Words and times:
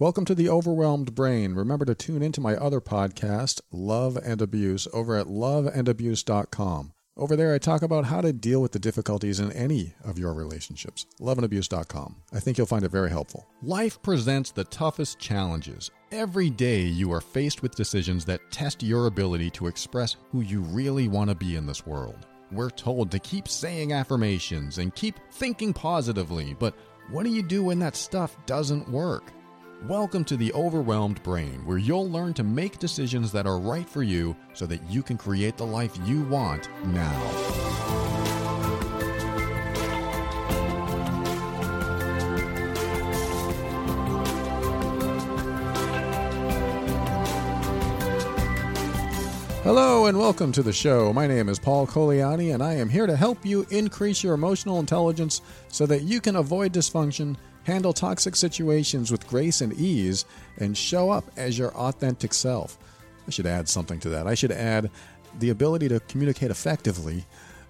Welcome 0.00 0.24
to 0.24 0.34
the 0.34 0.48
Overwhelmed 0.48 1.14
Brain. 1.14 1.54
Remember 1.54 1.84
to 1.84 1.94
tune 1.94 2.20
into 2.20 2.40
my 2.40 2.56
other 2.56 2.80
podcast, 2.80 3.60
Love 3.70 4.16
and 4.16 4.42
Abuse, 4.42 4.88
over 4.92 5.16
at 5.16 5.28
loveandabuse.com. 5.28 6.92
Over 7.16 7.36
there, 7.36 7.54
I 7.54 7.58
talk 7.58 7.82
about 7.82 8.06
how 8.06 8.20
to 8.20 8.32
deal 8.32 8.60
with 8.60 8.72
the 8.72 8.80
difficulties 8.80 9.38
in 9.38 9.52
any 9.52 9.94
of 10.02 10.18
your 10.18 10.34
relationships. 10.34 11.06
Loveandabuse.com. 11.20 12.16
I 12.32 12.40
think 12.40 12.58
you'll 12.58 12.66
find 12.66 12.84
it 12.84 12.90
very 12.90 13.08
helpful. 13.08 13.46
Life 13.62 14.02
presents 14.02 14.50
the 14.50 14.64
toughest 14.64 15.20
challenges. 15.20 15.92
Every 16.10 16.50
day, 16.50 16.80
you 16.80 17.12
are 17.12 17.20
faced 17.20 17.62
with 17.62 17.76
decisions 17.76 18.24
that 18.24 18.50
test 18.50 18.82
your 18.82 19.06
ability 19.06 19.50
to 19.50 19.68
express 19.68 20.16
who 20.32 20.40
you 20.40 20.62
really 20.62 21.06
want 21.06 21.30
to 21.30 21.36
be 21.36 21.54
in 21.54 21.66
this 21.66 21.86
world. 21.86 22.26
We're 22.50 22.70
told 22.70 23.12
to 23.12 23.20
keep 23.20 23.46
saying 23.46 23.92
affirmations 23.92 24.78
and 24.78 24.92
keep 24.92 25.20
thinking 25.30 25.72
positively, 25.72 26.56
but 26.58 26.74
what 27.10 27.22
do 27.22 27.30
you 27.30 27.44
do 27.44 27.62
when 27.62 27.78
that 27.78 27.94
stuff 27.94 28.36
doesn't 28.44 28.88
work? 28.88 29.32
Welcome 29.88 30.24
to 30.26 30.38
the 30.38 30.50
Overwhelmed 30.54 31.22
Brain, 31.22 31.60
where 31.66 31.76
you'll 31.76 32.08
learn 32.08 32.32
to 32.34 32.42
make 32.42 32.78
decisions 32.78 33.30
that 33.32 33.46
are 33.46 33.58
right 33.58 33.86
for 33.86 34.02
you 34.02 34.34
so 34.54 34.64
that 34.64 34.82
you 34.90 35.02
can 35.02 35.18
create 35.18 35.58
the 35.58 35.66
life 35.66 35.94
you 36.06 36.22
want 36.22 36.70
now. 36.86 37.12
Hello 49.64 50.06
and 50.06 50.18
welcome 50.18 50.50
to 50.52 50.62
the 50.62 50.72
show. 50.72 51.12
My 51.12 51.26
name 51.26 51.50
is 51.50 51.58
Paul 51.58 51.86
Colaianni, 51.86 52.54
and 52.54 52.62
I 52.62 52.72
am 52.72 52.88
here 52.88 53.06
to 53.06 53.16
help 53.16 53.44
you 53.44 53.66
increase 53.68 54.24
your 54.24 54.32
emotional 54.32 54.80
intelligence 54.80 55.42
so 55.68 55.84
that 55.84 56.04
you 56.04 56.22
can 56.22 56.36
avoid 56.36 56.72
dysfunction 56.72 57.36
handle 57.64 57.92
toxic 57.92 58.36
situations 58.36 59.10
with 59.10 59.26
grace 59.26 59.60
and 59.60 59.72
ease, 59.74 60.24
and 60.58 60.76
show 60.76 61.10
up 61.10 61.24
as 61.36 61.58
your 61.58 61.74
authentic 61.74 62.32
self. 62.32 62.78
I 63.26 63.30
should 63.30 63.46
add 63.46 63.68
something 63.68 63.98
to 64.00 64.08
that. 64.10 64.26
I 64.26 64.34
should 64.34 64.52
add 64.52 64.90
the 65.38 65.50
ability 65.50 65.88
to 65.88 66.00
communicate 66.00 66.50
effectively 66.50 67.24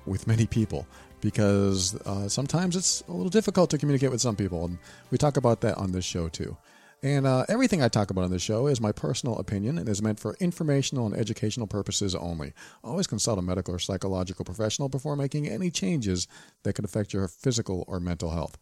with 0.07 0.27
many 0.27 0.47
people 0.47 0.87
because 1.21 1.95
uh, 2.03 2.29
sometimes 2.29 2.77
it's 2.77 3.03
a 3.09 3.13
little 3.13 3.31
difficult 3.31 3.71
to 3.71 3.79
communicate 3.79 4.11
with 4.11 4.21
some 4.21 4.37
people, 4.37 4.67
and 4.67 4.79
we 5.11 5.17
talk 5.17 5.39
about 5.39 5.63
that 5.63 5.79
on 5.79 5.93
this 5.93 6.05
show 6.05 6.29
too. 6.29 6.57
And 7.03 7.27
uh, 7.27 7.45
everything 7.51 7.83
I 7.83 7.89
talk 7.89 8.11
about 8.11 8.25
on 8.25 8.31
this 8.31 8.43
show 8.43 8.67
is 8.67 8.81
my 8.81 8.91
personal 8.91 9.37
opinion 9.37 9.77
and 9.77 9.87
is 9.89 10.01
meant 10.01 10.19
for 10.19 10.37
informational 10.41 11.05
and 11.05 11.15
educational 11.15 11.67
purposes 11.67 12.15
only. 12.15 12.55
Always 12.83 13.07
consult 13.07 13.39
a 13.39 13.43
medical 13.43 13.75
or 13.75 13.79
psychological 13.79 14.45
professional 14.45 14.89
before 14.89 15.15
making 15.15 15.47
any 15.47 15.71
changes 15.71 16.27
that 16.63 16.73
could 16.73 16.85
affect 16.87 17.13
your 17.13 17.29
physical 17.29 17.85
or 17.89 18.01
mental 18.01 18.31
health. 18.31 18.57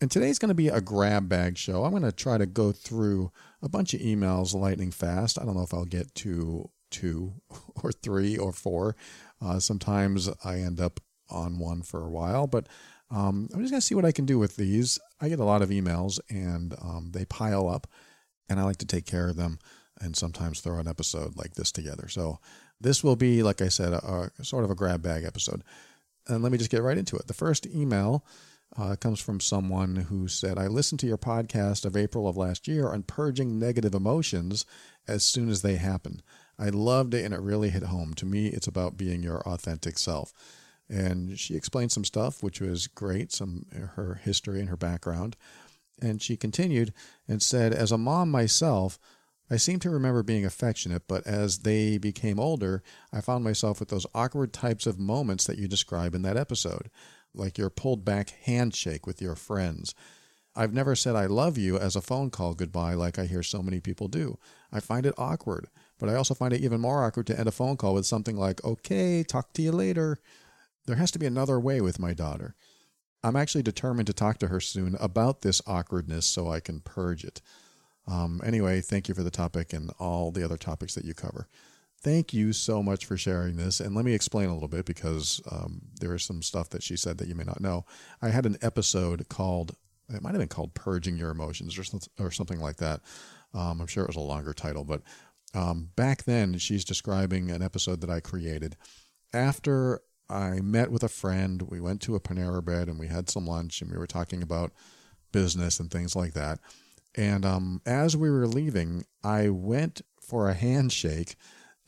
And 0.00 0.10
today's 0.10 0.38
going 0.38 0.50
to 0.50 0.54
be 0.54 0.68
a 0.68 0.80
grab 0.80 1.28
bag 1.28 1.58
show. 1.58 1.84
I'm 1.84 1.90
going 1.90 2.04
to 2.04 2.12
try 2.12 2.38
to 2.38 2.46
go 2.46 2.70
through 2.70 3.32
a 3.60 3.68
bunch 3.68 3.94
of 3.94 4.00
emails 4.00 4.54
lightning 4.54 4.92
fast. 4.92 5.40
I 5.40 5.44
don't 5.44 5.56
know 5.56 5.62
if 5.62 5.74
I'll 5.74 5.84
get 5.84 6.14
to 6.16 6.70
two 6.90 7.34
or 7.82 7.90
three 7.90 8.36
or 8.36 8.52
four. 8.52 8.94
Uh, 9.42 9.58
sometimes 9.58 10.30
I 10.44 10.58
end 10.58 10.80
up 10.80 11.00
on 11.30 11.58
one 11.58 11.82
for 11.82 12.04
a 12.04 12.10
while, 12.10 12.46
but 12.46 12.68
um, 13.10 13.48
I'm 13.52 13.60
just 13.60 13.72
going 13.72 13.80
to 13.80 13.86
see 13.86 13.96
what 13.96 14.04
I 14.04 14.12
can 14.12 14.24
do 14.24 14.38
with 14.38 14.56
these. 14.56 15.00
I 15.20 15.28
get 15.28 15.40
a 15.40 15.44
lot 15.44 15.62
of 15.62 15.70
emails 15.70 16.20
and 16.30 16.74
um, 16.80 17.10
they 17.12 17.24
pile 17.24 17.68
up, 17.68 17.86
and 18.48 18.60
I 18.60 18.64
like 18.64 18.78
to 18.78 18.86
take 18.86 19.04
care 19.04 19.28
of 19.28 19.36
them 19.36 19.58
and 20.00 20.16
sometimes 20.16 20.60
throw 20.60 20.78
an 20.78 20.86
episode 20.86 21.36
like 21.36 21.54
this 21.54 21.72
together. 21.72 22.06
So 22.08 22.38
this 22.80 23.02
will 23.02 23.16
be, 23.16 23.42
like 23.42 23.60
I 23.60 23.68
said, 23.68 23.92
a, 23.92 24.30
a 24.38 24.44
sort 24.44 24.64
of 24.64 24.70
a 24.70 24.76
grab 24.76 25.02
bag 25.02 25.24
episode. 25.24 25.64
And 26.28 26.42
let 26.42 26.52
me 26.52 26.58
just 26.58 26.70
get 26.70 26.82
right 26.82 26.96
into 26.96 27.16
it. 27.16 27.26
The 27.26 27.34
first 27.34 27.66
email 27.66 28.24
uh, 28.78 28.96
comes 28.96 29.20
from 29.20 29.40
someone 29.40 29.96
who 29.96 30.28
said, 30.28 30.58
I 30.58 30.68
listened 30.68 31.00
to 31.00 31.06
your 31.06 31.18
podcast 31.18 31.84
of 31.84 31.96
April 31.96 32.28
of 32.28 32.36
last 32.36 32.68
year 32.68 32.88
on 32.88 33.02
purging 33.02 33.58
negative 33.58 33.94
emotions 33.94 34.64
as 35.06 35.24
soon 35.24 35.48
as 35.48 35.62
they 35.62 35.76
happen. 35.76 36.22
I 36.58 36.68
loved 36.68 37.14
it 37.14 37.24
and 37.24 37.34
it 37.34 37.40
really 37.40 37.70
hit 37.70 37.84
home. 37.84 38.14
To 38.14 38.26
me, 38.26 38.48
it's 38.48 38.66
about 38.66 38.96
being 38.96 39.22
your 39.22 39.40
authentic 39.40 39.98
self. 39.98 40.32
And 40.88 41.38
she 41.38 41.54
explained 41.54 41.92
some 41.92 42.04
stuff, 42.04 42.42
which 42.42 42.60
was 42.60 42.86
great, 42.86 43.32
some 43.32 43.66
her 43.94 44.20
history 44.22 44.60
and 44.60 44.68
her 44.68 44.76
background. 44.76 45.36
And 46.00 46.22
she 46.22 46.36
continued 46.36 46.94
and 47.26 47.42
said, 47.42 47.74
As 47.74 47.92
a 47.92 47.98
mom 47.98 48.30
myself, 48.30 48.98
I 49.50 49.56
seem 49.56 49.80
to 49.80 49.90
remember 49.90 50.22
being 50.22 50.44
affectionate, 50.44 51.02
but 51.08 51.26
as 51.26 51.60
they 51.60 51.98
became 51.98 52.38
older, 52.38 52.82
I 53.12 53.20
found 53.20 53.44
myself 53.44 53.80
with 53.80 53.88
those 53.88 54.06
awkward 54.14 54.52
types 54.52 54.86
of 54.86 54.98
moments 54.98 55.46
that 55.46 55.58
you 55.58 55.68
describe 55.68 56.14
in 56.14 56.22
that 56.22 56.36
episode 56.36 56.90
like 57.34 57.58
your 57.58 57.70
pulled 57.70 58.04
back 58.04 58.30
handshake 58.44 59.06
with 59.06 59.22
your 59.22 59.34
friends. 59.34 59.94
I've 60.56 60.74
never 60.74 60.96
said 60.96 61.14
I 61.14 61.26
love 61.26 61.56
you 61.56 61.78
as 61.78 61.94
a 61.94 62.00
phone 62.00 62.30
call 62.30 62.54
goodbye 62.54 62.94
like 62.94 63.18
I 63.18 63.26
hear 63.26 63.42
so 63.42 63.62
many 63.62 63.80
people 63.80 64.08
do. 64.08 64.38
I 64.72 64.80
find 64.80 65.06
it 65.06 65.14
awkward, 65.16 65.68
but 65.98 66.08
I 66.08 66.14
also 66.14 66.34
find 66.34 66.52
it 66.52 66.62
even 66.62 66.80
more 66.80 67.04
awkward 67.04 67.28
to 67.28 67.38
end 67.38 67.48
a 67.48 67.52
phone 67.52 67.76
call 67.76 67.94
with 67.94 68.06
something 68.06 68.36
like, 68.36 68.64
okay, 68.64 69.22
talk 69.22 69.52
to 69.52 69.62
you 69.62 69.70
later. 69.70 70.18
There 70.86 70.96
has 70.96 71.10
to 71.12 71.18
be 71.18 71.26
another 71.26 71.60
way 71.60 71.80
with 71.80 72.00
my 72.00 72.12
daughter. 72.12 72.56
I'm 73.22 73.36
actually 73.36 73.62
determined 73.62 74.06
to 74.08 74.12
talk 74.12 74.38
to 74.38 74.48
her 74.48 74.60
soon 74.60 74.96
about 75.00 75.42
this 75.42 75.60
awkwardness 75.66 76.26
so 76.26 76.50
I 76.50 76.60
can 76.60 76.80
purge 76.80 77.24
it. 77.24 77.40
Um, 78.06 78.40
anyway, 78.44 78.80
thank 78.80 79.08
you 79.08 79.14
for 79.14 79.22
the 79.22 79.30
topic 79.30 79.72
and 79.72 79.90
all 79.98 80.30
the 80.30 80.42
other 80.44 80.56
topics 80.56 80.94
that 80.94 81.04
you 81.04 81.14
cover. 81.14 81.46
Thank 82.00 82.32
you 82.32 82.52
so 82.52 82.82
much 82.82 83.06
for 83.06 83.16
sharing 83.16 83.56
this. 83.56 83.80
And 83.80 83.94
let 83.94 84.04
me 84.04 84.14
explain 84.14 84.48
a 84.48 84.54
little 84.54 84.68
bit 84.68 84.84
because 84.84 85.40
um, 85.50 85.80
there 86.00 86.14
is 86.14 86.22
some 86.22 86.42
stuff 86.42 86.70
that 86.70 86.82
she 86.82 86.96
said 86.96 87.18
that 87.18 87.26
you 87.26 87.34
may 87.34 87.44
not 87.44 87.60
know. 87.60 87.84
I 88.22 88.28
had 88.28 88.46
an 88.46 88.56
episode 88.62 89.28
called, 89.28 89.74
it 90.08 90.22
might 90.22 90.30
have 90.30 90.38
been 90.38 90.48
called 90.48 90.74
Purging 90.74 91.16
Your 91.16 91.30
Emotions 91.30 91.76
or, 91.76 92.24
or 92.24 92.30
something 92.30 92.60
like 92.60 92.76
that. 92.76 93.00
Um, 93.52 93.80
I'm 93.80 93.88
sure 93.88 94.04
it 94.04 94.08
was 94.08 94.16
a 94.16 94.20
longer 94.20 94.52
title, 94.52 94.84
but 94.84 95.02
um, 95.54 95.90
back 95.96 96.24
then 96.24 96.58
she's 96.58 96.84
describing 96.84 97.50
an 97.50 97.62
episode 97.62 98.00
that 98.02 98.10
I 98.10 98.20
created. 98.20 98.76
After 99.32 100.00
I 100.30 100.60
met 100.60 100.92
with 100.92 101.02
a 101.02 101.08
friend, 101.08 101.62
we 101.62 101.80
went 101.80 102.00
to 102.02 102.14
a 102.14 102.20
Panera 102.20 102.62
Bread 102.62 102.88
and 102.88 102.98
we 102.98 103.08
had 103.08 103.28
some 103.28 103.46
lunch 103.46 103.80
and 103.80 103.90
we 103.90 103.98
were 103.98 104.06
talking 104.06 104.42
about 104.42 104.72
business 105.32 105.80
and 105.80 105.90
things 105.90 106.14
like 106.14 106.34
that. 106.34 106.60
And 107.16 107.44
um, 107.44 107.82
as 107.84 108.16
we 108.16 108.30
were 108.30 108.46
leaving, 108.46 109.04
I 109.24 109.48
went 109.48 110.02
for 110.20 110.48
a 110.48 110.54
handshake 110.54 111.36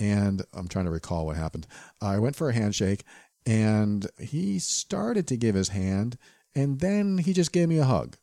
and 0.00 0.42
I'm 0.54 0.66
trying 0.66 0.86
to 0.86 0.90
recall 0.90 1.26
what 1.26 1.36
happened. 1.36 1.66
I 2.00 2.18
went 2.18 2.34
for 2.34 2.48
a 2.48 2.54
handshake 2.54 3.04
and 3.46 4.08
he 4.18 4.58
started 4.58 5.26
to 5.28 5.36
give 5.36 5.54
his 5.54 5.68
hand 5.68 6.18
and 6.54 6.80
then 6.80 7.18
he 7.18 7.32
just 7.32 7.52
gave 7.52 7.68
me 7.68 7.78
a 7.78 7.84
hug. 7.84 8.16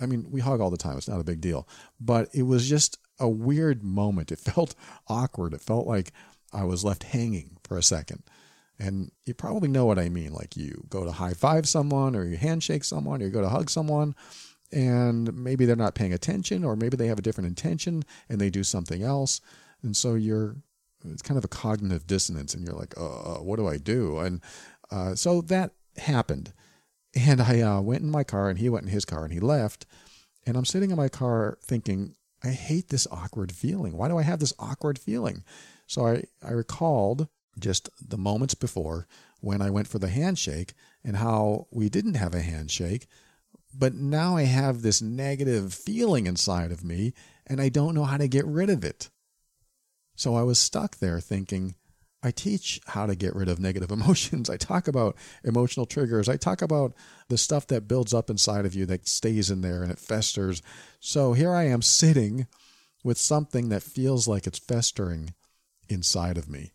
I 0.00 0.06
mean, 0.06 0.26
we 0.30 0.40
hug 0.40 0.60
all 0.60 0.70
the 0.70 0.76
time. 0.76 0.98
It's 0.98 1.08
not 1.08 1.20
a 1.20 1.24
big 1.24 1.40
deal, 1.40 1.68
but 2.00 2.28
it 2.34 2.42
was 2.42 2.68
just 2.68 2.98
a 3.18 3.28
weird 3.28 3.82
moment. 3.82 4.32
It 4.32 4.38
felt 4.40 4.74
awkward. 5.08 5.54
It 5.54 5.60
felt 5.60 5.86
like 5.86 6.12
I 6.52 6.64
was 6.64 6.84
left 6.84 7.04
hanging 7.04 7.58
for 7.64 7.78
a 7.78 7.82
second. 7.82 8.24
And 8.78 9.12
you 9.26 9.34
probably 9.34 9.68
know 9.68 9.84
what 9.84 9.98
I 9.98 10.08
mean. 10.08 10.32
Like 10.32 10.56
you 10.56 10.84
go 10.88 11.04
to 11.04 11.12
high 11.12 11.34
five 11.34 11.68
someone 11.68 12.16
or 12.16 12.24
you 12.24 12.36
handshake 12.36 12.82
someone 12.82 13.22
or 13.22 13.26
you 13.26 13.30
go 13.30 13.42
to 13.42 13.48
hug 13.48 13.70
someone 13.70 14.14
and 14.72 15.32
maybe 15.34 15.66
they're 15.66 15.76
not 15.76 15.94
paying 15.94 16.14
attention 16.14 16.64
or 16.64 16.76
maybe 16.76 16.96
they 16.96 17.08
have 17.08 17.18
a 17.18 17.22
different 17.22 17.48
intention 17.48 18.02
and 18.28 18.40
they 18.40 18.48
do 18.48 18.64
something 18.64 19.02
else. 19.02 19.42
And 19.82 19.94
so 19.94 20.14
you're 20.14 20.56
it's 21.04 21.22
kind 21.22 21.38
of 21.38 21.44
a 21.44 21.48
cognitive 21.48 22.06
dissonance 22.06 22.54
and 22.54 22.64
you're 22.64 22.76
like 22.76 22.94
uh, 22.96 23.40
what 23.40 23.56
do 23.56 23.66
i 23.66 23.76
do? 23.76 24.18
And 24.18 24.40
uh, 24.90 25.14
so 25.14 25.40
that 25.42 25.72
happened. 25.96 26.52
And 27.14 27.40
i 27.40 27.60
uh, 27.60 27.80
went 27.80 28.02
in 28.02 28.10
my 28.10 28.24
car 28.24 28.48
and 28.48 28.58
he 28.58 28.68
went 28.68 28.86
in 28.86 28.92
his 28.92 29.04
car 29.04 29.24
and 29.24 29.32
he 29.32 29.40
left. 29.40 29.86
And 30.46 30.56
i'm 30.56 30.64
sitting 30.64 30.90
in 30.90 30.96
my 30.96 31.08
car 31.08 31.58
thinking 31.62 32.14
i 32.42 32.48
hate 32.48 32.88
this 32.88 33.06
awkward 33.10 33.52
feeling. 33.52 33.96
Why 33.96 34.08
do 34.08 34.18
i 34.18 34.22
have 34.22 34.40
this 34.40 34.54
awkward 34.58 34.98
feeling? 34.98 35.44
So 35.86 36.06
i, 36.06 36.24
I 36.42 36.52
recalled 36.52 37.28
just 37.58 37.88
the 38.00 38.18
moments 38.18 38.54
before 38.54 39.06
when 39.40 39.60
i 39.60 39.70
went 39.70 39.88
for 39.88 39.98
the 39.98 40.08
handshake 40.08 40.74
and 41.04 41.16
how 41.16 41.66
we 41.70 41.88
didn't 41.88 42.14
have 42.14 42.34
a 42.34 42.42
handshake 42.42 43.06
but 43.76 43.94
now 43.94 44.36
i 44.36 44.42
have 44.42 44.82
this 44.82 45.02
negative 45.02 45.72
feeling 45.72 46.26
inside 46.26 46.70
of 46.70 46.84
me 46.84 47.12
and 47.46 47.60
i 47.60 47.68
don't 47.68 47.94
know 47.94 48.04
how 48.04 48.16
to 48.16 48.28
get 48.28 48.46
rid 48.46 48.70
of 48.70 48.84
it 48.84 49.10
so 50.20 50.34
I 50.34 50.42
was 50.42 50.58
stuck 50.58 50.98
there 50.98 51.18
thinking, 51.18 51.76
I 52.22 52.30
teach 52.30 52.78
how 52.88 53.06
to 53.06 53.16
get 53.16 53.34
rid 53.34 53.48
of 53.48 53.58
negative 53.58 53.90
emotions. 53.98 54.50
I 54.50 54.58
talk 54.58 54.86
about 54.86 55.16
emotional 55.44 55.86
triggers. 55.86 56.28
I 56.28 56.36
talk 56.36 56.60
about 56.60 56.92
the 57.30 57.38
stuff 57.38 57.66
that 57.68 57.88
builds 57.88 58.12
up 58.12 58.28
inside 58.28 58.66
of 58.66 58.74
you 58.74 58.84
that 58.84 59.08
stays 59.08 59.50
in 59.50 59.62
there 59.62 59.82
and 59.82 59.90
it 59.90 59.98
festers. 59.98 60.60
So 61.00 61.32
here 61.32 61.54
I 61.54 61.68
am 61.68 61.80
sitting 61.80 62.46
with 63.02 63.16
something 63.16 63.70
that 63.70 63.82
feels 63.82 64.28
like 64.28 64.46
it's 64.46 64.58
festering 64.58 65.32
inside 65.88 66.36
of 66.36 66.50
me 66.50 66.72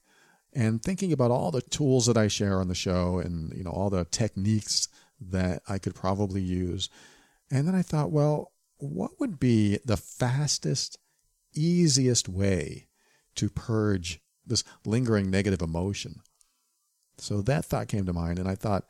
and 0.51 0.81
thinking 0.81 1.13
about 1.13 1.29
all 1.29 1.51
the 1.51 1.61
tools 1.61 2.07
that 2.07 2.17
I 2.17 2.27
share 2.27 2.59
on 2.59 2.67
the 2.67 2.73
show 2.73 3.19
and 3.19 3.55
you 3.55 3.63
know 3.63 3.69
all 3.69 3.91
the 3.91 4.05
techniques 4.05 4.87
that 5.21 5.61
I 5.69 5.77
could 5.77 5.93
probably 5.93 6.41
use. 6.41 6.89
And 7.51 7.67
then 7.67 7.75
I 7.75 7.83
thought, 7.83 8.11
well, 8.11 8.53
what 8.77 9.19
would 9.19 9.39
be 9.39 9.77
the 9.85 9.97
fastest, 9.97 10.97
easiest 11.53 12.27
way 12.27 12.87
to 13.35 13.49
purge 13.49 14.19
this 14.45 14.63
lingering 14.85 15.29
negative 15.29 15.61
emotion. 15.61 16.21
So 17.17 17.41
that 17.43 17.65
thought 17.65 17.87
came 17.87 18.05
to 18.05 18.13
mind, 18.13 18.39
and 18.39 18.47
I 18.47 18.55
thought, 18.55 18.85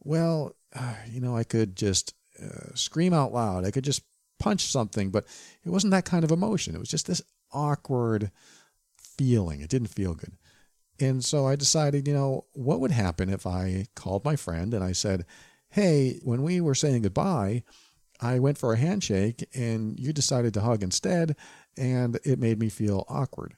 well, 0.00 0.56
uh, 0.74 0.94
you 1.08 1.20
know, 1.20 1.36
I 1.36 1.44
could 1.44 1.76
just 1.76 2.14
uh, 2.42 2.74
scream 2.74 3.12
out 3.12 3.32
loud. 3.32 3.64
I 3.64 3.70
could 3.70 3.84
just 3.84 4.02
punch 4.38 4.66
something, 4.66 5.10
but 5.10 5.26
it 5.64 5.70
wasn't 5.70 5.92
that 5.92 6.04
kind 6.04 6.24
of 6.24 6.30
emotion. 6.30 6.74
It 6.74 6.80
was 6.80 6.88
just 6.88 7.06
this 7.06 7.22
awkward 7.52 8.30
feeling. 8.96 9.60
It 9.60 9.70
didn't 9.70 9.88
feel 9.88 10.14
good. 10.14 10.32
And 10.98 11.24
so 11.24 11.46
I 11.46 11.56
decided, 11.56 12.06
you 12.06 12.14
know, 12.14 12.44
what 12.52 12.80
would 12.80 12.90
happen 12.90 13.30
if 13.30 13.46
I 13.46 13.86
called 13.94 14.24
my 14.24 14.36
friend 14.36 14.74
and 14.74 14.84
I 14.84 14.92
said, 14.92 15.24
Hey, 15.70 16.18
when 16.22 16.42
we 16.42 16.60
were 16.60 16.74
saying 16.74 17.02
goodbye, 17.02 17.62
I 18.20 18.38
went 18.38 18.58
for 18.58 18.72
a 18.72 18.78
handshake 18.78 19.46
and 19.54 19.98
you 19.98 20.12
decided 20.12 20.52
to 20.54 20.60
hug 20.60 20.82
instead, 20.82 21.36
and 21.76 22.18
it 22.24 22.38
made 22.38 22.58
me 22.58 22.68
feel 22.68 23.04
awkward. 23.08 23.54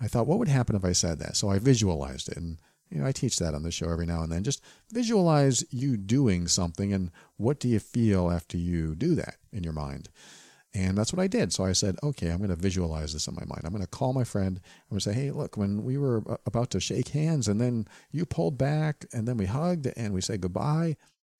I 0.00 0.08
thought, 0.08 0.26
what 0.26 0.38
would 0.38 0.48
happen 0.48 0.76
if 0.76 0.84
I 0.84 0.92
said 0.92 1.18
that? 1.18 1.36
So 1.36 1.48
I 1.48 1.58
visualized 1.58 2.28
it. 2.28 2.36
And, 2.36 2.58
you 2.90 3.00
know, 3.00 3.06
I 3.06 3.12
teach 3.12 3.38
that 3.38 3.54
on 3.54 3.62
the 3.62 3.70
show 3.70 3.90
every 3.90 4.06
now 4.06 4.22
and 4.22 4.30
then. 4.30 4.44
Just 4.44 4.62
visualize 4.92 5.64
you 5.70 5.96
doing 5.96 6.46
something 6.48 6.92
and 6.92 7.10
what 7.36 7.58
do 7.58 7.68
you 7.68 7.80
feel 7.80 8.30
after 8.30 8.56
you 8.56 8.94
do 8.94 9.14
that 9.16 9.36
in 9.52 9.64
your 9.64 9.72
mind? 9.72 10.08
And 10.74 10.96
that's 10.96 11.12
what 11.12 11.22
I 11.22 11.26
did. 11.26 11.52
So 11.52 11.64
I 11.64 11.72
said, 11.72 11.96
okay, 12.02 12.30
I'm 12.30 12.38
going 12.38 12.50
to 12.50 12.56
visualize 12.56 13.12
this 13.12 13.26
in 13.26 13.34
my 13.34 13.44
mind. 13.46 13.62
I'm 13.64 13.72
going 13.72 13.82
to 13.82 13.88
call 13.88 14.12
my 14.12 14.24
friend. 14.24 14.60
I'm 14.62 14.90
going 14.90 15.00
to 15.00 15.10
say, 15.10 15.14
hey, 15.14 15.30
look, 15.30 15.56
when 15.56 15.82
we 15.82 15.96
were 15.96 16.22
about 16.46 16.70
to 16.70 16.80
shake 16.80 17.08
hands 17.08 17.48
and 17.48 17.60
then 17.60 17.88
you 18.12 18.26
pulled 18.26 18.58
back 18.58 19.06
and 19.12 19.26
then 19.26 19.38
we 19.38 19.46
hugged 19.46 19.90
and 19.96 20.12
we 20.12 20.20
said 20.20 20.42
goodbye, 20.42 20.96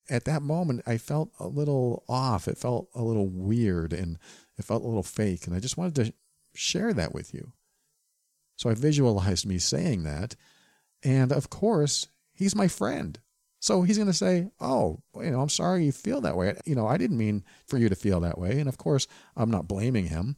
at 0.09 0.25
that 0.25 0.41
moment, 0.41 0.81
I 0.87 0.97
felt 0.97 1.31
a 1.39 1.47
little 1.47 2.03
off. 2.09 2.47
It 2.47 2.57
felt 2.57 2.89
a 2.95 3.03
little 3.03 3.27
weird 3.27 3.93
and 3.93 4.17
it 4.57 4.65
felt 4.65 4.83
a 4.83 4.87
little 4.87 5.03
fake. 5.03 5.45
And 5.45 5.55
I 5.55 5.59
just 5.59 5.77
wanted 5.77 5.95
to 6.03 6.13
share 6.55 6.93
that 6.93 7.13
with 7.13 7.33
you. 7.33 7.53
So 8.59 8.69
I 8.69 8.73
visualized 8.73 9.45
me 9.45 9.57
saying 9.57 10.03
that. 10.03 10.35
And 11.01 11.31
of 11.31 11.49
course, 11.49 12.09
he's 12.33 12.57
my 12.57 12.67
friend. 12.67 13.17
So 13.61 13.83
he's 13.83 13.97
going 13.97 14.09
to 14.09 14.13
say, 14.13 14.51
Oh, 14.59 14.99
you 15.15 15.31
know, 15.31 15.39
I'm 15.39 15.47
sorry 15.47 15.85
you 15.85 15.93
feel 15.93 16.19
that 16.21 16.35
way. 16.35 16.53
You 16.65 16.75
know, 16.75 16.85
I 16.85 16.97
didn't 16.97 17.17
mean 17.17 17.45
for 17.67 17.77
you 17.77 17.87
to 17.87 17.95
feel 17.95 18.19
that 18.19 18.37
way. 18.37 18.59
And 18.59 18.67
of 18.67 18.77
course, 18.77 19.07
I'm 19.37 19.49
not 19.49 19.69
blaming 19.69 20.07
him, 20.07 20.35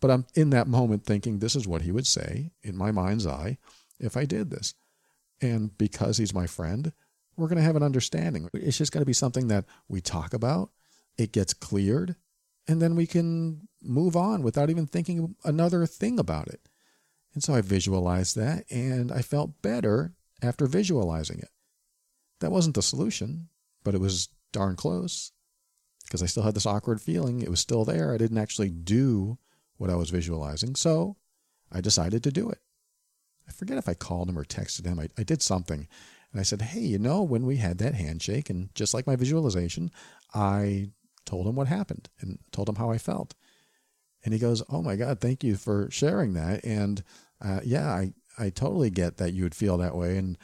but 0.00 0.10
I'm 0.10 0.26
in 0.34 0.50
that 0.50 0.66
moment 0.68 1.06
thinking 1.06 1.38
this 1.38 1.56
is 1.56 1.66
what 1.66 1.80
he 1.80 1.92
would 1.92 2.06
say 2.06 2.50
in 2.62 2.76
my 2.76 2.90
mind's 2.90 3.26
eye 3.26 3.56
if 3.98 4.18
I 4.18 4.26
did 4.26 4.50
this. 4.50 4.74
And 5.40 5.76
because 5.78 6.18
he's 6.18 6.34
my 6.34 6.46
friend, 6.46 6.92
we're 7.38 7.48
going 7.48 7.56
to 7.56 7.64
have 7.64 7.76
an 7.76 7.82
understanding. 7.82 8.50
It's 8.52 8.76
just 8.76 8.92
going 8.92 9.00
to 9.00 9.06
be 9.06 9.14
something 9.14 9.48
that 9.48 9.64
we 9.88 10.02
talk 10.02 10.34
about, 10.34 10.68
it 11.16 11.32
gets 11.32 11.54
cleared, 11.54 12.16
and 12.68 12.82
then 12.82 12.96
we 12.96 13.06
can 13.06 13.66
move 13.82 14.14
on 14.14 14.42
without 14.42 14.68
even 14.68 14.86
thinking 14.86 15.36
another 15.42 15.86
thing 15.86 16.18
about 16.18 16.48
it. 16.48 16.68
And 17.34 17.42
so 17.42 17.54
I 17.54 17.60
visualized 17.60 18.36
that, 18.36 18.64
and 18.70 19.10
I 19.10 19.22
felt 19.22 19.62
better 19.62 20.12
after 20.42 20.66
visualizing 20.66 21.38
it. 21.38 21.50
That 22.40 22.52
wasn't 22.52 22.74
the 22.74 22.82
solution, 22.82 23.48
but 23.84 23.94
it 23.94 24.00
was 24.00 24.28
darn 24.52 24.76
close 24.76 25.32
because 26.04 26.22
I 26.22 26.26
still 26.26 26.42
had 26.42 26.54
this 26.54 26.66
awkward 26.66 27.00
feeling. 27.00 27.40
It 27.40 27.48
was 27.48 27.60
still 27.60 27.84
there. 27.84 28.12
I 28.12 28.18
didn't 28.18 28.38
actually 28.38 28.70
do 28.70 29.38
what 29.78 29.90
I 29.90 29.94
was 29.94 30.10
visualizing. 30.10 30.74
So 30.74 31.16
I 31.70 31.80
decided 31.80 32.22
to 32.24 32.30
do 32.30 32.50
it. 32.50 32.58
I 33.48 33.52
forget 33.52 33.78
if 33.78 33.88
I 33.88 33.94
called 33.94 34.28
him 34.28 34.38
or 34.38 34.44
texted 34.44 34.86
him. 34.86 34.98
I, 34.98 35.08
I 35.16 35.22
did 35.22 35.42
something. 35.42 35.88
And 36.32 36.40
I 36.40 36.44
said, 36.44 36.62
Hey, 36.62 36.80
you 36.80 36.98
know, 36.98 37.22
when 37.22 37.46
we 37.46 37.56
had 37.56 37.78
that 37.78 37.94
handshake, 37.94 38.50
and 38.50 38.74
just 38.74 38.94
like 38.94 39.06
my 39.06 39.16
visualization, 39.16 39.90
I 40.34 40.90
told 41.24 41.46
him 41.46 41.54
what 41.54 41.68
happened 41.68 42.08
and 42.20 42.38
told 42.50 42.68
him 42.68 42.76
how 42.76 42.90
I 42.90 42.98
felt. 42.98 43.34
And 44.24 44.32
he 44.32 44.40
goes, 44.40 44.62
Oh 44.68 44.82
my 44.82 44.96
God, 44.96 45.20
thank 45.20 45.42
you 45.42 45.56
for 45.56 45.88
sharing 45.90 46.34
that. 46.34 46.64
And 46.64 47.02
uh, 47.40 47.60
yeah, 47.64 47.88
I, 47.88 48.12
I 48.38 48.50
totally 48.50 48.90
get 48.90 49.16
that 49.18 49.32
you 49.32 49.42
would 49.42 49.54
feel 49.54 49.78
that 49.78 49.96
way. 49.96 50.16
And 50.16 50.38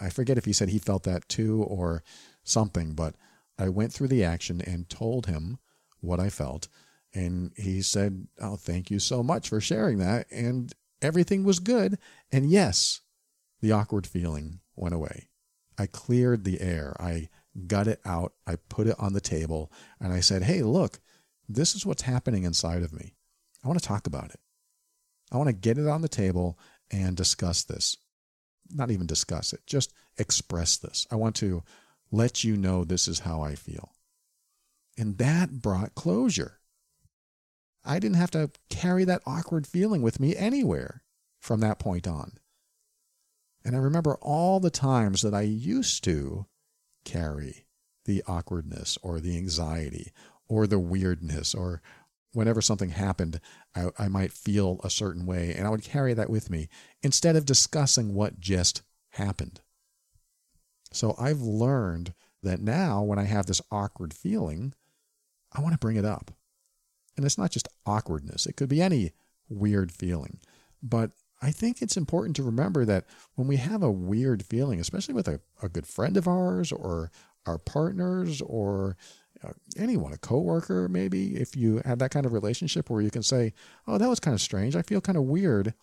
I 0.00 0.10
forget 0.10 0.38
if 0.38 0.44
he 0.44 0.52
said 0.52 0.68
he 0.68 0.78
felt 0.78 1.04
that 1.04 1.28
too 1.28 1.62
or 1.62 2.02
something, 2.44 2.94
but 2.94 3.14
I 3.58 3.68
went 3.68 3.92
through 3.92 4.08
the 4.08 4.24
action 4.24 4.60
and 4.60 4.88
told 4.88 5.26
him 5.26 5.58
what 6.00 6.20
I 6.20 6.28
felt. 6.28 6.68
And 7.14 7.52
he 7.56 7.82
said, 7.82 8.26
Oh, 8.40 8.56
thank 8.56 8.90
you 8.90 8.98
so 8.98 9.22
much 9.22 9.48
for 9.48 9.60
sharing 9.60 9.98
that. 9.98 10.26
And 10.30 10.72
everything 11.00 11.44
was 11.44 11.58
good. 11.58 11.98
And 12.30 12.50
yes, 12.50 13.00
the 13.60 13.72
awkward 13.72 14.06
feeling 14.06 14.60
went 14.76 14.94
away. 14.94 15.28
I 15.78 15.86
cleared 15.86 16.44
the 16.44 16.60
air. 16.60 16.96
I 17.00 17.28
got 17.66 17.86
it 17.86 18.00
out. 18.04 18.34
I 18.46 18.56
put 18.56 18.86
it 18.86 18.96
on 18.98 19.12
the 19.12 19.20
table 19.20 19.70
and 20.00 20.12
I 20.12 20.20
said, 20.20 20.42
Hey, 20.42 20.62
look, 20.62 21.00
this 21.48 21.74
is 21.74 21.86
what's 21.86 22.02
happening 22.02 22.44
inside 22.44 22.82
of 22.82 22.92
me. 22.92 23.14
I 23.62 23.68
want 23.68 23.80
to 23.80 23.86
talk 23.86 24.06
about 24.06 24.30
it. 24.30 24.40
I 25.30 25.36
want 25.36 25.48
to 25.48 25.54
get 25.54 25.78
it 25.78 25.88
on 25.88 26.02
the 26.02 26.08
table 26.08 26.58
and 26.90 27.16
discuss 27.16 27.64
this. 27.64 27.96
Not 28.70 28.90
even 28.90 29.06
discuss 29.06 29.52
it, 29.52 29.60
just 29.66 29.92
express 30.18 30.76
this. 30.76 31.06
I 31.10 31.16
want 31.16 31.36
to 31.36 31.62
let 32.10 32.44
you 32.44 32.56
know 32.56 32.84
this 32.84 33.08
is 33.08 33.20
how 33.20 33.42
I 33.42 33.54
feel. 33.54 33.92
And 34.98 35.18
that 35.18 35.62
brought 35.62 35.94
closure. 35.94 36.58
I 37.84 37.98
didn't 37.98 38.18
have 38.18 38.30
to 38.32 38.50
carry 38.68 39.04
that 39.04 39.22
awkward 39.26 39.66
feeling 39.66 40.02
with 40.02 40.20
me 40.20 40.36
anywhere 40.36 41.02
from 41.40 41.60
that 41.60 41.78
point 41.78 42.06
on. 42.06 42.32
And 43.64 43.74
I 43.74 43.78
remember 43.78 44.16
all 44.20 44.60
the 44.60 44.70
times 44.70 45.22
that 45.22 45.34
I 45.34 45.42
used 45.42 46.04
to 46.04 46.46
carry 47.04 47.66
the 48.04 48.22
awkwardness 48.26 48.98
or 49.02 49.20
the 49.20 49.36
anxiety 49.36 50.12
or 50.48 50.66
the 50.66 50.78
weirdness 50.78 51.54
or 51.54 51.80
whenever 52.32 52.60
something 52.60 52.90
happened, 52.90 53.40
I, 53.74 53.88
I, 53.98 54.08
might 54.08 54.32
feel 54.32 54.80
a 54.82 54.90
certain 54.90 55.26
way 55.26 55.54
and 55.54 55.66
I 55.66 55.70
would 55.70 55.82
carry 55.82 56.14
that 56.14 56.30
with 56.30 56.50
me 56.50 56.68
instead 57.02 57.36
of 57.36 57.44
discussing 57.44 58.14
what 58.14 58.40
just 58.40 58.82
happened. 59.10 59.60
So 60.92 61.14
I've 61.18 61.40
learned 61.40 62.14
that 62.42 62.60
now 62.60 63.02
when 63.02 63.18
I 63.18 63.24
have 63.24 63.46
this 63.46 63.62
awkward 63.70 64.14
feeling, 64.14 64.74
I 65.52 65.60
want 65.60 65.72
to 65.74 65.78
bring 65.78 65.96
it 65.96 66.04
up. 66.04 66.30
And 67.16 67.26
it's 67.26 67.38
not 67.38 67.50
just 67.50 67.68
awkwardness, 67.84 68.46
it 68.46 68.56
could 68.56 68.68
be 68.68 68.80
any 68.80 69.12
weird 69.48 69.92
feeling. 69.92 70.38
But 70.82 71.10
I 71.42 71.50
think 71.50 71.82
it's 71.82 71.96
important 71.96 72.36
to 72.36 72.42
remember 72.42 72.84
that 72.84 73.04
when 73.34 73.48
we 73.48 73.56
have 73.56 73.82
a 73.82 73.90
weird 73.90 74.44
feeling, 74.44 74.80
especially 74.80 75.14
with 75.14 75.28
a, 75.28 75.40
a 75.62 75.68
good 75.68 75.86
friend 75.86 76.16
of 76.16 76.28
ours 76.28 76.72
or 76.72 77.10
our 77.46 77.58
partners 77.58 78.40
or 78.40 78.96
Uh, 79.44 79.52
anyone, 79.76 80.12
a 80.12 80.18
coworker, 80.18 80.88
maybe, 80.88 81.36
if 81.36 81.56
you 81.56 81.82
have 81.84 81.98
that 81.98 82.10
kind 82.10 82.26
of 82.26 82.32
relationship 82.32 82.88
where 82.88 83.02
you 83.02 83.10
can 83.10 83.22
say, 83.22 83.52
Oh, 83.86 83.98
that 83.98 84.08
was 84.08 84.20
kind 84.20 84.34
of 84.34 84.40
strange. 84.40 84.76
I 84.76 84.82
feel 84.82 85.00
kind 85.00 85.18
of 85.18 85.24
weird 85.24 85.74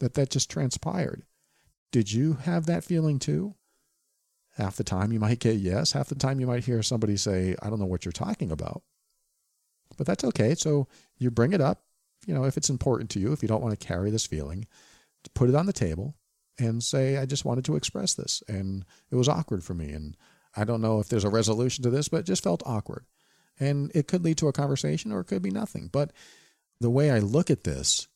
that 0.00 0.14
that 0.14 0.30
just 0.30 0.50
transpired. 0.50 1.24
Did 1.92 2.12
you 2.12 2.34
have 2.34 2.66
that 2.66 2.84
feeling 2.84 3.18
too? 3.18 3.54
Half 4.56 4.76
the 4.76 4.84
time 4.84 5.12
you 5.12 5.20
might 5.20 5.38
get 5.38 5.56
yes. 5.56 5.92
Half 5.92 6.08
the 6.08 6.14
time 6.14 6.40
you 6.40 6.46
might 6.46 6.64
hear 6.64 6.82
somebody 6.82 7.16
say, 7.16 7.54
I 7.62 7.68
don't 7.68 7.78
know 7.78 7.86
what 7.86 8.04
you're 8.04 8.12
talking 8.12 8.50
about. 8.50 8.82
But 9.96 10.06
that's 10.06 10.24
okay. 10.24 10.54
So 10.54 10.88
you 11.18 11.30
bring 11.30 11.52
it 11.52 11.60
up, 11.60 11.82
you 12.26 12.34
know, 12.34 12.44
if 12.44 12.56
it's 12.56 12.70
important 12.70 13.10
to 13.10 13.20
you, 13.20 13.32
if 13.32 13.42
you 13.42 13.48
don't 13.48 13.62
want 13.62 13.78
to 13.78 13.86
carry 13.86 14.10
this 14.10 14.26
feeling, 14.26 14.66
put 15.34 15.48
it 15.48 15.54
on 15.54 15.66
the 15.66 15.72
table 15.72 16.14
and 16.58 16.82
say, 16.82 17.18
I 17.18 17.26
just 17.26 17.44
wanted 17.44 17.64
to 17.66 17.76
express 17.76 18.14
this. 18.14 18.42
And 18.48 18.84
it 19.10 19.16
was 19.16 19.28
awkward 19.28 19.62
for 19.62 19.74
me. 19.74 19.90
And 19.90 20.16
I 20.54 20.64
don't 20.64 20.80
know 20.80 21.00
if 21.00 21.08
there's 21.08 21.24
a 21.24 21.30
resolution 21.30 21.84
to 21.84 21.90
this, 21.90 22.08
but 22.08 22.20
it 22.20 22.26
just 22.26 22.42
felt 22.42 22.62
awkward. 22.64 23.04
And 23.58 23.90
it 23.94 24.08
could 24.08 24.24
lead 24.24 24.38
to 24.38 24.48
a 24.48 24.52
conversation 24.52 25.12
or 25.12 25.20
it 25.20 25.26
could 25.26 25.42
be 25.42 25.50
nothing. 25.50 25.88
But 25.90 26.12
the 26.80 26.90
way 26.90 27.10
I 27.10 27.18
look 27.18 27.50
at 27.50 27.64
this 27.64 28.08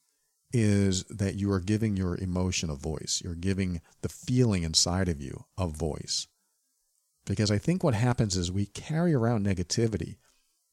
is 0.53 1.05
that 1.05 1.37
you 1.37 1.51
are 1.53 1.61
giving 1.61 1.97
your 1.97 2.17
emotion 2.17 2.71
a 2.71 2.75
voice. 2.75 3.23
You're 3.25 3.35
giving 3.35 3.81
the 4.03 4.09
feeling 4.09 4.65
inside 4.65 5.09
of 5.09 5.21
you 5.21 5.45
a 5.57 5.67
voice. 5.67 6.27
Because 7.25 7.51
I 7.51 7.59
think 7.59 7.85
what 7.85 7.95
happens 7.95 8.37
is 8.37 8.51
we 8.51 8.67
carry 8.67 9.15
around 9.15 9.47
negativity 9.47 10.17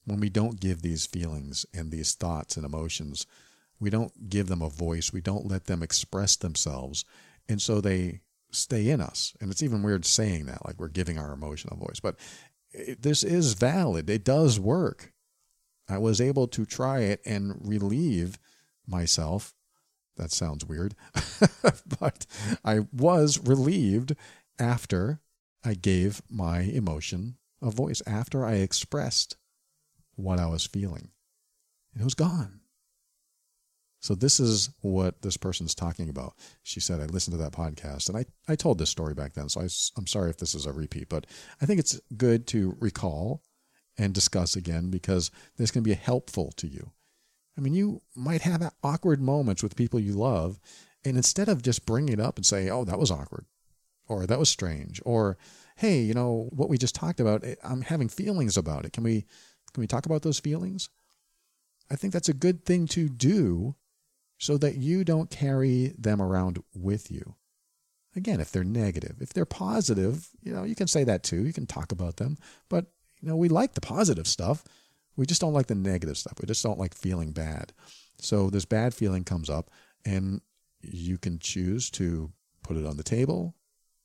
when 0.06 0.20
we 0.20 0.30
don't 0.30 0.60
give 0.60 0.82
these 0.82 1.06
feelings 1.06 1.66
and 1.74 1.92
these 1.92 2.16
thoughts 2.16 2.58
and 2.58 2.66
emotions 2.66 3.28
we 3.80 3.90
don't 3.90 4.30
give 4.30 4.48
them 4.48 4.62
a 4.62 4.70
voice. 4.70 5.14
We 5.14 5.22
don't 5.22 5.48
let 5.48 5.66
them 5.66 5.84
express 5.84 6.36
themselves. 6.36 7.06
And 7.48 7.62
so 7.62 7.80
they 7.80 8.22
stay 8.52 8.90
in 8.90 9.02
us. 9.02 9.34
And 9.40 9.52
it's 9.52 9.64
even 9.64 9.84
weird 9.84 10.06
saying 10.06 10.46
that, 10.46 10.66
like 10.66 10.80
we're 10.80 10.88
giving 10.88 11.18
our 11.18 11.32
emotional 11.32 11.78
voice. 11.78 12.00
But 12.00 12.16
it, 12.72 13.02
this 13.02 13.24
is 13.24 13.54
valid. 13.54 14.10
It 14.10 14.24
does 14.24 14.60
work. 14.60 15.14
I 15.90 15.98
was 15.98 16.20
able 16.20 16.48
to 16.50 16.66
try 16.66 17.00
it 17.00 17.22
and 17.26 17.60
relieve 17.62 18.38
myself. 18.86 19.54
That 20.18 20.32
sounds 20.32 20.66
weird. 20.66 20.96
but 22.00 22.26
I 22.66 22.88
was 22.92 23.40
relieved 23.40 24.16
after 24.60 25.22
I 25.64 25.76
gave 25.76 26.22
my 26.30 26.60
emotion 26.60 27.38
a 27.62 27.72
voice, 27.72 28.02
after 28.06 28.46
I 28.46 28.54
expressed 28.54 29.38
what 30.16 30.40
I 30.40 30.48
was 30.48 30.66
feeling. 30.66 31.10
It 31.96 32.04
was 32.04 32.14
gone. 32.14 32.57
So 34.08 34.16
this 34.16 34.40
is 34.40 34.70
what 34.80 35.22
this 35.22 35.36
person's 35.36 35.76
talking 35.76 36.08
about. 36.08 36.34
She 36.64 36.80
said, 36.80 37.02
I 37.02 37.08
listened 37.08 37.38
to 37.38 37.44
that 37.44 37.52
podcast 37.52 38.08
and 38.08 38.18
I, 38.18 38.24
I 38.48 38.56
told 38.56 38.78
this 38.78 38.90
story 38.90 39.14
back 39.14 39.34
then. 39.34 39.50
So 39.50 39.60
I, 39.60 39.68
I'm 39.98 40.08
sorry 40.08 40.30
if 40.30 40.38
this 40.38 40.56
is 40.56 40.66
a 40.66 40.72
repeat, 40.72 41.10
but 41.10 41.28
I 41.62 41.66
think 41.66 41.78
it's 41.78 42.00
good 42.16 42.48
to 42.48 42.78
recall 42.80 43.44
and 43.98 44.14
discuss 44.14 44.56
again 44.56 44.90
because 44.90 45.30
this 45.58 45.72
can 45.72 45.84
be 45.84 45.94
helpful 45.94 46.54
to 46.56 46.70
you. 46.70 46.94
I 47.58 47.62
mean, 47.62 47.74
you 47.74 48.02
might 48.16 48.44
have 48.44 48.72
awkward 48.82 49.20
moments 49.20 49.62
with 49.62 49.76
people 49.76 50.00
you 50.00 50.14
love. 50.14 50.58
And 51.04 51.18
instead 51.18 51.50
of 51.50 51.62
just 51.62 51.86
bringing 51.86 52.14
it 52.14 52.22
up 52.22 52.38
and 52.38 52.46
say, 52.46 52.70
oh, 52.70 52.86
that 52.86 53.00
was 53.00 53.12
awkward 53.12 53.46
or 54.08 54.26
that 54.26 54.40
was 54.40 54.48
strange 54.48 55.02
or, 55.04 55.38
hey, 55.76 56.00
you 56.00 56.14
know, 56.14 56.48
what 56.54 56.70
we 56.70 56.78
just 56.78 56.96
talked 56.96 57.20
about, 57.20 57.44
eh, 57.44 57.56
I'm 57.62 57.82
having 57.82 58.08
feelings 58.08 58.56
about 58.56 58.86
it. 58.86 58.94
Can 58.94 59.04
we, 59.04 59.26
can 59.74 59.82
we 59.82 59.88
talk 59.88 60.06
about 60.06 60.22
those 60.22 60.40
feelings? 60.40 60.88
I 61.92 61.98
think 61.98 62.14
that's 62.14 62.30
a 62.30 62.34
good 62.34 62.64
thing 62.64 62.88
to 62.88 63.10
do 63.10 63.76
so 64.38 64.58
that 64.58 64.75
you 64.75 65.03
don't 65.03 65.29
carry 65.29 65.94
them 65.98 66.22
around 66.22 66.63
with 66.75 67.12
you. 67.12 67.36
Again, 68.15 68.39
if 68.39 68.51
they're 68.51 68.63
negative, 68.63 69.17
if 69.22 69.34
they're 69.34 69.46
positive, 69.46 70.29
you 70.41 70.53
know, 70.53 70.63
you 70.63 70.75
can 70.75 70.88
say 70.88 71.03
that 71.03 71.24
too. 71.24 71.46
You 71.46 71.53
can 71.53 71.67
talk 71.67 71.91
about 71.91 72.17
them, 72.17 72.38
but 72.70 72.88
you 73.22 73.27
know, 73.27 73.36
we 73.36 73.50
like 73.50 73.74
the 73.74 73.82
positive 73.82 74.27
stuff. 74.27 74.63
We 75.15 75.25
just 75.25 75.41
don't 75.41 75.53
like 75.53 75.67
the 75.67 75.75
negative 75.75 76.17
stuff. 76.17 76.34
We 76.39 76.48
just 76.48 76.63
don't 76.63 76.79
like 76.79 76.96
feeling 76.96 77.32
bad. 77.32 77.74
So 78.20 78.50
this 78.50 78.65
bad 78.65 78.94
feeling 78.94 79.24
comes 79.24 79.50
up 79.50 79.70
and 80.06 80.41
you 80.82 81.17
can 81.17 81.39
choose 81.39 81.89
to 81.91 82.32
put 82.63 82.77
it 82.77 82.86
on 82.86 82.98
the 82.98 83.03
table, 83.03 83.56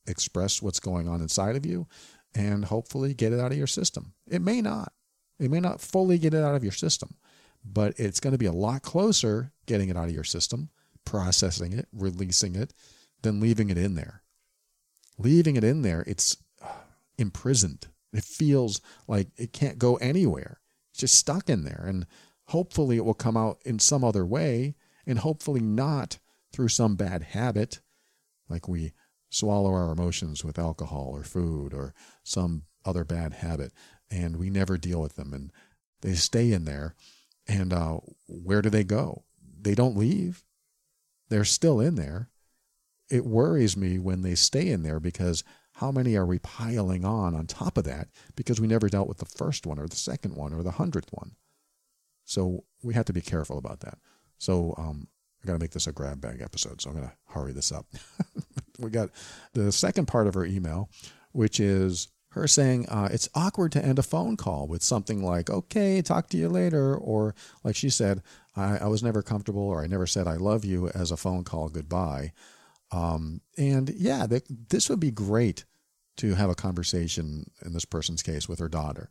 express 0.07 0.63
what's 0.63 0.81
going 0.81 1.09
on 1.09 1.21
inside 1.21 1.57
of 1.57 1.67
you, 1.67 1.87
and 2.35 2.65
hopefully 2.65 3.15
get 3.15 3.33
it 3.33 3.41
out 3.41 3.53
of 3.53 3.59
your 3.59 3.67
system. 3.67 4.15
It 4.27 4.43
may 4.43 4.61
not. 4.61 4.93
It 5.39 5.51
may 5.51 5.61
not 5.61 5.81
fully 5.81 6.19
get 6.19 6.35
it 6.35 6.43
out 6.43 6.55
of 6.55 6.63
your 6.63 6.73
system, 6.73 7.17
but 7.65 7.99
it's 7.99 8.21
going 8.21 8.33
to 8.33 8.39
be 8.39 8.47
a 8.47 8.53
lot 8.53 8.83
closer 8.83 9.53
getting 9.67 9.89
it 9.89 9.97
out 9.97 10.09
of 10.09 10.15
your 10.15 10.25
system, 10.25 10.71
processing 11.05 11.73
it, 11.73 11.89
releasing 11.93 12.57
it, 12.57 12.75
than 13.23 13.41
leaving 13.41 13.71
it 13.71 13.79
in 13.79 13.95
there. 13.95 14.23
Leaving 15.19 15.57
it 15.57 15.65
in 15.65 15.83
there, 15.83 16.05
it's 16.07 16.37
uh, 16.61 16.67
imprisoned. 17.19 17.87
It 18.13 18.25
feels 18.25 18.81
like 19.07 19.29
it 19.37 19.53
can't 19.53 19.79
go 19.79 19.97
anywhere. 19.97 20.61
It's 20.91 21.01
just 21.01 21.15
stuck 21.15 21.49
in 21.49 21.65
there. 21.65 21.85
And 21.87 22.07
hopefully 22.47 22.97
it 22.97 23.05
will 23.05 23.15
come 23.15 23.37
out 23.37 23.59
in 23.65 23.79
some 23.79 24.05
other 24.05 24.27
way, 24.27 24.75
and 25.07 25.19
hopefully 25.19 25.61
not 25.61 26.19
through 26.53 26.69
some 26.69 26.97
bad 26.97 27.23
habit, 27.23 27.81
like 28.49 28.69
we 28.69 28.93
swallow 29.31 29.73
our 29.73 29.93
emotions 29.93 30.45
with 30.45 30.59
alcohol 30.59 31.11
or 31.15 31.25
food 31.25 31.73
or 31.73 31.95
some 32.23 32.65
other 32.85 33.05
bad 33.05 33.33
habit, 33.33 33.73
and 34.11 34.37
we 34.37 34.51
never 34.51 34.77
deal 34.77 35.01
with 35.01 35.17
them. 35.17 35.33
And 35.33 35.51
they 36.03 36.15
stay 36.15 36.53
in 36.53 36.65
there 36.65 36.95
and 37.47 37.73
uh, 37.73 37.99
where 38.29 38.63
do 38.63 38.71
they 38.71 38.85
go? 38.85 39.25
They 39.61 39.75
don't 39.75 39.97
leave. 39.97 40.45
They're 41.29 41.45
still 41.45 41.81
in 41.81 41.97
there. 41.97 42.31
It 43.11 43.27
worries 43.27 43.77
me 43.77 43.99
when 43.99 44.23
they 44.23 44.35
stay 44.35 44.69
in 44.69 44.83
there 44.83 45.01
because 45.01 45.45
how 45.75 45.91
many 45.91 46.17
are 46.17 46.27
we 46.27 46.39
piling 46.39 47.05
on 47.05 47.35
on 47.35 47.47
top 47.47 47.77
of 47.77 47.85
that 47.85 48.09
because 48.37 48.61
we 48.61 48.67
never 48.67 48.89
dealt 48.89 49.09
with 49.09 49.19
the 49.19 49.25
first 49.25 49.67
one 49.67 49.79
or 49.79 49.87
the 49.87 49.97
second 49.97 50.37
one 50.37 50.53
or 50.53 50.63
the 50.63 50.73
hundredth 50.73 51.11
one? 51.11 51.33
So 52.25 52.65
we 52.83 52.95
have 52.95 53.07
to 53.07 53.13
be 53.13 53.21
careful 53.21 53.59
about 53.59 53.81
that. 53.81 53.99
So 54.39 54.75
um, 54.79 55.09
I 55.43 55.47
got 55.47 55.55
to 55.55 55.59
make 55.59 55.71
this 55.71 55.87
a 55.87 55.93
grab 55.93 56.21
bag 56.21 56.41
episode, 56.41 56.81
so 56.81 56.91
I'm 56.91 56.97
going 56.97 57.09
to 57.09 57.15
hurry 57.29 57.53
this 57.53 57.73
up. 57.73 57.87
we 58.79 58.91
got 58.91 59.11
the 59.55 59.73
second 59.73 60.07
part 60.07 60.27
of 60.27 60.35
her 60.35 60.45
email, 60.45 60.89
which 61.33 61.61
is 61.61 62.09
her 62.33 62.47
saying 62.49 62.89
uh, 62.89 63.09
it's 63.13 63.29
awkward 63.35 63.73
to 63.73 63.85
end 63.85 63.99
a 63.99 64.03
phone 64.03 64.37
call 64.37 64.67
with 64.67 64.83
something 64.83 65.23
like 65.23 65.51
okay 65.51 66.01
talk 66.03 66.29
to 66.29 66.37
you 66.37 66.49
later 66.49 66.97
or 66.97 67.35
like 67.63 67.77
she 67.77 67.91
said 67.91 68.23
i, 68.57 68.79
I 68.79 68.87
was 68.87 69.03
never 69.03 69.23
comfortable 69.23 69.63
or 69.63 69.83
i 69.83 69.87
never 69.87 70.07
said 70.07 70.27
i 70.27 70.37
love 70.37 70.65
you 70.65 70.89
as 70.89 71.11
a 71.11 71.17
phone 71.17 71.45
call 71.45 71.69
goodbye. 71.69 72.33
Um, 72.91 73.41
and 73.57 73.89
yeah 73.91 74.27
th- 74.27 74.45
this 74.69 74.91
would 74.91 75.01
be 75.01 75.11
great 75.11 75.65
to 76.19 76.35
have 76.35 76.51
a 76.51 76.55
conversation 76.55 77.51
in 77.65 77.73
this 77.73 77.87
person's 77.87 78.23
case 78.23 78.49
with 78.49 78.59
her 78.59 78.69
daughter. 78.69 79.11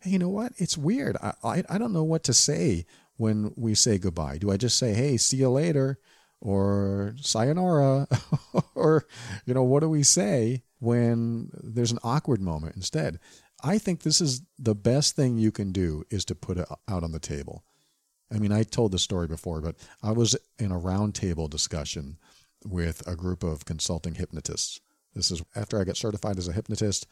Hey 0.00 0.10
you 0.10 0.18
know 0.20 0.28
what? 0.28 0.52
It's 0.56 0.78
weird. 0.78 1.16
I, 1.20 1.32
I, 1.42 1.64
I 1.68 1.78
don't 1.78 1.92
know 1.92 2.04
what 2.04 2.22
to 2.24 2.34
say 2.34 2.86
when 3.16 3.52
we 3.56 3.74
say 3.74 3.98
goodbye. 3.98 4.38
Do 4.38 4.50
i 4.52 4.56
just 4.56 4.78
say 4.78 4.94
hey 4.94 5.16
see 5.16 5.38
you 5.38 5.50
later 5.50 5.98
or 6.40 7.14
sayonara 7.20 8.06
or 8.74 9.06
you 9.44 9.54
know 9.54 9.62
what 9.62 9.80
do 9.80 9.88
we 9.88 10.02
say 10.02 10.62
when 10.78 11.50
there's 11.52 11.92
an 11.92 11.98
awkward 12.02 12.40
moment 12.40 12.76
instead. 12.76 13.18
I 13.62 13.78
think 13.78 14.02
this 14.02 14.20
is 14.20 14.42
the 14.58 14.74
best 14.74 15.16
thing 15.16 15.36
you 15.36 15.50
can 15.50 15.72
do 15.72 16.04
is 16.10 16.24
to 16.26 16.34
put 16.34 16.58
it 16.58 16.68
out 16.88 17.02
on 17.02 17.12
the 17.12 17.18
table. 17.18 17.64
I 18.32 18.38
mean, 18.38 18.52
I 18.52 18.62
told 18.62 18.92
the 18.92 18.98
story 18.98 19.26
before, 19.26 19.60
but 19.60 19.74
I 20.02 20.12
was 20.12 20.36
in 20.58 20.70
a 20.70 20.78
roundtable 20.78 21.50
discussion 21.50 22.18
with 22.64 23.06
a 23.06 23.16
group 23.16 23.42
of 23.42 23.64
consulting 23.64 24.14
hypnotists. 24.14 24.80
This 25.14 25.30
is 25.30 25.42
after 25.56 25.80
I 25.80 25.84
got 25.84 25.96
certified 25.96 26.38
as 26.38 26.46
a 26.46 26.52
hypnotist. 26.52 27.06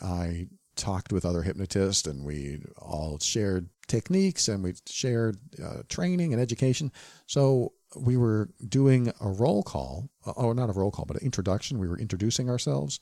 I 0.00 0.48
talked 0.78 1.12
with 1.12 1.26
other 1.26 1.42
hypnotists 1.42 2.06
and 2.06 2.24
we 2.24 2.62
all 2.78 3.18
shared 3.18 3.68
techniques 3.88 4.48
and 4.48 4.62
we 4.62 4.74
shared 4.86 5.38
uh, 5.62 5.82
training 5.88 6.32
and 6.32 6.40
education. 6.40 6.92
So 7.26 7.72
we 7.96 8.16
were 8.16 8.50
doing 8.66 9.12
a 9.20 9.28
roll 9.28 9.62
call, 9.62 10.10
uh, 10.26 10.32
or 10.32 10.54
not 10.54 10.70
a 10.70 10.72
roll 10.72 10.90
call, 10.90 11.04
but 11.04 11.18
an 11.18 11.24
introduction. 11.24 11.78
We 11.78 11.88
were 11.88 11.98
introducing 11.98 12.48
ourselves, 12.48 13.00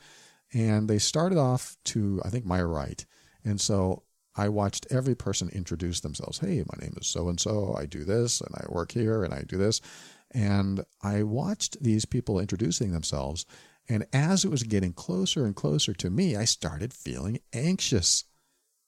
and 0.52 0.88
they 0.88 0.98
started 0.98 1.38
off 1.38 1.76
to, 1.86 2.20
I 2.24 2.30
think, 2.30 2.44
my 2.44 2.62
right. 2.62 3.04
And 3.44 3.60
so 3.60 4.04
I 4.36 4.48
watched 4.48 4.86
every 4.90 5.14
person 5.14 5.48
introduce 5.48 6.00
themselves. 6.00 6.38
Hey, 6.38 6.58
my 6.58 6.80
name 6.80 6.94
is 7.00 7.06
so 7.06 7.28
and 7.28 7.40
so. 7.40 7.74
I 7.76 7.86
do 7.86 8.04
this, 8.04 8.40
and 8.40 8.54
I 8.54 8.64
work 8.68 8.92
here, 8.92 9.24
and 9.24 9.34
I 9.34 9.42
do 9.42 9.56
this. 9.56 9.80
And 10.32 10.84
I 11.02 11.22
watched 11.22 11.82
these 11.82 12.04
people 12.04 12.38
introducing 12.38 12.92
themselves. 12.92 13.46
And 13.88 14.06
as 14.12 14.44
it 14.44 14.50
was 14.50 14.62
getting 14.64 14.92
closer 14.92 15.44
and 15.44 15.54
closer 15.54 15.94
to 15.94 16.10
me, 16.10 16.36
I 16.36 16.44
started 16.44 16.92
feeling 16.92 17.38
anxious. 17.52 18.24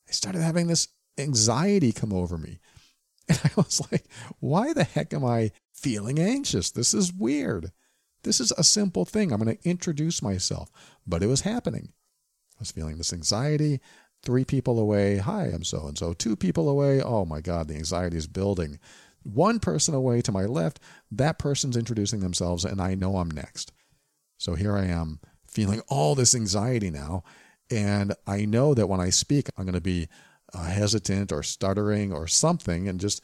I 0.09 0.13
started 0.13 0.43
having 0.43 0.67
this 0.67 0.89
anxiety 1.19 1.93
come 1.93 2.13
over 2.13 2.39
me. 2.39 2.59
And 3.31 3.39
I 3.45 3.51
was 3.57 3.83
like, 3.93 4.07
why 4.41 4.73
the 4.73 4.85
heck 4.85 5.13
am 5.13 5.23
I 5.23 5.51
feeling 5.75 6.19
anxious? 6.19 6.71
This 6.71 6.95
is 6.95 7.13
weird. 7.13 7.73
This 8.23 8.41
is 8.41 8.53
a 8.53 8.65
simple 8.65 9.05
thing. 9.05 9.33
I'm 9.33 9.43
going 9.43 9.55
to 9.55 9.69
introduce 9.69 10.23
myself. 10.23 10.71
But 11.07 11.23
it 11.23 11.27
was 11.27 11.43
happening. 11.43 11.93
I 12.59 12.61
was 12.61 12.71
feeling 12.71 12.97
this 12.97 13.13
anxiety. 13.13 13.81
Three 14.23 14.47
people 14.47 14.79
away. 14.79 15.19
Hi, 15.19 15.45
I'm 15.45 15.63
so 15.63 15.87
and 15.87 15.99
so. 15.99 16.15
Two 16.15 16.37
people 16.37 16.71
away. 16.71 17.03
Oh 17.03 17.27
my 17.27 17.43
God, 17.43 17.69
the 17.69 17.77
anxiety 17.77 18.17
is 18.17 18.27
building. 18.27 18.79
One 19.23 19.61
person 19.61 19.95
away 19.95 20.23
to 20.23 20.33
my 20.33 20.47
left. 20.47 20.81
That 21.11 21.39
person's 21.39 21.77
introducing 21.77 22.21
themselves, 22.21 22.65
and 22.65 22.81
I 22.81 22.95
know 22.95 23.19
I'm 23.19 23.31
next. 23.31 23.73
So 24.39 24.55
here 24.55 24.77
I 24.77 24.87
am 24.87 25.21
feeling 25.47 25.83
all 25.89 26.15
this 26.15 26.35
anxiety 26.35 26.91
now. 26.91 27.25
And 27.71 28.15
I 28.27 28.45
know 28.45 28.73
that 28.75 28.89
when 28.89 29.01
I 29.01 29.11
speak, 29.11 29.49
I'm 29.57 29.65
going 29.65 29.75
to 29.75 29.81
be 29.81 30.09
uh, 30.55 30.65
hesitant 30.65 31.33
or 31.33 31.43
stuttering 31.43 32.13
or 32.13 32.27
something 32.27 32.89
and 32.89 32.99
just 32.99 33.23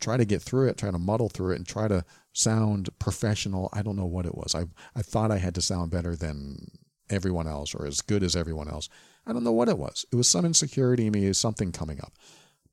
try 0.00 0.16
to 0.16 0.24
get 0.24 0.42
through 0.42 0.68
it, 0.68 0.78
try 0.78 0.90
to 0.90 0.98
muddle 0.98 1.28
through 1.28 1.52
it 1.52 1.56
and 1.56 1.66
try 1.66 1.88
to 1.88 2.04
sound 2.32 2.88
professional. 2.98 3.68
I 3.72 3.82
don't 3.82 3.96
know 3.96 4.06
what 4.06 4.26
it 4.26 4.34
was. 4.34 4.54
I, 4.54 4.64
I 4.96 5.02
thought 5.02 5.30
I 5.30 5.38
had 5.38 5.54
to 5.56 5.62
sound 5.62 5.90
better 5.90 6.16
than 6.16 6.70
everyone 7.10 7.46
else 7.46 7.74
or 7.74 7.86
as 7.86 8.00
good 8.00 8.22
as 8.22 8.34
everyone 8.34 8.68
else. 8.68 8.88
I 9.26 9.32
don't 9.32 9.44
know 9.44 9.52
what 9.52 9.68
it 9.68 9.78
was. 9.78 10.06
It 10.12 10.16
was 10.16 10.28
some 10.28 10.44
insecurity 10.44 11.06
in 11.06 11.12
me, 11.12 11.32
something 11.32 11.72
coming 11.72 12.00
up. 12.00 12.12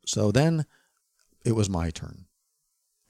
So 0.05 0.31
then 0.31 0.65
it 1.45 1.53
was 1.53 1.69
my 1.69 1.89
turn. 1.89 2.25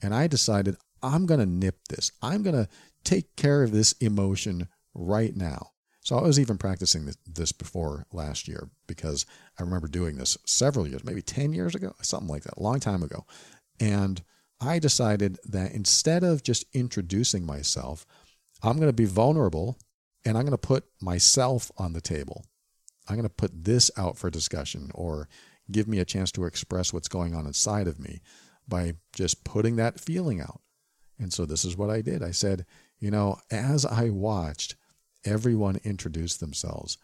And 0.02 0.14
I 0.14 0.26
decided 0.26 0.76
I'm 1.02 1.26
going 1.26 1.40
to 1.40 1.46
nip 1.46 1.76
this. 1.88 2.12
I'm 2.22 2.42
going 2.42 2.56
to 2.56 2.68
take 3.04 3.34
care 3.36 3.62
of 3.62 3.72
this 3.72 3.92
emotion 3.92 4.68
right 4.94 5.34
now. 5.34 5.70
So 6.00 6.18
I 6.18 6.22
was 6.22 6.40
even 6.40 6.58
practicing 6.58 7.08
this 7.26 7.52
before 7.52 8.06
last 8.12 8.48
year 8.48 8.68
because 8.88 9.24
I 9.58 9.62
remember 9.62 9.86
doing 9.86 10.16
this 10.16 10.36
several 10.46 10.86
years, 10.86 11.04
maybe 11.04 11.22
10 11.22 11.52
years 11.52 11.76
ago, 11.76 11.94
something 12.02 12.28
like 12.28 12.42
that, 12.42 12.56
a 12.56 12.62
long 12.62 12.80
time 12.80 13.04
ago. 13.04 13.24
And 13.78 14.22
I 14.60 14.80
decided 14.80 15.38
that 15.44 15.72
instead 15.72 16.24
of 16.24 16.42
just 16.42 16.64
introducing 16.72 17.46
myself, 17.46 18.04
I'm 18.62 18.76
going 18.76 18.88
to 18.88 18.92
be 18.92 19.04
vulnerable 19.04 19.78
and 20.24 20.36
I'm 20.36 20.44
going 20.44 20.52
to 20.52 20.58
put 20.58 20.84
myself 21.00 21.70
on 21.78 21.92
the 21.92 22.00
table. 22.00 22.44
I'm 23.08 23.16
going 23.16 23.24
to 23.24 23.28
put 23.28 23.64
this 23.64 23.90
out 23.96 24.18
for 24.18 24.30
discussion 24.30 24.90
or 24.94 25.28
give 25.70 25.86
me 25.86 25.98
a 25.98 26.04
chance 26.04 26.32
to 26.32 26.44
express 26.44 26.92
what's 26.92 27.08
going 27.08 27.34
on 27.34 27.46
inside 27.46 27.86
of 27.86 27.98
me 27.98 28.20
by 28.66 28.94
just 29.12 29.44
putting 29.44 29.76
that 29.76 30.00
feeling 30.00 30.40
out. 30.40 30.60
And 31.18 31.32
so 31.32 31.44
this 31.44 31.64
is 31.64 31.76
what 31.76 31.90
I 31.90 32.00
did. 32.00 32.22
I 32.22 32.30
said, 32.30 32.66
you 32.98 33.10
know, 33.10 33.38
as 33.50 33.84
I 33.84 34.10
watched 34.10 34.76
everyone 35.24 35.80
introduce 35.84 36.36
themselves, 36.36 36.98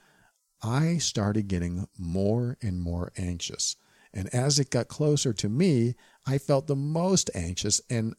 I 0.62 0.98
started 0.98 1.48
getting 1.48 1.88
more 1.98 2.56
and 2.62 2.80
more 2.80 3.12
anxious. 3.16 3.76
And 4.12 4.32
as 4.34 4.58
it 4.58 4.70
got 4.70 4.88
closer 4.88 5.32
to 5.34 5.48
me, 5.48 5.94
I 6.26 6.38
felt 6.38 6.66
the 6.66 6.76
most 6.76 7.30
anxious. 7.34 7.80
And 7.88 8.14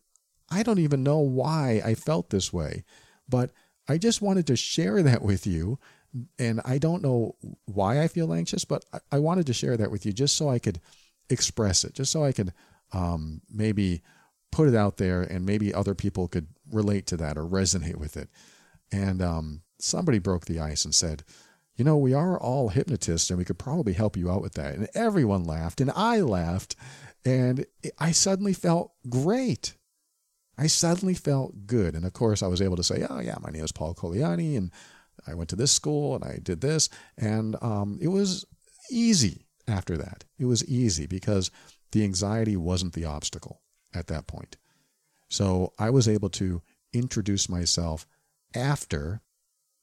I 0.50 0.63
don't 0.63 0.79
even 0.79 1.03
know 1.03 1.19
why 1.19 1.81
I 1.84 1.96
felt 1.96 2.29
this 2.29 2.53
way, 2.53 2.86
but 3.27 3.51
I 3.88 3.98
just 3.98 4.22
wanted 4.22 4.48
to 4.48 4.55
share 4.55 5.01
that 5.03 5.22
with 5.22 5.46
you. 5.46 5.79
And 6.38 6.62
I 6.65 6.77
don't 6.77 7.03
know 7.03 7.36
why 7.65 8.01
I 8.01 8.08
feel 8.08 8.34
anxious, 8.34 8.65
but 8.65 8.84
I 9.12 9.19
wanted 9.19 9.46
to 9.48 9.53
share 9.53 9.77
that 9.77 9.91
with 9.91 10.05
you 10.05 10.13
just 10.13 10.36
so 10.36 10.50
I 10.50 10.60
could 10.60 10.79
express 11.29 11.84
it, 11.84 11.93
just 11.93 12.12
so 12.12 12.24
I 12.24 12.31
could 12.31 12.53
um, 12.91 13.41
maybe 13.51 14.01
put 14.51 14.68
it 14.68 14.75
out 14.75 14.98
there 14.98 15.22
and 15.22 15.46
maybe 15.46 15.74
other 15.74 15.96
people 15.96 16.27
could 16.27 16.48
relate 16.72 17.06
to 17.08 17.18
that 17.18 17.38
or 17.38 17.44
resonate 17.44 17.98
with 17.98 18.18
it. 18.18 18.29
And 18.91 19.22
um, 19.22 19.62
somebody 19.79 20.20
broke 20.20 20.46
the 20.46 20.60
ice 20.60 20.86
and 20.86 20.94
said, 20.94 21.24
you 21.75 21.86
know, 21.86 21.98
we 21.98 22.13
are 22.13 22.39
all 22.39 22.70
hypnotists 22.70 23.29
and 23.29 23.39
we 23.39 23.46
could 23.46 23.60
probably 23.60 23.94
help 23.94 24.18
you 24.18 24.29
out 24.29 24.41
with 24.41 24.53
that. 24.56 24.75
And 24.75 24.89
everyone 24.94 25.46
laughed 25.46 25.79
and 25.79 25.91
I 25.96 26.20
laughed 26.20 26.75
and 27.24 27.65
I 27.98 28.12
suddenly 28.12 28.53
felt 28.53 28.91
great. 29.08 29.75
I 30.58 30.68
suddenly 30.68 31.13
felt 31.13 31.68
good. 31.68 31.96
And 31.96 32.06
of 32.06 32.12
course, 32.13 32.44
I 32.44 32.48
was 32.48 32.62
able 32.62 32.75
to 32.75 32.84
say, 32.84 33.06
oh, 33.10 33.20
yeah, 33.20 33.36
my 33.41 33.50
name 33.50 33.63
is 33.63 33.72
Paul 33.72 33.94
Colaianni 33.94 34.58
and 34.58 34.72
I 35.25 35.36
went 35.36 35.50
to 35.51 35.56
this 35.56 35.72
school 35.72 36.15
and 36.15 36.24
I 36.24 36.39
did 36.41 36.60
this. 36.60 36.89
And 37.18 37.56
um, 37.62 37.98
it 38.01 38.10
was 38.10 38.46
easy 38.91 39.46
after 39.68 39.96
that. 39.98 40.25
It 40.38 40.46
was 40.46 40.65
easy 40.65 41.08
because 41.08 41.50
the 41.91 42.03
anxiety 42.03 42.58
wasn't 42.58 42.94
the 42.94 43.06
obstacle 43.06 43.62
at 43.93 44.08
that 44.08 44.27
point. 44.27 44.58
So 45.29 45.74
I 45.77 45.89
was 45.89 46.08
able 46.08 46.29
to 46.31 46.62
introduce 46.93 47.50
myself 47.50 48.08
after 48.55 49.22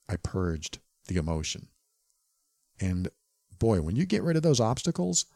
I 0.08 0.16
purged 0.16 0.78
the 1.06 1.16
emotion. 1.16 1.68
And 2.80 3.08
boy, 3.58 3.80
when 3.80 3.96
you 3.96 4.06
get 4.06 4.22
rid 4.22 4.36
of 4.36 4.42
those 4.42 4.60
obstacles, 4.60 5.26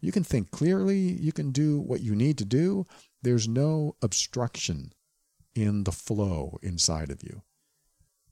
you 0.00 0.12
can 0.12 0.24
think 0.24 0.50
clearly, 0.50 0.98
you 0.98 1.32
can 1.32 1.50
do 1.50 1.80
what 1.80 2.00
you 2.00 2.14
need 2.14 2.36
to 2.38 2.44
do. 2.44 2.84
There's 3.22 3.48
no 3.48 3.96
obstruction 4.02 4.92
in 5.54 5.84
the 5.84 5.92
flow 5.92 6.58
inside 6.62 7.10
of 7.10 7.22
you. 7.22 7.42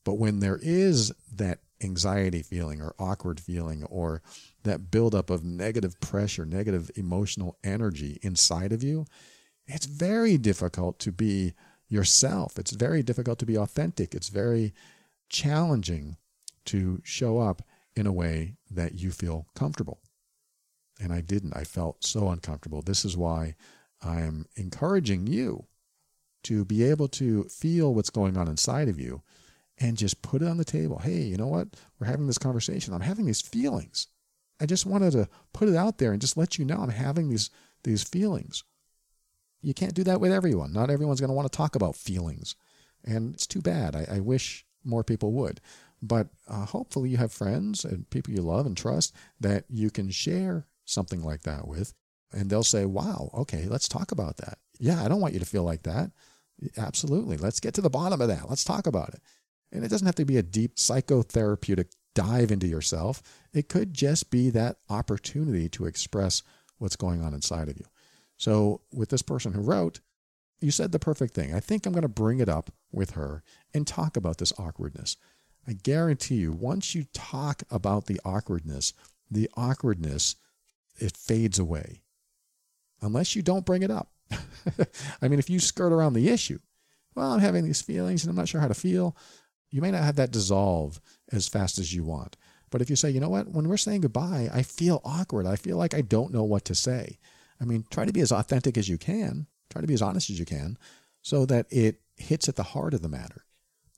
But 0.05 0.15
when 0.15 0.41
there 0.41 0.59
is 0.61 1.13
that 1.33 1.61
anxiety 1.83 2.43
feeling 2.43 2.81
or 2.81 2.95
awkward 2.99 3.41
feeling 3.41 3.85
or 3.85 4.23
that 4.65 4.91
buildup 4.91 5.31
of 5.31 5.45
negative 5.45 5.99
pressure, 6.01 6.45
negative 6.45 6.91
emotional 6.97 7.57
energy 7.65 8.19
inside 8.23 8.73
of 8.73 8.83
you, 8.83 9.07
it's 9.73 9.87
very 9.87 10.37
difficult 10.38 10.99
to 11.00 11.12
be 11.12 11.55
yourself. 11.88 12.59
It's 12.59 12.73
very 12.73 13.02
difficult 13.02 13.38
to 13.41 13.47
be 13.47 13.57
authentic. 13.57 14.14
It's 14.14 14.29
very 14.29 14.73
challenging 15.29 16.17
to 16.67 17.00
show 17.05 17.38
up 17.38 17.62
in 17.95 18.07
a 18.07 18.12
way 18.12 18.55
that 18.71 18.95
you 18.95 19.11
feel 19.11 19.47
comfortable. 19.55 20.00
And 21.00 21.12
I 21.12 21.21
didn't. 21.21 21.57
I 21.57 21.64
felt 21.64 22.05
so 22.05 22.29
uncomfortable. 22.29 22.83
This 22.83 23.05
is 23.05 23.17
why 23.17 23.57
I 24.02 24.21
am 24.21 24.47
encouraging 24.57 25.26
you 25.26 25.67
to 26.45 26.64
be 26.64 26.83
able 26.85 27.09
to 27.09 27.45
feel 27.45 27.95
what's 27.95 28.11
going 28.11 28.37
on 28.37 28.49
inside 28.49 28.88
of 28.88 28.99
you 28.99 29.23
and 29.79 29.97
just 29.97 30.23
put 30.23 30.43
it 30.43 30.49
on 30.49 30.57
the 30.57 30.64
table. 30.64 30.99
Hey, 30.99 31.23
you 31.23 31.37
know 31.37 31.47
what? 31.47 31.69
We're 31.99 32.07
having 32.07 32.26
this 32.26 32.38
conversation. 32.38 32.95
I'm 32.95 33.00
having 33.00 33.26
these 33.26 33.41
feelings. 33.41 34.09
I 34.61 34.67
just 34.67 34.87
wanted 34.87 35.12
to 35.12 35.29
put 35.52 35.69
it 35.69 35.76
out 35.76 35.99
there 35.99 36.12
and 36.12 36.21
just 36.21 36.37
let 36.37 36.59
you 36.59 36.64
know 36.64 36.79
I'm 36.79 36.91
having 36.91 37.29
these 37.29 37.50
these 37.85 38.05
feelings. 38.05 38.62
You 39.62 39.75
can't 39.75 39.95
do 39.95 40.04
that 40.04 40.21
with 40.21 40.33
everyone. 40.33 40.73
Not 40.73 40.90
everyone's 40.90 41.21
going 41.21 41.31
to 41.31 41.35
want 41.35 41.50
to 41.50 41.57
talk 41.57 41.76
about 41.76 41.97
feelings. 41.97 42.57
And 43.04 43.35
it's 43.35 43.47
too 43.47 43.62
bad. 43.62 43.97
I, 43.97 44.16
I 44.16 44.21
wish 44.21 44.66
more 44.85 45.04
people 45.04 45.33
would. 45.33 45.61
But 46.02 46.28
uh, 46.49 46.66
hopefully, 46.66 47.11
you 47.11 47.16
have 47.16 47.33
friends 47.33 47.85
and 47.85 48.11
people 48.11 48.35
you 48.35 48.42
love 48.42 48.66
and 48.66 48.76
trust 48.76 49.14
that 49.40 49.64
you 49.69 49.90
can 49.90 50.11
share 50.11 50.66
something 50.85 51.23
like 51.23 51.42
that 51.42 51.69
with. 51.69 51.95
And 52.33 52.50
they'll 52.50 52.64
say, 52.64 52.87
wow, 52.87 53.31
okay, 53.35 53.66
let's 53.69 53.88
talk 53.88 54.11
about 54.11 54.38
that. 54.38 54.59
Yeah, 54.78 55.04
I 55.04 55.09
don't 55.09 55.21
want 55.21 55.35
you 55.35 55.40
to 55.40 55.47
feel 55.47 55.62
like 55.62 55.85
that. 55.85 56.11
Absolutely. 56.76 57.37
Let's 57.37 57.61
get 57.61 57.75
to 57.75 57.81
the 57.81 57.90
bottom 57.90 58.21
of 58.21 58.28
that. 58.28 58.49
Let's 58.49 58.64
talk 58.64 58.87
about 58.87 59.11
it. 59.11 59.21
And 59.71 59.85
it 59.85 59.88
doesn't 59.88 60.07
have 60.07 60.16
to 60.16 60.25
be 60.25 60.38
a 60.38 60.42
deep 60.42 60.76
psychotherapeutic 60.76 61.92
dive 62.14 62.50
into 62.50 62.66
yourself. 62.66 63.23
It 63.52 63.69
could 63.69 63.95
just 63.95 64.31
be 64.31 64.50
that 64.50 64.78
opportunity 64.90 65.69
to 65.71 65.87
express 65.87 66.42
what's 66.78 66.97
going 66.97 67.23
on 67.23 67.33
inside 67.33 67.69
of 67.69 67.78
you. 67.78 67.87
So, 68.43 68.81
with 68.93 69.11
this 69.11 69.23
person 69.23 69.53
who 69.53 69.61
wrote, 69.61 70.01
you 70.61 70.73
said 70.73 70.91
the 70.91 70.99
perfect 70.99 71.33
thing. 71.33 71.55
I 71.55 71.61
think 71.61 71.87
I'm 71.87 71.93
going 71.93 72.03
to 72.03 72.09
bring 72.09 72.41
it 72.41 72.49
up 72.49 72.73
with 72.91 73.13
her 73.13 73.45
and 73.73 73.87
talk 73.87 74.17
about 74.17 74.39
this 74.39 74.53
awkwardness. 74.59 75.17
I 75.65 75.75
guarantee 75.75 76.35
you, 76.35 76.51
once 76.51 76.93
you 76.93 77.05
talk 77.13 77.63
about 77.71 78.07
the 78.07 78.21
awkwardness, 78.25 78.95
the 79.31 79.49
awkwardness 79.57 80.35
it 80.99 81.17
fades 81.17 81.61
away. 81.61 82.03
Unless 83.01 83.37
you 83.37 83.43
don't 83.43 83.65
bring 83.65 83.85
it 83.85 83.93
up. 83.93 84.11
I 85.23 85.29
mean, 85.29 85.39
if 85.39 85.49
you 85.49 85.61
skirt 85.61 85.93
around 85.93 86.15
the 86.15 86.29
issue, 86.29 86.59
well, 87.15 87.31
I'm 87.31 87.39
having 87.39 87.65
these 87.65 87.81
feelings 87.81 88.25
and 88.25 88.31
I'm 88.31 88.37
not 88.37 88.49
sure 88.49 88.61
how 88.61 88.67
to 88.67 88.75
feel, 88.75 89.17
you 89.71 89.81
may 89.81 89.93
not 89.93 90.03
have 90.03 90.17
that 90.17 90.33
dissolve 90.33 91.01
as 91.31 91.47
fast 91.47 91.79
as 91.79 91.95
you 91.95 92.03
want. 92.03 92.37
But 92.71 92.83
if 92.83 92.91
you 92.91 92.97
say, 92.97 93.11
you 93.11 93.21
know 93.21 93.29
what, 93.29 93.51
when 93.51 93.69
we're 93.69 93.77
saying 93.77 94.01
goodbye, 94.01 94.51
I 94.53 94.65
feel 94.65 95.01
awkward. 95.05 95.47
I 95.47 95.55
feel 95.55 95.77
like 95.77 95.95
I 95.95 96.01
don't 96.01 96.33
know 96.33 96.43
what 96.43 96.65
to 96.65 96.75
say. 96.75 97.21
I 97.62 97.64
mean, 97.64 97.85
try 97.90 98.04
to 98.04 98.12
be 98.12 98.21
as 98.21 98.33
authentic 98.33 98.76
as 98.76 98.88
you 98.88 98.99
can, 98.99 99.47
try 99.71 99.81
to 99.81 99.87
be 99.87 99.95
as 99.95 100.02
honest 100.02 100.28
as 100.31 100.38
you 100.38 100.45
can, 100.45 100.76
so 101.23 101.47
that 101.47 101.66
it 101.71 102.00
hits 102.16 102.49
at 102.49 102.57
the 102.57 102.64
heart 102.64 102.92
of 102.92 103.02
the 103.02 103.09
matter. 103.09 103.45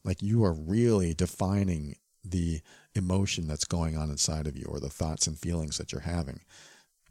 Like 0.04 0.22
you 0.22 0.44
are 0.44 0.52
really 0.52 1.14
defining 1.14 1.96
the 2.22 2.60
emotion 2.94 3.48
that's 3.48 3.64
going 3.64 3.96
on 3.96 4.10
inside 4.10 4.46
of 4.46 4.56
you 4.56 4.66
or 4.68 4.80
the 4.80 4.90
thoughts 4.90 5.26
and 5.26 5.38
feelings 5.38 5.78
that 5.78 5.92
you're 5.92 6.02
having. 6.02 6.40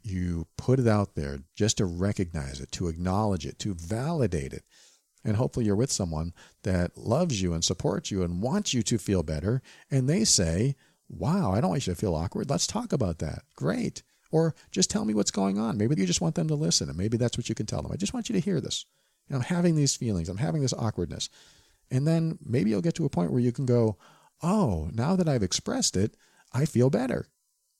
You 0.02 0.46
put 0.56 0.78
it 0.78 0.86
out 0.86 1.16
there 1.16 1.40
just 1.56 1.78
to 1.78 1.86
recognize 1.86 2.60
it, 2.60 2.70
to 2.72 2.88
acknowledge 2.88 3.46
it, 3.46 3.58
to 3.60 3.74
validate 3.74 4.52
it. 4.52 4.64
And 5.24 5.36
hopefully 5.36 5.66
you're 5.66 5.74
with 5.74 5.90
someone 5.90 6.34
that 6.62 6.96
loves 6.96 7.42
you 7.42 7.52
and 7.52 7.64
supports 7.64 8.10
you 8.10 8.22
and 8.22 8.42
wants 8.42 8.74
you 8.74 8.82
to 8.84 8.98
feel 8.98 9.22
better. 9.22 9.60
And 9.90 10.08
they 10.08 10.24
say, 10.24 10.76
Wow, 11.08 11.52
I 11.52 11.60
don't 11.60 11.70
want 11.70 11.86
you 11.86 11.94
to 11.94 12.00
feel 12.00 12.14
awkward. 12.14 12.48
Let's 12.48 12.66
talk 12.66 12.92
about 12.92 13.18
that. 13.18 13.42
Great. 13.56 14.02
Or 14.34 14.52
just 14.72 14.90
tell 14.90 15.04
me 15.04 15.14
what's 15.14 15.30
going 15.30 15.60
on. 15.60 15.78
Maybe 15.78 15.94
you 15.96 16.06
just 16.06 16.20
want 16.20 16.34
them 16.34 16.48
to 16.48 16.56
listen, 16.56 16.88
and 16.88 16.98
maybe 16.98 17.16
that's 17.16 17.38
what 17.38 17.48
you 17.48 17.54
can 17.54 17.66
tell 17.66 17.82
them. 17.82 17.92
I 17.92 17.96
just 17.96 18.12
want 18.12 18.28
you 18.28 18.32
to 18.32 18.40
hear 18.40 18.60
this. 18.60 18.84
I'm 19.30 19.42
having 19.42 19.76
these 19.76 19.94
feelings. 19.94 20.28
I'm 20.28 20.38
having 20.38 20.60
this 20.60 20.72
awkwardness. 20.72 21.28
And 21.88 22.04
then 22.04 22.40
maybe 22.44 22.70
you'll 22.70 22.80
get 22.80 22.96
to 22.96 23.04
a 23.04 23.10
point 23.10 23.30
where 23.30 23.40
you 23.40 23.52
can 23.52 23.64
go, 23.64 23.96
Oh, 24.42 24.90
now 24.92 25.14
that 25.14 25.28
I've 25.28 25.44
expressed 25.44 25.96
it, 25.96 26.16
I 26.52 26.64
feel 26.64 26.90
better. 26.90 27.28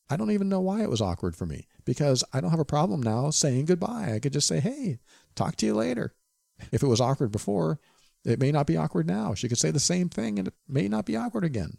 I 0.09 0.17
don't 0.17 0.31
even 0.31 0.49
know 0.49 0.61
why 0.61 0.85
it 0.85 0.89
was 0.89 1.01
awkward 1.01 1.35
for 1.35 1.45
me 1.45 1.67
because 1.85 2.23
I 2.33 2.41
don't 2.41 2.53
have 2.53 2.61
a 2.61 2.65
problem 2.65 3.03
now 3.03 3.31
saying 3.31 3.65
goodbye. 3.65 4.13
I 4.15 4.21
could 4.21 4.33
just 4.33 4.47
say, 4.47 4.61
hey, 4.61 5.01
talk 5.35 5.57
to 5.57 5.67
you 5.67 5.75
later. 5.75 6.15
If 6.71 6.85
it 6.85 6.87
was 6.87 7.01
awkward 7.01 7.33
before, 7.33 7.81
it 8.25 8.39
may 8.39 8.53
not 8.53 8.69
be 8.69 8.77
awkward 8.77 9.09
now. 9.09 9.35
She 9.35 9.49
could 9.49 9.59
say 9.59 9.73
the 9.73 9.81
same 9.81 10.09
thing 10.09 10.39
and 10.39 10.47
it 10.47 10.55
may 10.69 10.87
not 10.87 11.05
be 11.05 11.17
awkward 11.17 11.43
again. 11.43 11.79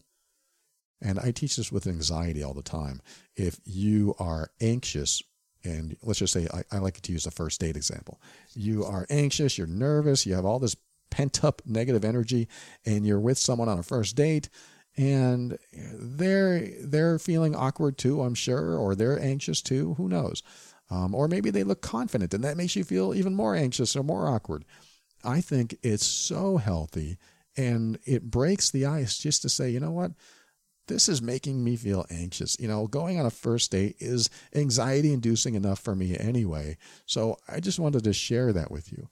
And 1.02 1.20
I 1.20 1.32
teach 1.32 1.58
this 1.58 1.72
with 1.72 1.88
anxiety 1.88 2.42
all 2.44 2.54
the 2.54 2.62
time. 2.62 3.02
If 3.36 3.60
you 3.66 4.16
are 4.18 4.50
anxious, 4.62 5.22
and 5.64 5.96
let's 6.04 6.20
just 6.20 6.34
say 6.34 6.48
I, 6.54 6.64
I 6.72 6.80
like 6.80 7.02
to 7.02 7.12
use 7.12 7.26
the 7.26 7.32
first 7.32 7.60
date 7.60 7.76
example. 7.76 8.22
You 8.54 8.86
are 8.86 9.06
anxious, 9.10 9.58
you're 9.58 9.68
nervous, 9.68 10.26
you 10.26 10.36
have 10.36 10.46
all 10.46 10.60
this 10.60 10.76
pent 11.10 11.44
up 11.44 11.62
negative 11.66 12.06
energy, 12.06 12.48
and 12.86 13.06
you're 13.06 13.20
with 13.20 13.38
someone 13.38 13.70
on 13.70 13.80
a 13.80 13.84
first 13.84 14.16
date 14.16 14.50
and 14.98 15.58
they're 15.74 16.70
they're 16.82 17.20
feeling 17.20 17.56
awkward 17.56 17.98
too, 17.98 18.22
I'm 18.22 18.36
sure, 18.36 18.78
or 18.78 18.96
they're 18.96 19.20
anxious 19.20 19.62
too. 19.62 19.96
Who 19.96 20.08
knows? 20.08 20.42
Um, 20.90 21.16
or 21.16 21.28
maybe 21.28 21.50
they 21.50 21.64
look 21.64 21.82
confident, 21.82 22.34
and 22.34 22.44
that 22.44 22.58
makes 22.58 22.76
you 22.76 22.84
feel 22.84 23.14
even 23.14 23.36
more 23.36 23.56
anxious 23.56 23.96
or 23.96 24.04
more 24.04 24.28
awkward. 24.28 24.66
I 25.24 25.42
think 25.42 25.78
it's 25.82 26.06
so 26.06 26.58
healthy, 26.58 27.18
and 27.58 27.98
it 28.06 28.30
breaks 28.30 28.70
the 28.70 28.86
ice 28.86 29.18
just 29.18 29.42
to 29.42 29.50
say, 29.50 29.70
you 29.70 29.80
know 29.80 29.92
what, 29.92 30.12
this 30.88 31.10
is 31.10 31.22
making 31.22 31.64
me 31.64 31.76
feel 31.76 32.06
anxious. 32.10 32.58
You 32.60 32.68
know, 32.68 32.88
going 32.88 33.20
on 33.20 33.26
a 33.26 33.32
first 33.32 33.72
date 33.72 33.96
is 34.00 34.30
anxiety 34.54 35.14
inducing 35.14 35.56
enough 35.56 35.80
for 35.80 35.96
me 35.96 36.18
anyway. 36.18 36.78
So 37.06 37.38
I 37.48 37.60
just 37.60 37.80
wanted 37.80 38.04
to 38.04 38.14
share 38.14 38.54
that 38.54 38.72
with 38.72 38.92
you. 38.92 39.10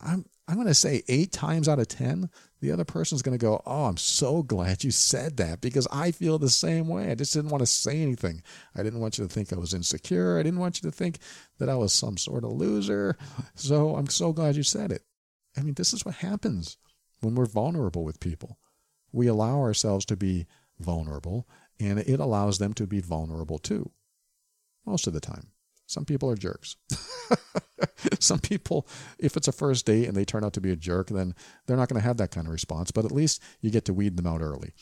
I'm 0.00 0.24
I'm 0.48 0.56
going 0.56 0.66
to 0.66 0.74
say 0.74 1.02
eight 1.08 1.30
times 1.32 1.68
out 1.68 1.78
of 1.78 1.86
10, 1.86 2.28
the 2.60 2.72
other 2.72 2.84
person's 2.84 3.22
going 3.22 3.38
to 3.38 3.42
go, 3.42 3.62
Oh, 3.64 3.84
I'm 3.84 3.96
so 3.96 4.42
glad 4.42 4.82
you 4.82 4.90
said 4.90 5.36
that 5.36 5.60
because 5.60 5.86
I 5.92 6.10
feel 6.10 6.38
the 6.38 6.50
same 6.50 6.88
way. 6.88 7.10
I 7.10 7.14
just 7.14 7.32
didn't 7.32 7.50
want 7.50 7.62
to 7.62 7.66
say 7.66 8.02
anything. 8.02 8.42
I 8.74 8.82
didn't 8.82 9.00
want 9.00 9.16
you 9.16 9.24
to 9.24 9.32
think 9.32 9.52
I 9.52 9.56
was 9.56 9.72
insecure. 9.72 10.38
I 10.38 10.42
didn't 10.42 10.58
want 10.58 10.82
you 10.82 10.90
to 10.90 10.96
think 10.96 11.18
that 11.58 11.68
I 11.68 11.76
was 11.76 11.92
some 11.92 12.16
sort 12.16 12.44
of 12.44 12.52
loser. 12.52 13.16
So 13.54 13.96
I'm 13.96 14.08
so 14.08 14.32
glad 14.32 14.56
you 14.56 14.62
said 14.62 14.90
it. 14.90 15.02
I 15.56 15.62
mean, 15.62 15.74
this 15.74 15.92
is 15.92 16.04
what 16.04 16.16
happens 16.16 16.76
when 17.20 17.34
we're 17.34 17.46
vulnerable 17.46 18.04
with 18.04 18.20
people. 18.20 18.58
We 19.12 19.26
allow 19.26 19.60
ourselves 19.60 20.04
to 20.06 20.16
be 20.16 20.46
vulnerable, 20.82 21.48
and 21.80 21.98
it 21.98 22.20
allows 22.20 22.58
them 22.58 22.74
to 22.74 22.86
be 22.86 23.00
vulnerable 23.00 23.58
too, 23.58 23.90
most 24.84 25.06
of 25.06 25.12
the 25.12 25.20
time. 25.20 25.48
Some 25.86 26.04
people 26.04 26.30
are 26.30 26.36
jerks. 26.36 26.76
Some 28.20 28.38
people, 28.38 28.86
if 29.18 29.36
it's 29.36 29.48
a 29.48 29.52
first 29.52 29.84
date 29.84 30.06
and 30.06 30.16
they 30.16 30.24
turn 30.24 30.44
out 30.44 30.54
to 30.54 30.60
be 30.60 30.70
a 30.70 30.76
jerk, 30.76 31.08
then 31.08 31.34
they're 31.66 31.76
not 31.76 31.88
going 31.88 32.00
to 32.00 32.06
have 32.06 32.16
that 32.16 32.30
kind 32.30 32.46
of 32.46 32.52
response. 32.52 32.90
But 32.90 33.04
at 33.04 33.12
least 33.12 33.42
you 33.60 33.70
get 33.70 33.84
to 33.86 33.94
weed 33.94 34.16
them 34.16 34.26
out 34.26 34.40
early. 34.40 34.72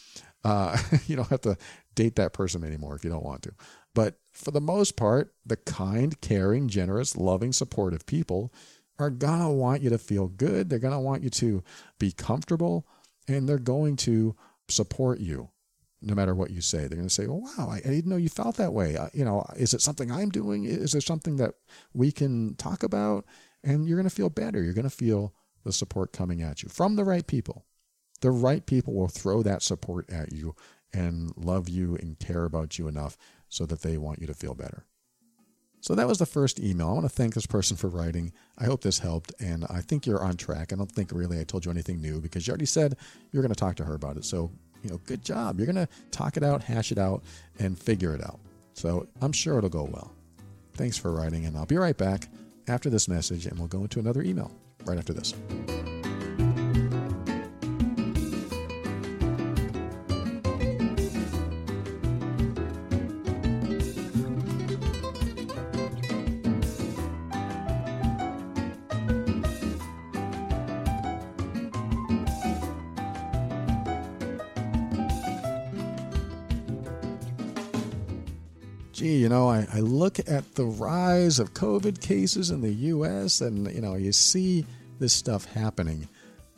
Uh, 0.44 0.78
you 1.06 1.16
don't 1.16 1.28
have 1.28 1.40
to 1.42 1.56
date 1.94 2.16
that 2.16 2.32
person 2.32 2.64
anymore 2.64 2.94
if 2.94 3.04
you 3.04 3.10
don't 3.10 3.24
want 3.24 3.42
to. 3.42 3.52
But 3.94 4.20
for 4.32 4.52
the 4.52 4.60
most 4.60 4.96
part, 4.96 5.34
the 5.44 5.56
kind, 5.56 6.20
caring, 6.20 6.68
generous, 6.68 7.16
loving, 7.16 7.52
supportive 7.52 8.06
people 8.06 8.52
are 8.98 9.10
going 9.10 9.40
to 9.40 9.48
want 9.48 9.82
you 9.82 9.90
to 9.90 9.98
feel 9.98 10.28
good. 10.28 10.68
They're 10.68 10.78
going 10.78 10.92
to 10.92 11.00
want 11.00 11.24
you 11.24 11.30
to 11.30 11.64
be 11.98 12.12
comfortable 12.12 12.86
and 13.26 13.48
they're 13.48 13.58
going 13.58 13.96
to 13.96 14.36
support 14.68 15.18
you 15.18 15.48
no 16.02 16.14
matter 16.14 16.34
what 16.34 16.50
you 16.50 16.60
say. 16.60 16.78
They're 16.78 16.96
going 16.96 17.08
to 17.08 17.10
say, 17.10 17.26
"Well, 17.26 17.42
wow, 17.42 17.68
I, 17.70 17.76
I 17.76 17.80
didn't 17.80 18.06
know 18.06 18.16
you 18.16 18.28
felt 18.28 18.56
that 18.56 18.72
way. 18.72 18.96
Uh, 18.96 19.08
you 19.12 19.24
know, 19.24 19.44
is 19.56 19.74
it 19.74 19.82
something 19.82 20.10
I'm 20.10 20.30
doing? 20.30 20.64
Is 20.64 20.92
there 20.92 21.00
something 21.00 21.36
that 21.36 21.54
we 21.92 22.12
can 22.12 22.54
talk 22.56 22.82
about?" 22.82 23.24
And 23.62 23.86
you're 23.86 23.98
going 23.98 24.08
to 24.08 24.14
feel 24.14 24.30
better. 24.30 24.62
You're 24.62 24.74
going 24.74 24.84
to 24.84 24.90
feel 24.90 25.34
the 25.64 25.72
support 25.72 26.12
coming 26.12 26.42
at 26.42 26.62
you 26.62 26.68
from 26.68 26.96
the 26.96 27.04
right 27.04 27.26
people. 27.26 27.66
The 28.22 28.30
right 28.30 28.64
people 28.64 28.94
will 28.94 29.08
throw 29.08 29.42
that 29.42 29.62
support 29.62 30.10
at 30.10 30.32
you 30.32 30.54
and 30.92 31.32
love 31.36 31.68
you 31.68 31.96
and 31.96 32.18
care 32.18 32.44
about 32.44 32.78
you 32.78 32.88
enough 32.88 33.16
so 33.48 33.66
that 33.66 33.82
they 33.82 33.98
want 33.98 34.20
you 34.20 34.26
to 34.26 34.34
feel 34.34 34.54
better. 34.54 34.86
So 35.82 35.94
that 35.94 36.06
was 36.06 36.18
the 36.18 36.26
first 36.26 36.60
email. 36.60 36.90
I 36.90 36.92
want 36.92 37.06
to 37.06 37.08
thank 37.08 37.34
this 37.34 37.46
person 37.46 37.76
for 37.76 37.88
writing. 37.88 38.32
I 38.58 38.66
hope 38.66 38.82
this 38.82 38.98
helped, 38.98 39.32
and 39.40 39.64
I 39.70 39.80
think 39.80 40.06
you're 40.06 40.22
on 40.22 40.36
track. 40.36 40.72
I 40.72 40.76
don't 40.76 40.92
think 40.92 41.10
really 41.10 41.40
I 41.40 41.44
told 41.44 41.64
you 41.64 41.70
anything 41.70 42.02
new 42.02 42.20
because 42.20 42.46
you 42.46 42.50
already 42.50 42.66
said 42.66 42.96
you're 43.32 43.42
going 43.42 43.54
to 43.54 43.58
talk 43.58 43.76
to 43.76 43.84
her 43.84 43.94
about 43.94 44.18
it. 44.18 44.26
So 44.26 44.50
you 44.82 44.90
know, 44.90 45.00
good 45.06 45.24
job. 45.24 45.58
You're 45.58 45.66
going 45.66 45.86
to 45.86 45.88
talk 46.10 46.36
it 46.36 46.42
out, 46.42 46.62
hash 46.62 46.92
it 46.92 46.98
out, 46.98 47.22
and 47.58 47.78
figure 47.78 48.14
it 48.14 48.24
out. 48.24 48.38
So 48.74 49.06
I'm 49.20 49.32
sure 49.32 49.58
it'll 49.58 49.70
go 49.70 49.84
well. 49.84 50.12
Thanks 50.74 50.96
for 50.96 51.12
writing, 51.12 51.44
and 51.46 51.56
I'll 51.56 51.66
be 51.66 51.76
right 51.76 51.96
back 51.96 52.28
after 52.68 52.88
this 52.88 53.08
message, 53.08 53.46
and 53.46 53.58
we'll 53.58 53.68
go 53.68 53.80
into 53.80 53.98
another 53.98 54.22
email 54.22 54.50
right 54.84 54.98
after 54.98 55.12
this. 55.12 55.34
At 80.28 80.54
the 80.54 80.64
rise 80.64 81.38
of 81.38 81.54
COVID 81.54 82.00
cases 82.00 82.50
in 82.50 82.60
the 82.60 82.72
U.S. 82.72 83.40
and, 83.40 83.72
you 83.72 83.80
know, 83.80 83.94
you 83.94 84.12
see 84.12 84.64
this 84.98 85.12
stuff 85.12 85.44
happening. 85.46 86.08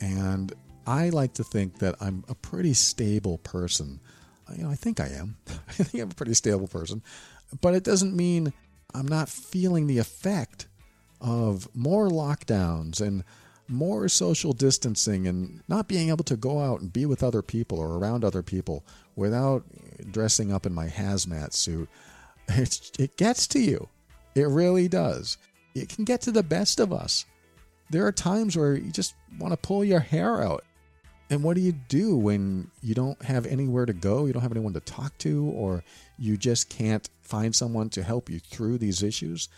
And 0.01 0.53
I 0.87 1.11
like 1.11 1.35
to 1.35 1.45
think 1.45 1.79
that 1.79 1.95
I'm 2.01 2.25
a 2.29 2.35
pretty 2.35 2.75
stable 2.75 3.39
person. 3.39 4.01
You 4.57 4.65
know, 4.65 4.71
I 4.71 4.75
think 4.75 5.01
I 5.01 5.09
am. 5.09 5.37
I 5.49 5.73
think 5.73 6.03
I'm 6.03 6.11
a 6.11 6.15
pretty 6.15 6.35
stable 6.35 6.69
person. 6.69 7.03
But 7.61 7.75
it 7.75 7.85
doesn't 7.85 8.15
mean 8.15 8.53
I'm 8.95 9.09
not 9.09 9.29
feeling 9.29 9.87
the 9.87 9.99
effect 9.99 10.67
of 11.21 11.69
more 11.75 12.09
lockdowns 12.09 13.01
and 13.01 13.25
more 13.69 14.09
social 14.09 14.53
distancing 14.53 15.27
and 15.27 15.63
not 15.69 15.89
being 15.89 16.09
able 16.09 16.25
to 16.25 16.37
go 16.37 16.61
out 16.61 16.81
and 16.81 16.93
be 16.93 17.07
with 17.07 17.23
other 17.23 17.43
people 17.43 17.79
or 17.79 17.97
around 17.97 18.25
other 18.25 18.43
people 18.43 18.85
without 19.17 19.65
dressing 20.11 20.53
up 20.53 20.67
in 20.67 20.75
my 20.75 20.89
hazmat 20.89 21.53
suit 21.53 21.89
it's, 22.59 22.93
it 22.99 23.17
gets 23.17 23.47
to 23.49 23.61
you. 23.61 23.89
It 24.35 24.49
really 24.49 24.89
does. 24.89 25.39
It 25.75 25.89
can 25.89 26.05
get 26.05 26.21
to 26.23 26.31
the 26.31 26.43
best 26.43 26.81
of 26.81 26.93
us. 26.93 27.27
There 27.91 28.07
are 28.07 28.13
times 28.13 28.57
where 28.57 28.75
you 28.75 28.91
just 28.91 29.15
want 29.39 29.53
to 29.53 29.57
pull 29.57 29.85
your 29.85 30.01
hair 30.01 30.43
out. 30.43 30.65
And 31.31 31.43
what 31.43 31.57
do 31.57 31.63
you 31.63 31.73
do 31.73 32.17
when 32.17 32.71
you 32.83 32.95
don't 32.95 33.23
have 33.23 33.47
anywhere 33.47 33.87
to 33.87 33.95
go, 33.95 34.27
you 34.27 34.35
don't 34.35 34.43
have 34.43 34.53
anyone 34.53 34.75
to 34.75 34.81
talk 34.81 35.17
to, 35.19 35.47
or 35.47 35.83
you 36.19 36.37
just 36.37 36.69
can't 36.69 37.09
find 37.23 37.55
someone 37.55 37.89
to 37.91 38.03
help 38.03 38.29
you 38.29 38.39
through 38.39 38.79
these 38.79 39.03
issues? 39.03 39.49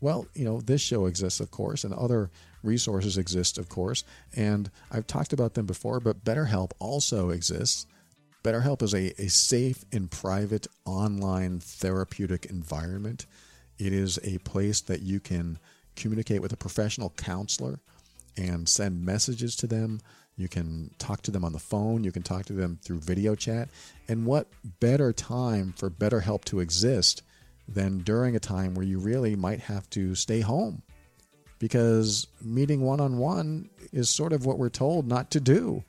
Well, 0.00 0.26
you 0.34 0.44
know, 0.44 0.60
this 0.60 0.82
show 0.82 1.06
exists, 1.06 1.40
of 1.40 1.50
course, 1.50 1.84
and 1.84 1.94
other 1.94 2.30
resources 2.62 3.16
exist, 3.16 3.56
of 3.56 3.70
course. 3.70 4.04
And 4.36 4.70
I've 4.90 5.06
talked 5.06 5.32
about 5.32 5.54
them 5.54 5.64
before, 5.64 5.98
but 5.98 6.24
BetterHelp 6.24 6.72
also 6.78 7.30
exists. 7.30 7.86
BetterHelp 8.44 8.82
is 8.82 8.92
a, 8.92 9.20
a 9.20 9.28
safe 9.28 9.86
and 9.90 10.10
private 10.10 10.66
online 10.84 11.60
therapeutic 11.60 12.44
environment. 12.44 13.24
It 13.78 13.94
is 13.94 14.18
a 14.22 14.36
place 14.38 14.82
that 14.82 15.00
you 15.00 15.18
can 15.18 15.58
communicate 15.96 16.42
with 16.42 16.52
a 16.52 16.56
professional 16.56 17.08
counselor 17.16 17.80
and 18.36 18.68
send 18.68 19.02
messages 19.02 19.56
to 19.56 19.66
them. 19.66 20.00
You 20.36 20.48
can 20.48 20.90
talk 20.98 21.22
to 21.22 21.30
them 21.30 21.42
on 21.42 21.52
the 21.52 21.58
phone. 21.58 22.04
You 22.04 22.12
can 22.12 22.22
talk 22.22 22.44
to 22.46 22.52
them 22.52 22.78
through 22.82 23.00
video 23.00 23.34
chat. 23.34 23.70
And 24.08 24.26
what 24.26 24.48
better 24.78 25.10
time 25.12 25.72
for 25.74 25.88
BetterHelp 25.88 26.44
to 26.46 26.60
exist 26.60 27.22
than 27.66 28.00
during 28.00 28.36
a 28.36 28.40
time 28.40 28.74
where 28.74 28.84
you 28.84 28.98
really 28.98 29.36
might 29.36 29.60
have 29.60 29.88
to 29.90 30.14
stay 30.14 30.40
home? 30.40 30.82
Because 31.58 32.26
meeting 32.42 32.82
one 32.82 33.00
on 33.00 33.16
one 33.16 33.70
is 33.90 34.10
sort 34.10 34.34
of 34.34 34.44
what 34.44 34.58
we're 34.58 34.68
told 34.68 35.08
not 35.08 35.30
to 35.30 35.40
do. 35.40 35.82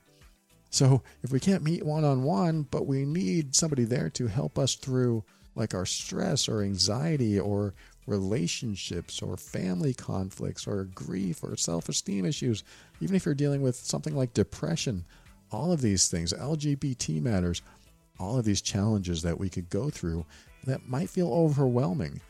So 0.76 1.02
if 1.22 1.32
we 1.32 1.40
can't 1.40 1.62
meet 1.62 1.86
one 1.86 2.04
on 2.04 2.22
one, 2.22 2.64
but 2.70 2.86
we 2.86 3.06
need 3.06 3.54
somebody 3.56 3.84
there 3.84 4.10
to 4.10 4.26
help 4.26 4.58
us 4.58 4.74
through 4.74 5.24
like 5.54 5.72
our 5.72 5.86
stress 5.86 6.50
or 6.50 6.60
anxiety 6.60 7.40
or 7.40 7.72
relationships 8.06 9.22
or 9.22 9.38
family 9.38 9.94
conflicts 9.94 10.66
or 10.66 10.84
grief 10.94 11.42
or 11.42 11.56
self 11.56 11.88
esteem 11.88 12.26
issues, 12.26 12.62
even 13.00 13.16
if 13.16 13.24
you're 13.24 13.34
dealing 13.34 13.62
with 13.62 13.74
something 13.74 14.14
like 14.14 14.34
depression, 14.34 15.06
all 15.50 15.72
of 15.72 15.80
these 15.80 16.08
things, 16.08 16.34
LGBT 16.34 17.22
matters, 17.22 17.62
all 18.20 18.38
of 18.38 18.44
these 18.44 18.60
challenges 18.60 19.22
that 19.22 19.40
we 19.40 19.48
could 19.48 19.70
go 19.70 19.88
through 19.88 20.26
that 20.64 20.86
might 20.86 21.08
feel 21.08 21.32
overwhelming. 21.32 22.20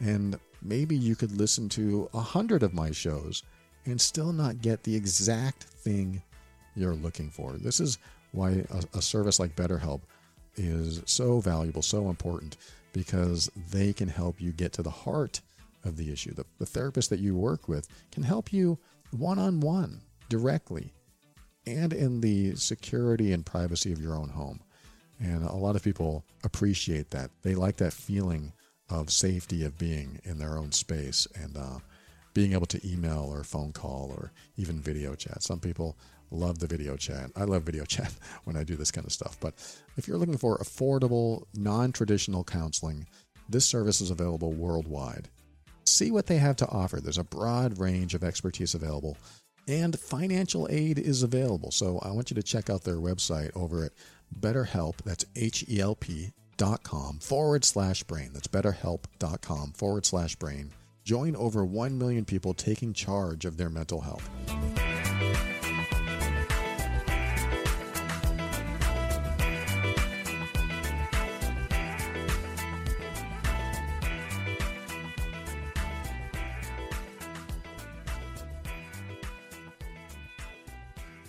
And 0.00 0.36
maybe 0.60 0.96
you 0.96 1.14
could 1.14 1.38
listen 1.38 1.68
to 1.68 2.10
a 2.12 2.20
hundred 2.20 2.64
of 2.64 2.74
my 2.74 2.90
shows 2.90 3.44
and 3.86 4.00
still 4.00 4.32
not 4.32 4.62
get 4.62 4.82
the 4.82 4.96
exact 4.96 5.62
thing 5.62 6.20
you're 6.74 6.94
looking 6.94 7.30
for. 7.30 7.52
This 7.52 7.80
is 7.80 7.98
why 8.32 8.64
a, 8.70 8.98
a 8.98 9.02
service 9.02 9.38
like 9.38 9.56
BetterHelp 9.56 10.02
is 10.56 11.02
so 11.06 11.40
valuable, 11.40 11.82
so 11.82 12.08
important, 12.08 12.56
because 12.92 13.50
they 13.70 13.92
can 13.92 14.08
help 14.08 14.40
you 14.40 14.52
get 14.52 14.72
to 14.74 14.82
the 14.82 14.90
heart 14.90 15.40
of 15.84 15.96
the 15.96 16.12
issue. 16.12 16.32
The, 16.32 16.44
the 16.58 16.66
therapist 16.66 17.10
that 17.10 17.20
you 17.20 17.34
work 17.36 17.68
with 17.68 17.88
can 18.10 18.22
help 18.22 18.52
you 18.52 18.78
one 19.10 19.38
on 19.38 19.60
one 19.60 20.00
directly 20.28 20.92
and 21.66 21.92
in 21.92 22.20
the 22.20 22.54
security 22.56 23.32
and 23.32 23.44
privacy 23.44 23.92
of 23.92 24.00
your 24.00 24.14
own 24.14 24.28
home. 24.28 24.60
And 25.20 25.44
a 25.44 25.54
lot 25.54 25.76
of 25.76 25.82
people 25.82 26.24
appreciate 26.42 27.10
that. 27.10 27.30
They 27.42 27.54
like 27.54 27.76
that 27.76 27.92
feeling 27.92 28.52
of 28.90 29.10
safety 29.10 29.64
of 29.64 29.78
being 29.78 30.20
in 30.24 30.38
their 30.38 30.58
own 30.58 30.72
space 30.72 31.26
and 31.34 31.56
uh, 31.56 31.78
being 32.34 32.52
able 32.52 32.66
to 32.66 32.86
email 32.86 33.26
or 33.30 33.44
phone 33.44 33.72
call 33.72 34.12
or 34.16 34.32
even 34.56 34.80
video 34.80 35.14
chat. 35.14 35.42
Some 35.42 35.60
people 35.60 35.96
love 36.34 36.58
the 36.58 36.66
video 36.66 36.96
chat. 36.96 37.30
I 37.36 37.44
love 37.44 37.62
video 37.62 37.84
chat 37.86 38.12
when 38.44 38.56
I 38.56 38.64
do 38.64 38.76
this 38.76 38.90
kind 38.90 39.06
of 39.06 39.12
stuff. 39.12 39.36
But 39.40 39.54
if 39.96 40.06
you're 40.06 40.18
looking 40.18 40.38
for 40.38 40.58
affordable, 40.58 41.44
non 41.54 41.92
traditional 41.92 42.44
counseling, 42.44 43.06
this 43.48 43.66
service 43.66 44.00
is 44.00 44.10
available 44.10 44.52
worldwide. 44.52 45.28
See 45.84 46.10
what 46.10 46.26
they 46.26 46.38
have 46.38 46.56
to 46.56 46.68
offer. 46.68 47.00
There's 47.00 47.18
a 47.18 47.24
broad 47.24 47.78
range 47.78 48.14
of 48.14 48.24
expertise 48.24 48.74
available, 48.74 49.16
and 49.68 49.98
financial 49.98 50.66
aid 50.70 50.98
is 50.98 51.22
available. 51.22 51.70
So 51.70 51.98
I 52.02 52.10
want 52.10 52.30
you 52.30 52.34
to 52.36 52.42
check 52.42 52.70
out 52.70 52.84
their 52.84 52.96
website 52.96 53.50
over 53.54 53.84
at 53.84 53.92
BetterHelp. 54.40 55.02
That's 55.04 55.24
H 55.36 55.64
E 55.68 55.80
L 55.80 55.94
P 55.94 56.32
dot 56.56 56.82
com 56.82 57.18
forward 57.18 57.64
slash 57.64 58.02
brain. 58.04 58.30
That's 58.32 58.48
betterhelp.com 58.48 59.72
forward 59.72 60.06
slash 60.06 60.36
brain. 60.36 60.72
Join 61.04 61.36
over 61.36 61.66
1 61.66 61.98
million 61.98 62.24
people 62.24 62.54
taking 62.54 62.94
charge 62.94 63.44
of 63.44 63.58
their 63.58 63.68
mental 63.68 64.00
health. 64.00 64.30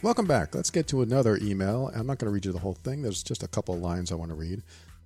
Welcome 0.05 0.27
back. 0.27 0.53
Let's 0.53 0.69
get 0.69 0.87
to 0.89 1.01
another 1.01 1.39
email. 1.41 1.89
I'm 1.95 2.05
not 2.05 2.19
going 2.19 2.27
to 2.27 2.31
read 2.31 2.45
you 2.45 2.51
the 2.51 2.59
whole 2.59 2.75
thing. 2.75 3.01
There's 3.01 3.23
just 3.23 3.41
a 3.41 3.47
couple 3.47 3.75
lines 3.79 4.11
I 4.11 4.15
want 4.15 4.29
to 4.29 4.35
read. 4.35 4.61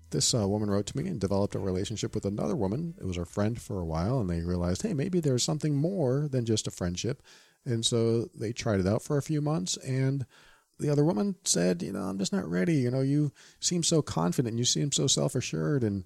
This 0.10 0.34
uh, 0.34 0.46
woman 0.46 0.70
wrote 0.70 0.88
to 0.88 0.98
me 0.98 1.08
and 1.08 1.22
developed 1.22 1.56
a 1.56 1.60
relationship 1.60 2.14
with 2.14 2.26
another 2.26 2.58
woman. 2.58 2.96
It 3.00 3.06
was 3.06 3.16
her 3.16 3.24
friend 3.24 3.62
for 3.62 3.80
a 3.80 3.86
while, 3.86 4.20
and 4.20 4.30
they 4.30 4.42
realized, 4.42 4.82
hey, 4.82 4.94
maybe 4.94 5.22
there's 5.22 5.42
something 5.42 5.74
more 5.74 6.28
than 6.30 6.46
just 6.46 6.68
a 6.68 6.72
friendship. 6.72 7.24
And 7.64 7.86
so 7.86 8.28
they 8.38 8.52
tried 8.52 8.82
it 8.82 8.88
out 8.88 9.02
for 9.02 9.18
a 9.18 9.22
few 9.22 9.40
months, 9.40 9.78
and 9.78 10.26
the 10.80 10.90
other 10.90 11.06
woman 11.06 11.36
said, 11.46 11.82
you 11.82 11.94
know, 11.94 12.02
I'm 12.02 12.18
just 12.18 12.34
not 12.34 12.46
ready. 12.46 12.76
You 12.76 12.92
know, 12.92 13.00
you 13.00 13.32
seem 13.62 13.84
so 13.84 14.02
confident, 14.02 14.58
you 14.58 14.66
seem 14.66 14.92
so 14.92 15.08
self 15.08 15.34
assured, 15.34 15.82
and 15.82 16.04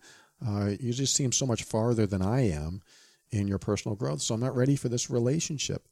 uh, 0.48 0.74
you 0.80 0.94
just 0.94 1.16
seem 1.16 1.32
so 1.32 1.48
much 1.48 1.64
farther 1.64 2.06
than 2.06 2.22
I 2.22 2.42
am 2.42 2.84
in 3.32 3.48
your 3.48 3.58
personal 3.58 3.96
growth. 3.96 4.22
So 4.22 4.36
I'm 4.36 4.40
not 4.40 4.56
ready 4.56 4.76
for 4.76 4.88
this 4.88 5.10
relationship. 5.10 5.88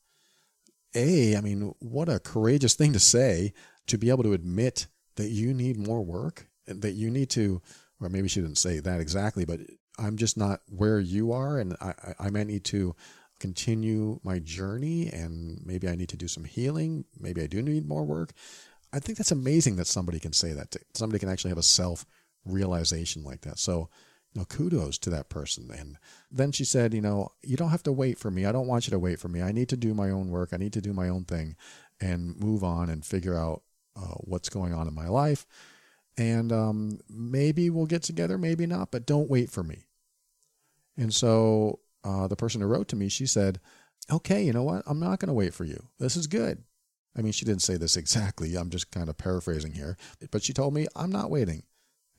A, 0.95 1.35
I 1.35 1.41
mean, 1.41 1.73
what 1.79 2.09
a 2.09 2.19
courageous 2.19 2.73
thing 2.73 2.93
to 2.93 2.99
say 2.99 3.53
to 3.87 3.97
be 3.97 4.09
able 4.09 4.23
to 4.23 4.33
admit 4.33 4.87
that 5.15 5.29
you 5.29 5.53
need 5.53 5.77
more 5.77 6.01
work 6.01 6.47
that 6.67 6.93
you 6.93 7.09
need 7.09 7.29
to, 7.31 7.61
or 7.99 8.09
maybe 8.09 8.27
she 8.27 8.41
didn't 8.41 8.57
say 8.57 8.79
that 8.79 8.99
exactly, 9.01 9.45
but 9.45 9.59
I'm 9.97 10.17
just 10.17 10.37
not 10.37 10.61
where 10.67 10.99
you 10.99 11.31
are. 11.31 11.59
And 11.59 11.75
I, 11.81 11.93
I 12.19 12.29
might 12.29 12.47
need 12.47 12.63
to 12.65 12.95
continue 13.39 14.19
my 14.23 14.39
journey 14.39 15.07
and 15.07 15.59
maybe 15.65 15.87
I 15.87 15.95
need 15.95 16.09
to 16.09 16.17
do 16.17 16.27
some 16.27 16.43
healing. 16.43 17.05
Maybe 17.19 17.41
I 17.41 17.47
do 17.47 17.61
need 17.61 17.87
more 17.87 18.03
work. 18.03 18.31
I 18.93 18.99
think 18.99 19.17
that's 19.17 19.31
amazing 19.31 19.77
that 19.77 19.87
somebody 19.87 20.19
can 20.19 20.33
say 20.33 20.53
that. 20.53 20.71
To, 20.71 20.79
somebody 20.93 21.19
can 21.19 21.29
actually 21.29 21.49
have 21.49 21.57
a 21.57 21.63
self 21.63 22.05
realization 22.45 23.23
like 23.23 23.41
that. 23.41 23.57
So, 23.57 23.89
know, 24.39 24.45
kudos 24.45 24.97
to 24.99 25.09
that 25.09 25.29
person. 25.29 25.69
And 25.77 25.97
then 26.31 26.51
she 26.51 26.63
said, 26.63 26.93
you 26.93 27.01
know, 27.01 27.31
you 27.43 27.57
don't 27.57 27.69
have 27.69 27.83
to 27.83 27.91
wait 27.91 28.17
for 28.17 28.31
me. 28.31 28.45
I 28.45 28.51
don't 28.51 28.67
want 28.67 28.87
you 28.87 28.91
to 28.91 28.99
wait 28.99 29.19
for 29.19 29.27
me. 29.27 29.41
I 29.41 29.51
need 29.51 29.69
to 29.69 29.77
do 29.77 29.93
my 29.93 30.09
own 30.09 30.29
work. 30.29 30.49
I 30.53 30.57
need 30.57 30.73
to 30.73 30.81
do 30.81 30.93
my 30.93 31.09
own 31.09 31.25
thing 31.25 31.55
and 31.99 32.39
move 32.39 32.63
on 32.63 32.89
and 32.89 33.05
figure 33.05 33.37
out 33.37 33.63
uh, 33.95 34.15
what's 34.19 34.49
going 34.49 34.73
on 34.73 34.87
in 34.87 34.93
my 34.93 35.07
life. 35.07 35.45
And 36.17 36.51
um, 36.51 36.99
maybe 37.09 37.69
we'll 37.69 37.85
get 37.85 38.03
together, 38.03 38.37
maybe 38.37 38.65
not, 38.65 38.91
but 38.91 39.05
don't 39.05 39.29
wait 39.29 39.49
for 39.49 39.63
me. 39.63 39.85
And 40.97 41.13
so 41.13 41.79
uh, 42.03 42.27
the 42.27 42.35
person 42.35 42.61
who 42.61 42.67
wrote 42.67 42.87
to 42.89 42.95
me, 42.95 43.09
she 43.09 43.25
said, 43.25 43.59
okay, 44.11 44.43
you 44.43 44.53
know 44.53 44.63
what? 44.63 44.83
I'm 44.85 44.99
not 44.99 45.19
going 45.19 45.27
to 45.27 45.33
wait 45.33 45.53
for 45.53 45.63
you. 45.63 45.87
This 45.99 46.15
is 46.15 46.27
good. 46.27 46.63
I 47.17 47.21
mean, 47.21 47.33
she 47.33 47.45
didn't 47.45 47.61
say 47.61 47.77
this 47.77 47.97
exactly. 47.97 48.55
I'm 48.55 48.69
just 48.69 48.91
kind 48.91 49.09
of 49.09 49.17
paraphrasing 49.17 49.73
here. 49.73 49.97
But 50.31 50.43
she 50.43 50.53
told 50.53 50.73
me, 50.73 50.87
I'm 50.95 51.11
not 51.11 51.31
waiting 51.31 51.63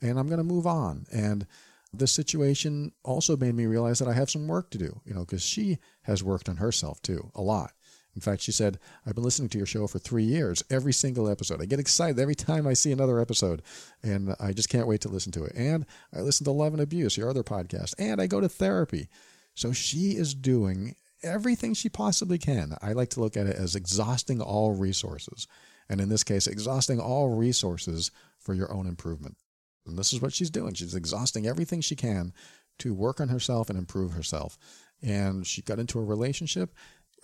and 0.01 0.19
I'm 0.19 0.27
going 0.27 0.37
to 0.37 0.43
move 0.43 0.67
on. 0.67 1.05
And 1.11 1.47
this 1.93 2.11
situation 2.11 2.91
also 3.03 3.37
made 3.37 3.55
me 3.55 3.65
realize 3.65 3.99
that 3.99 4.07
I 4.07 4.13
have 4.13 4.29
some 4.29 4.47
work 4.47 4.71
to 4.71 4.77
do, 4.77 4.99
you 5.05 5.13
know, 5.13 5.21
because 5.21 5.43
she 5.43 5.77
has 6.03 6.23
worked 6.23 6.49
on 6.49 6.57
herself 6.57 7.01
too, 7.01 7.31
a 7.35 7.41
lot. 7.41 7.71
In 8.15 8.21
fact, 8.21 8.41
she 8.41 8.51
said, 8.51 8.79
I've 9.05 9.15
been 9.15 9.23
listening 9.23 9.49
to 9.49 9.57
your 9.57 9.65
show 9.65 9.87
for 9.87 9.97
three 9.99 10.23
years, 10.23 10.63
every 10.69 10.93
single 10.93 11.27
episode. 11.29 11.61
I 11.61 11.65
get 11.65 11.79
excited 11.79 12.19
every 12.19 12.35
time 12.35 12.67
I 12.67 12.73
see 12.73 12.91
another 12.91 13.19
episode, 13.19 13.63
and 14.03 14.35
I 14.39 14.53
just 14.53 14.69
can't 14.69 14.87
wait 14.87 15.01
to 15.01 15.09
listen 15.09 15.31
to 15.33 15.43
it. 15.43 15.53
And 15.55 15.85
I 16.15 16.21
listen 16.21 16.43
to 16.45 16.51
Love 16.51 16.73
and 16.73 16.81
Abuse, 16.81 17.17
your 17.17 17.29
other 17.29 17.43
podcast, 17.43 17.95
and 17.97 18.21
I 18.21 18.27
go 18.27 18.39
to 18.39 18.49
therapy. 18.49 19.07
So 19.55 19.71
she 19.71 20.11
is 20.11 20.35
doing 20.35 20.95
everything 21.23 21.73
she 21.73 21.89
possibly 21.89 22.37
can. 22.37 22.75
I 22.81 22.93
like 22.93 23.09
to 23.11 23.19
look 23.19 23.35
at 23.37 23.47
it 23.47 23.55
as 23.55 23.75
exhausting 23.75 24.41
all 24.41 24.73
resources. 24.73 25.47
And 25.89 25.99
in 25.99 26.09
this 26.09 26.23
case, 26.23 26.47
exhausting 26.47 26.99
all 26.99 27.35
resources 27.35 28.11
for 28.39 28.53
your 28.53 28.71
own 28.71 28.87
improvement. 28.87 29.37
And 29.85 29.97
this 29.97 30.13
is 30.13 30.21
what 30.21 30.33
she's 30.33 30.49
doing. 30.49 30.73
She's 30.73 30.95
exhausting 30.95 31.45
everything 31.45 31.81
she 31.81 31.95
can 31.95 32.33
to 32.79 32.93
work 32.93 33.19
on 33.19 33.29
herself 33.29 33.69
and 33.69 33.77
improve 33.77 34.13
herself. 34.13 34.57
And 35.01 35.45
she 35.45 35.61
got 35.61 35.79
into 35.79 35.99
a 35.99 36.03
relationship 36.03 36.73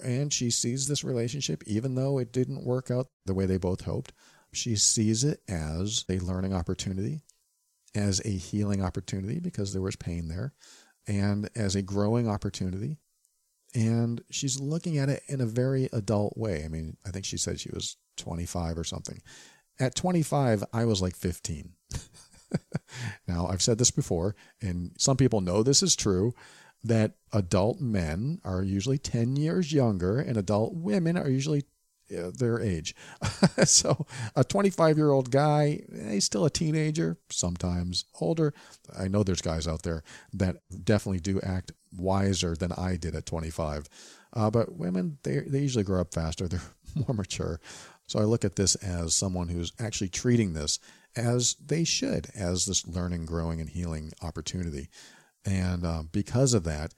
and 0.04 0.32
she 0.32 0.50
sees 0.50 0.88
this 0.88 1.04
relationship, 1.04 1.64
even 1.66 1.96
though 1.96 2.20
it 2.20 2.32
didn't 2.32 2.64
work 2.64 2.90
out 2.90 3.08
the 3.26 3.34
way 3.34 3.46
they 3.46 3.58
both 3.58 3.82
hoped, 3.82 4.14
she 4.54 4.76
sees 4.76 5.24
it 5.24 5.42
as 5.48 6.06
a 6.10 6.20
learning 6.20 6.54
opportunity, 6.54 7.22
as 7.94 8.22
a 8.26 8.30
healing 8.30 8.84
opportunity 8.84 9.40
because 9.40 9.74
there 9.74 9.82
was 9.82 9.96
pain 9.96 10.28
there, 10.28 10.54
and 11.08 11.50
as 11.56 11.76
a 11.76 11.82
growing 11.82 12.28
opportunity. 12.28 12.98
And 13.76 14.22
she's 14.32 14.60
looking 14.60 14.98
at 14.98 15.10
it 15.10 15.22
in 15.28 15.42
a 15.42 15.46
very 15.46 15.90
adult 15.92 16.36
way. 16.38 16.64
I 16.66 16.70
mean, 16.70 16.98
I 17.06 17.12
think 17.12 17.26
she 17.26 17.38
said 17.38 17.60
she 17.60 17.70
was 17.72 17.98
25 18.18 18.78
or 18.78 18.84
something. 18.84 19.22
At 19.80 19.96
25, 19.96 20.64
I 20.74 20.86
was 20.86 21.02
like 21.02 21.16
15. 21.16 21.74
now, 23.28 23.48
I've 23.48 23.62
said 23.62 23.78
this 23.78 23.92
before, 23.92 24.36
and 24.62 24.92
some 24.98 25.18
people 25.18 25.42
know 25.42 25.64
this 25.64 25.84
is 25.84 25.96
true 25.96 26.34
that 26.84 27.14
adult 27.34 27.82
men 27.82 28.40
are 28.44 28.64
usually 28.64 28.98
10 28.98 29.36
years 29.36 29.74
younger 29.74 30.20
and 30.20 30.38
adult 30.38 30.74
women 30.74 31.18
are 31.18 31.30
usually 31.30 31.66
uh, 32.18 32.32
their 32.34 32.60
age. 32.60 32.96
so 33.66 34.06
a 34.36 34.44
25 34.44 34.98
year 34.98 35.12
old 35.12 35.30
guy, 35.30 35.82
he's 36.10 36.26
still 36.26 36.46
a 36.46 36.50
teenager, 36.50 37.18
sometimes 37.30 38.06
older. 38.20 38.54
I 38.98 39.08
know 39.08 39.24
there's 39.24 39.42
guys 39.42 39.68
out 39.68 39.84
there 39.84 40.04
that 40.34 40.58
definitely 40.84 41.20
do 41.20 41.40
act 41.42 41.72
wiser 41.96 42.56
than 42.56 42.72
I 42.72 42.96
did 42.96 43.16
at 43.16 43.26
25. 43.26 43.88
Uh, 44.34 44.50
but 44.50 44.74
women, 44.76 45.18
they, 45.24 45.40
they 45.40 45.60
usually 45.60 45.84
grow 45.84 46.02
up 46.02 46.14
faster. 46.14 46.48
They're 46.48 46.62
more 46.96 47.16
mature. 47.16 47.60
So 48.08 48.20
I 48.20 48.24
look 48.24 48.44
at 48.44 48.56
this 48.56 48.76
as 48.76 49.14
someone 49.14 49.50
who's 49.50 49.74
actually 49.80 50.10
treating 50.10 50.54
this 50.54 50.80
as 51.16 51.56
they 51.56 51.84
should, 51.84 52.30
as 52.36 52.66
this 52.66 52.88
learning, 52.88 53.26
growing, 53.26 53.60
and 53.60 53.70
healing 53.70 54.12
opportunity. 54.22 54.90
And 55.46 55.86
uh, 55.86 56.04
because 56.12 56.54
of 56.54 56.64
that, 56.66 56.94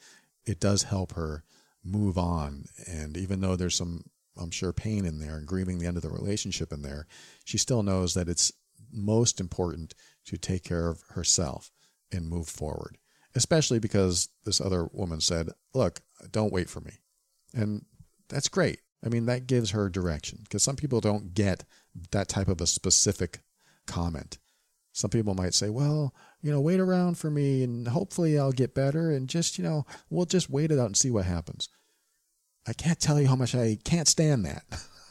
it 0.45 0.59
does 0.59 0.83
help 0.83 1.13
her 1.13 1.43
move 1.83 2.17
on. 2.17 2.65
And 2.87 3.17
even 3.17 3.41
though 3.41 3.55
there's 3.55 3.75
some, 3.75 4.03
I'm 4.37 4.51
sure, 4.51 4.73
pain 4.73 5.05
in 5.05 5.19
there 5.19 5.37
and 5.37 5.47
grieving 5.47 5.79
the 5.79 5.87
end 5.87 5.97
of 5.97 6.03
the 6.03 6.09
relationship 6.09 6.71
in 6.73 6.81
there, 6.81 7.07
she 7.45 7.57
still 7.57 7.83
knows 7.83 8.13
that 8.13 8.29
it's 8.29 8.51
most 8.91 9.39
important 9.39 9.93
to 10.25 10.37
take 10.37 10.63
care 10.63 10.89
of 10.89 11.01
herself 11.09 11.71
and 12.11 12.29
move 12.29 12.47
forward. 12.47 12.97
Especially 13.33 13.79
because 13.79 14.27
this 14.43 14.59
other 14.59 14.89
woman 14.91 15.21
said, 15.21 15.49
Look, 15.73 16.01
don't 16.31 16.51
wait 16.51 16.69
for 16.69 16.81
me. 16.81 16.99
And 17.53 17.85
that's 18.27 18.49
great. 18.49 18.81
I 19.05 19.09
mean, 19.09 19.25
that 19.27 19.47
gives 19.47 19.71
her 19.71 19.89
direction 19.89 20.39
because 20.43 20.63
some 20.63 20.75
people 20.75 21.01
don't 21.01 21.33
get 21.33 21.63
that 22.11 22.27
type 22.27 22.47
of 22.47 22.61
a 22.61 22.67
specific 22.67 23.39
comment. 23.87 24.37
Some 24.93 25.09
people 25.09 25.33
might 25.33 25.53
say, 25.53 25.69
well, 25.69 26.13
you 26.41 26.51
know, 26.51 26.59
wait 26.59 26.79
around 26.79 27.17
for 27.17 27.31
me 27.31 27.63
and 27.63 27.87
hopefully 27.87 28.37
I'll 28.37 28.51
get 28.51 28.75
better 28.75 29.11
and 29.11 29.29
just, 29.29 29.57
you 29.57 29.63
know, 29.63 29.85
we'll 30.09 30.25
just 30.25 30.49
wait 30.49 30.71
it 30.71 30.79
out 30.79 30.87
and 30.87 30.97
see 30.97 31.11
what 31.11 31.25
happens. 31.25 31.69
I 32.67 32.73
can't 32.73 32.99
tell 32.99 33.19
you 33.19 33.27
how 33.27 33.35
much 33.35 33.55
I 33.55 33.77
can't 33.83 34.07
stand 34.07 34.45
that. 34.45 34.63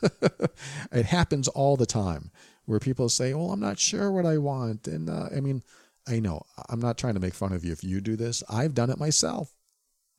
it 0.92 1.06
happens 1.06 1.48
all 1.48 1.76
the 1.76 1.86
time 1.86 2.30
where 2.66 2.78
people 2.78 3.08
say, 3.08 3.34
well, 3.34 3.52
I'm 3.52 3.60
not 3.60 3.78
sure 3.78 4.12
what 4.12 4.26
I 4.26 4.38
want. 4.38 4.86
And 4.86 5.08
uh, 5.08 5.28
I 5.34 5.40
mean, 5.40 5.62
I 6.06 6.20
know 6.20 6.42
I'm 6.68 6.80
not 6.80 6.98
trying 6.98 7.14
to 7.14 7.20
make 7.20 7.34
fun 7.34 7.52
of 7.52 7.64
you 7.64 7.72
if 7.72 7.82
you 7.82 8.00
do 8.00 8.16
this. 8.16 8.42
I've 8.48 8.74
done 8.74 8.90
it 8.90 8.98
myself. 8.98 9.54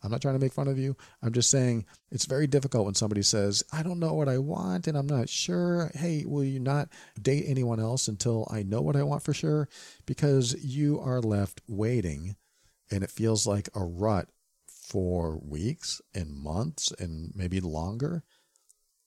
I'm 0.04 0.10
not 0.12 0.22
trying 0.22 0.34
to 0.34 0.40
make 0.40 0.54
fun 0.54 0.68
of 0.68 0.80
you. 0.80 0.96
I'm 1.22 1.32
just 1.32 1.52
saying 1.52 1.86
it's 2.12 2.26
very 2.26 2.48
difficult 2.48 2.86
when 2.86 2.96
somebody 2.96 3.22
says, 3.22 3.64
I 3.72 3.84
don't 3.84 4.00
know 4.00 4.14
what 4.14 4.30
I 4.30 4.40
want 4.40 4.88
and 4.88 4.98
I'm 4.98 5.08
not 5.08 5.30
sure. 5.30 5.92
Hey, 5.94 6.24
will 6.26 6.44
you 6.44 6.60
not 6.60 6.90
date 7.22 7.46
anyone 7.48 7.80
else 7.80 8.08
until 8.08 8.48
I 8.52 8.64
know 8.64 8.82
what 8.82 8.96
I 8.96 9.04
want 9.04 9.24
for 9.24 9.34
sure? 9.34 9.70
Because 10.06 10.56
you 10.64 11.00
are 11.00 11.22
left 11.22 11.62
waiting 11.68 12.36
and 12.90 13.04
it 13.04 13.12
feels 13.12 13.46
like 13.46 13.70
a 13.76 13.84
rut 13.84 14.30
for 14.68 15.38
weeks 15.38 16.02
and 16.14 16.34
months 16.34 16.92
and 17.00 17.32
maybe 17.36 17.60
longer. 17.60 18.24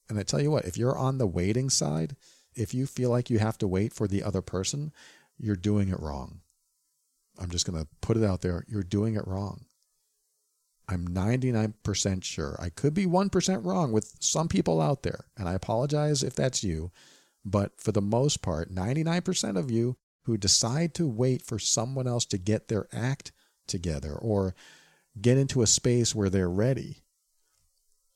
And 0.08 0.18
I 0.18 0.22
tell 0.22 0.40
you 0.40 0.50
what, 0.50 0.64
if 0.64 0.76
you're 0.76 0.96
on 0.96 1.18
the 1.18 1.26
waiting 1.26 1.70
side, 1.70 2.16
if 2.54 2.72
you 2.72 2.86
feel 2.86 3.10
like 3.10 3.30
you 3.30 3.38
have 3.40 3.58
to 3.58 3.66
wait 3.66 3.92
for 3.92 4.06
the 4.06 4.22
other 4.22 4.42
person, 4.42 4.92
you're 5.38 5.56
doing 5.56 5.88
it 5.88 5.98
wrong. 5.98 6.40
I'm 7.38 7.50
just 7.50 7.66
going 7.66 7.82
to 7.82 7.88
put 8.00 8.16
it 8.16 8.22
out 8.22 8.42
there. 8.42 8.64
You're 8.68 8.84
doing 8.84 9.16
it 9.16 9.26
wrong. 9.26 9.66
I'm 10.88 11.08
99% 11.08 12.24
sure. 12.24 12.56
I 12.60 12.68
could 12.68 12.94
be 12.94 13.06
1% 13.06 13.64
wrong 13.64 13.92
with 13.92 14.16
some 14.20 14.48
people 14.48 14.80
out 14.80 15.02
there, 15.02 15.26
and 15.36 15.48
I 15.48 15.54
apologize 15.54 16.22
if 16.22 16.34
that's 16.34 16.62
you. 16.62 16.90
But 17.44 17.80
for 17.80 17.92
the 17.92 18.02
most 18.02 18.42
part, 18.42 18.70
99% 18.70 19.56
of 19.56 19.70
you 19.70 19.96
who 20.24 20.36
decide 20.36 20.94
to 20.94 21.06
wait 21.06 21.42
for 21.42 21.58
someone 21.58 22.06
else 22.06 22.24
to 22.26 22.38
get 22.38 22.68
their 22.68 22.86
act 22.92 23.32
together 23.66 24.14
or 24.14 24.54
get 25.20 25.38
into 25.38 25.62
a 25.62 25.66
space 25.66 26.14
where 26.14 26.30
they're 26.30 26.50
ready 26.50 27.02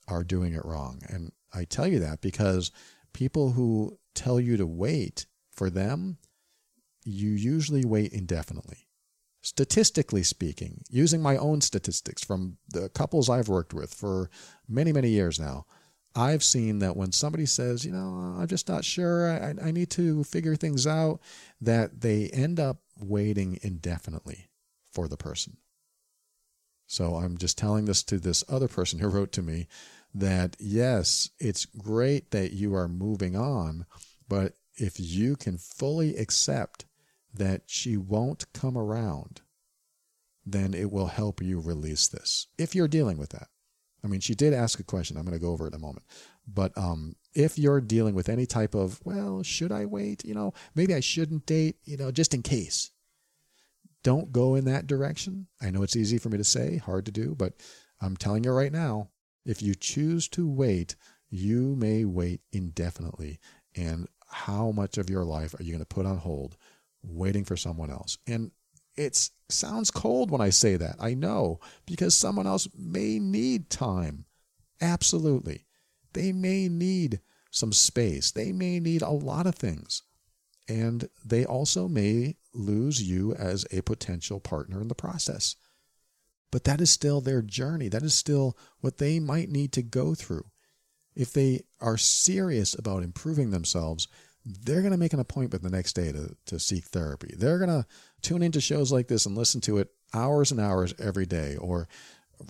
are 0.07 0.25
doing 0.25 0.55
it 0.55 0.65
wrong. 0.65 1.01
And 1.09 1.33
I 1.55 1.65
tell 1.65 1.87
you 1.87 1.99
that 2.01 2.21
because 2.21 2.71
people 3.13 3.53
who 3.53 3.99
tell 4.15 4.41
you 4.41 4.57
to 4.57 4.67
wait 4.67 5.27
for 5.53 5.71
them, 5.71 6.19
you 7.05 7.31
usually 7.31 7.85
wait 7.85 8.13
indefinitely 8.13 8.88
statistically 9.41 10.23
speaking, 10.23 10.83
using 10.91 11.23
my 11.23 11.37
own 11.37 11.61
statistics 11.61 12.25
from 12.25 12.59
the 12.69 12.89
couples 12.91 13.31
I've 13.31 13.49
worked 13.49 13.73
with 13.73 13.95
for 13.95 14.31
many, 14.69 14.93
many 14.93 15.11
years 15.11 15.39
now, 15.39 15.67
I've 16.15 16.43
seen 16.43 16.81
that 16.81 16.97
when 16.97 17.13
somebody 17.13 17.47
says, 17.47 17.85
you 17.85 17.93
know, 17.93 18.37
I'm 18.39 18.49
just 18.49 18.69
not 18.69 18.85
sure, 18.85 19.31
I, 19.31 19.55
I 19.63 19.71
need 19.71 19.91
to 19.91 20.25
figure 20.25 20.57
things 20.57 20.87
out, 20.87 21.21
that 21.61 22.01
they 22.01 22.29
end 22.29 22.59
up 22.59 22.79
waiting 22.99 23.59
indefinitely 23.63 24.51
for 24.91 25.07
the 25.07 25.17
person. 25.17 25.59
So 26.87 27.17
I'm 27.17 27.37
just 27.37 27.59
telling 27.59 27.85
this 27.85 28.03
to 28.05 28.19
this 28.19 28.43
other 28.49 28.69
person 28.69 28.99
who 28.99 29.09
wrote 29.09 29.33
to 29.33 29.43
me 29.43 29.69
that 30.15 30.57
yes, 30.59 31.31
it's 31.39 31.67
great 31.67 32.31
that 32.33 32.53
you 32.53 32.75
are 32.75 32.89
moving 32.89 33.37
on, 33.37 33.87
but 34.29 34.55
if 34.75 34.99
you 34.99 35.37
can 35.37 35.59
fully 35.59 36.17
accept 36.17 36.87
that 37.39 37.63
she 37.67 37.97
won't 37.97 38.53
come 38.53 38.77
around, 38.77 39.41
then 40.45 40.75
it 40.75 40.91
will 40.91 41.07
help 41.07 41.43
you 41.43 41.61
release 41.61 42.09
this 42.09 42.47
if 42.59 42.75
you're 42.75 42.89
dealing 42.89 43.19
with 43.19 43.31
that. 43.31 43.49
I 44.05 44.07
mean, 44.07 44.21
she 44.21 44.35
did 44.35 44.53
ask 44.53 44.79
a 44.79 44.85
question. 44.85 45.17
I'm 45.17 45.25
going 45.25 45.37
to 45.37 45.45
go 45.45 45.51
over 45.51 45.67
it 45.67 45.75
in 45.75 45.81
a 45.81 45.85
moment. 45.85 46.07
But 46.47 46.77
um, 46.79 47.17
if 47.35 47.59
you're 47.59 47.81
dealing 47.81 48.15
with 48.15 48.29
any 48.29 48.47
type 48.47 48.75
of, 48.75 49.01
well, 49.05 49.43
should 49.43 49.73
I 49.73 49.87
wait? 49.87 50.25
You 50.25 50.35
know, 50.35 50.55
maybe 50.75 50.95
I 50.95 51.01
shouldn't 51.01 51.47
date, 51.47 51.77
you 51.85 51.97
know, 51.97 52.11
just 52.11 52.33
in 52.33 52.43
case. 52.43 52.91
Don't 54.05 54.33
go 54.33 54.55
in 54.55 54.65
that 54.67 54.87
direction. 54.87 55.49
I 55.61 55.71
know 55.71 55.83
it's 55.83 55.97
easy 55.97 56.19
for 56.19 56.29
me 56.29 56.39
to 56.39 56.45
say, 56.45 56.77
hard 56.77 57.05
to 57.07 57.13
do, 57.13 57.35
but 57.37 57.55
I'm 58.01 58.17
telling 58.17 58.45
you 58.45 58.53
right 58.53 58.73
now, 58.73 59.09
if 59.45 59.61
you 59.61 59.75
choose 59.75 60.29
to 60.29 60.49
wait, 60.49 60.95
you 61.29 61.75
may 61.75 62.05
wait 62.05 62.41
indefinitely. 62.53 63.41
And 63.75 64.07
how 64.29 64.71
much 64.71 64.97
of 64.97 65.11
your 65.11 65.25
life 65.25 65.55
are 65.59 65.63
you 65.63 65.73
going 65.73 65.81
to 65.81 65.87
put 65.87 66.07
on 66.07 66.19
hold 66.19 66.57
waiting 67.11 67.45
for 67.45 67.57
someone 67.57 67.91
else. 67.91 68.19
And 68.27 68.51
it 68.97 69.31
sounds 69.49 69.91
cold 69.91 70.31
when 70.31 70.41
I 70.41 70.51
say 70.51 70.77
that. 70.77 70.97
I 70.99 71.15
know 71.15 71.61
because 71.87 72.15
someone 72.15 72.47
else 72.47 72.69
may 72.77 73.19
need 73.19 73.71
time. 73.71 74.25
Absolutely. 74.81 75.67
They 76.13 76.33
may 76.33 76.69
need 76.69 77.21
some 77.51 77.73
space. 77.73 78.31
They 78.33 78.53
may 78.53 78.81
need 78.81 79.03
a 79.03 79.11
lot 79.11 79.47
of 79.47 79.55
things. 79.55 80.03
And 80.69 81.09
they 81.25 81.45
also 81.45 81.89
may 81.89 82.37
lose 82.53 83.03
you 83.03 83.35
as 83.35 83.65
a 83.71 83.83
potential 83.83 84.41
partner 84.41 84.81
in 84.81 84.89
the 84.89 84.95
process. 84.95 85.57
But 86.51 86.65
that 86.65 86.81
is 86.81 86.91
still 86.91 87.21
their 87.21 87.43
journey. 87.43 87.89
That 87.89 88.03
is 88.03 88.15
still 88.15 88.57
what 88.81 88.99
they 88.99 89.21
might 89.21 89.51
need 89.51 89.73
to 89.73 89.83
go 89.83 90.15
through. 90.15 90.51
If 91.15 91.33
they 91.33 91.65
are 91.81 91.97
serious 91.97 92.75
about 92.79 93.03
improving 93.03 93.51
themselves, 93.51 94.09
they're 94.45 94.81
going 94.81 94.93
to 94.93 94.99
make 94.99 95.13
an 95.13 95.21
appointment 95.21 95.63
the 95.63 95.71
next 95.71 95.95
day 95.95 96.13
to, 96.13 96.35
to 96.47 96.59
seek 96.59 96.85
therapy. 96.85 97.35
They're 97.37 97.59
going 97.59 97.71
to 97.71 97.87
tune 98.23 98.43
into 98.43 98.61
shows 98.61 98.93
like 98.93 99.09
this 99.09 99.27
and 99.27 99.37
listen 99.37 99.61
to 99.63 99.79
it 99.79 99.91
hours 100.15 100.51
and 100.51 100.61
hours 100.61 100.95
every 100.99 101.27
day 101.27 101.57
or 101.57 101.89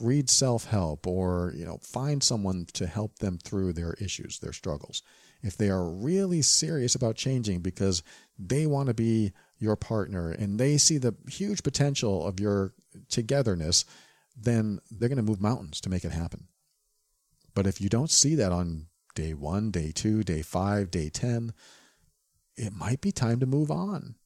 read 0.00 0.28
self-help 0.28 1.06
or 1.06 1.52
you 1.56 1.64
know 1.64 1.78
find 1.82 2.22
someone 2.22 2.66
to 2.74 2.86
help 2.86 3.18
them 3.20 3.38
through 3.38 3.72
their 3.72 3.94
issues 3.94 4.38
their 4.38 4.52
struggles 4.52 5.02
if 5.42 5.56
they 5.56 5.70
are 5.70 5.88
really 5.88 6.42
serious 6.42 6.94
about 6.94 7.16
changing 7.16 7.60
because 7.60 8.02
they 8.38 8.66
want 8.66 8.88
to 8.88 8.94
be 8.94 9.32
your 9.58 9.76
partner 9.76 10.30
and 10.30 10.58
they 10.58 10.78
see 10.78 10.98
the 10.98 11.14
huge 11.28 11.62
potential 11.62 12.26
of 12.26 12.40
your 12.40 12.72
togetherness, 13.08 13.84
then 14.36 14.80
they're 14.90 15.08
going 15.08 15.16
to 15.16 15.22
move 15.22 15.40
mountains 15.40 15.80
to 15.80 15.90
make 15.90 16.04
it 16.04 16.12
happen. 16.12 16.48
But 17.54 17.66
if 17.66 17.80
you 17.80 17.88
don't 17.88 18.10
see 18.10 18.34
that 18.36 18.52
on 18.52 18.86
day 19.14 19.34
one, 19.34 19.70
day 19.70 19.92
two, 19.94 20.22
day 20.22 20.42
five, 20.42 20.90
day 20.90 21.08
10, 21.08 21.52
it 22.58 22.74
might 22.74 23.00
be 23.00 23.12
time 23.12 23.40
to 23.40 23.46
move 23.46 23.70
on. 23.70 24.16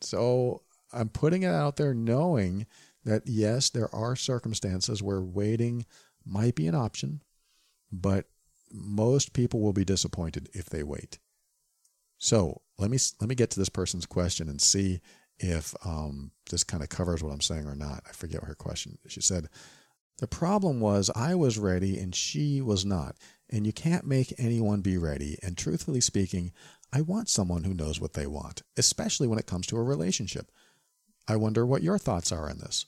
So 0.00 0.62
I'm 0.92 1.08
putting 1.08 1.42
it 1.42 1.48
out 1.50 1.76
there 1.76 1.94
knowing 1.94 2.66
that 3.04 3.22
yes, 3.26 3.70
there 3.70 3.94
are 3.94 4.16
circumstances 4.16 5.02
where 5.02 5.20
waiting 5.20 5.86
might 6.24 6.54
be 6.54 6.66
an 6.66 6.74
option, 6.74 7.22
but 7.92 8.26
most 8.72 9.32
people 9.32 9.60
will 9.60 9.72
be 9.72 9.84
disappointed 9.84 10.48
if 10.52 10.66
they 10.66 10.82
wait. 10.82 11.18
So 12.18 12.62
let 12.78 12.90
me 12.90 12.98
let 13.20 13.28
me 13.28 13.34
get 13.34 13.50
to 13.50 13.58
this 13.58 13.68
person's 13.68 14.06
question 14.06 14.48
and 14.48 14.60
see 14.60 15.00
if 15.38 15.74
um, 15.84 16.32
this 16.50 16.64
kind 16.64 16.82
of 16.82 16.88
covers 16.88 17.22
what 17.22 17.32
I'm 17.32 17.40
saying 17.40 17.66
or 17.66 17.74
not. 17.74 18.02
I 18.08 18.12
forget 18.12 18.44
her 18.44 18.54
question. 18.54 18.98
She 19.08 19.22
said, 19.22 19.48
"The 20.18 20.26
problem 20.26 20.80
was 20.80 21.10
I 21.14 21.34
was 21.34 21.58
ready 21.58 21.98
and 21.98 22.14
she 22.14 22.60
was 22.60 22.84
not, 22.84 23.16
and 23.48 23.66
you 23.66 23.72
can't 23.72 24.06
make 24.06 24.34
anyone 24.38 24.80
be 24.80 24.98
ready. 24.98 25.38
And 25.42 25.56
truthfully 25.56 26.00
speaking, 26.00 26.52
I 26.92 27.00
want 27.02 27.28
someone 27.28 27.64
who 27.64 27.74
knows 27.74 28.00
what 28.00 28.14
they 28.14 28.26
want, 28.26 28.62
especially 28.76 29.28
when 29.28 29.38
it 29.38 29.46
comes 29.46 29.66
to 29.68 29.76
a 29.76 29.82
relationship. 29.82 30.50
I 31.28 31.36
wonder 31.36 31.64
what 31.64 31.82
your 31.82 31.98
thoughts 31.98 32.32
are 32.32 32.48
on 32.48 32.58
this." 32.58 32.86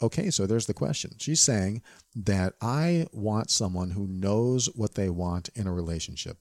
Okay, 0.00 0.30
so 0.30 0.46
there's 0.46 0.66
the 0.66 0.74
question. 0.74 1.16
She's 1.18 1.40
saying 1.40 1.82
that 2.14 2.54
I 2.60 3.06
want 3.12 3.50
someone 3.50 3.90
who 3.90 4.06
knows 4.06 4.66
what 4.74 4.94
they 4.94 5.10
want 5.10 5.48
in 5.54 5.66
a 5.66 5.72
relationship. 5.72 6.38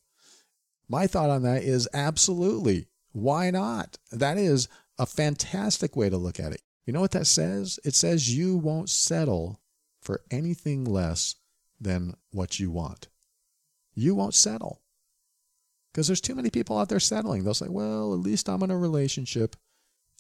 My 0.88 1.08
thought 1.08 1.30
on 1.30 1.41
that 1.41 1.63
is 1.63 1.89
absolutely. 1.93 2.88
Why 3.12 3.50
not? 3.50 3.97
That 4.12 4.38
is 4.38 4.67
a 5.00 5.06
fantastic 5.06 5.95
way 5.95 6.10
to 6.10 6.17
look 6.17 6.39
at 6.39 6.54
it. 6.54 6.62
You 6.86 6.93
know 6.93 7.02
what 7.02 7.12
that 7.12 7.28
says? 7.28 7.80
It 7.84 7.95
says 7.95 8.36
you 8.36 8.56
won't 8.56 8.89
settle 8.89 9.60
for 10.02 10.21
anything 10.32 10.86
less 10.86 11.36
than 11.82 12.15
what 12.32 12.60
you 12.60 12.71
want. 12.71 13.10
You 13.93 14.15
won't 14.15 14.36
settle. 14.36 14.82
Because 15.97 16.05
there's 16.05 16.21
too 16.21 16.36
many 16.36 16.51
people 16.51 16.77
out 16.77 16.89
there 16.89 16.99
settling. 16.99 17.43
They'll 17.43 17.55
say, 17.55 17.69
well, 17.69 18.13
at 18.13 18.19
least 18.19 18.49
I'm 18.49 18.62
in 18.62 18.69
a 18.69 18.77
relationship. 18.77 19.55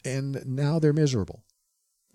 And 0.03 0.43
now 0.43 0.79
they're 0.79 0.91
miserable. 0.91 1.43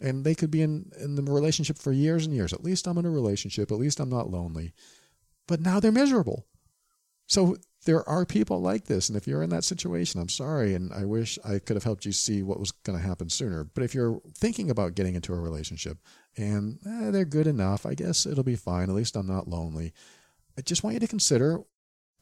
And 0.00 0.24
they 0.24 0.34
could 0.34 0.50
be 0.50 0.62
in, 0.62 0.90
in 0.98 1.14
the 1.14 1.22
relationship 1.22 1.78
for 1.78 1.92
years 1.92 2.26
and 2.26 2.34
years. 2.34 2.52
At 2.52 2.64
least 2.64 2.88
I'm 2.88 2.98
in 2.98 3.04
a 3.04 3.10
relationship. 3.10 3.70
At 3.70 3.78
least 3.78 4.00
I'm 4.00 4.08
not 4.08 4.28
lonely. 4.28 4.72
But 5.46 5.60
now 5.60 5.78
they're 5.78 5.92
miserable. 5.92 6.44
So 7.28 7.54
there 7.84 8.02
are 8.08 8.26
people 8.26 8.60
like 8.60 8.86
this. 8.86 9.08
And 9.08 9.16
if 9.16 9.28
you're 9.28 9.44
in 9.44 9.50
that 9.50 9.62
situation, 9.62 10.20
I'm 10.20 10.28
sorry. 10.28 10.74
And 10.74 10.92
I 10.92 11.04
wish 11.04 11.38
I 11.44 11.60
could 11.60 11.76
have 11.76 11.84
helped 11.84 12.04
you 12.04 12.10
see 12.10 12.42
what 12.42 12.58
was 12.58 12.72
going 12.72 12.98
to 12.98 13.06
happen 13.06 13.30
sooner. 13.30 13.62
But 13.62 13.84
if 13.84 13.94
you're 13.94 14.20
thinking 14.36 14.72
about 14.72 14.96
getting 14.96 15.14
into 15.14 15.34
a 15.34 15.40
relationship 15.40 15.98
and 16.36 16.80
eh, 16.84 17.12
they're 17.12 17.24
good 17.24 17.46
enough, 17.46 17.86
I 17.86 17.94
guess 17.94 18.26
it'll 18.26 18.42
be 18.42 18.56
fine. 18.56 18.90
At 18.90 18.96
least 18.96 19.14
I'm 19.14 19.28
not 19.28 19.46
lonely. 19.46 19.92
I 20.58 20.62
just 20.62 20.82
want 20.82 20.94
you 20.94 21.00
to 21.00 21.06
consider 21.06 21.60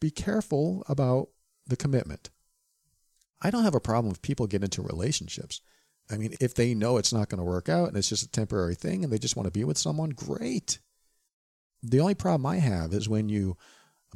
be 0.00 0.10
careful 0.10 0.84
about 0.88 1.28
the 1.66 1.76
commitment. 1.76 2.30
I 3.42 3.50
don't 3.50 3.64
have 3.64 3.74
a 3.74 3.80
problem 3.80 4.12
if 4.12 4.22
people 4.22 4.46
get 4.46 4.64
into 4.64 4.82
relationships. 4.82 5.60
I 6.10 6.16
mean, 6.16 6.34
if 6.40 6.54
they 6.54 6.74
know 6.74 6.96
it's 6.96 7.12
not 7.12 7.28
going 7.28 7.38
to 7.38 7.44
work 7.44 7.68
out 7.68 7.88
and 7.88 7.96
it's 7.96 8.08
just 8.08 8.24
a 8.24 8.30
temporary 8.30 8.74
thing 8.74 9.04
and 9.04 9.12
they 9.12 9.18
just 9.18 9.36
want 9.36 9.46
to 9.46 9.52
be 9.52 9.64
with 9.64 9.78
someone, 9.78 10.10
great. 10.10 10.80
The 11.82 12.00
only 12.00 12.14
problem 12.14 12.46
I 12.46 12.56
have 12.56 12.92
is 12.92 13.08
when 13.08 13.28
you 13.28 13.56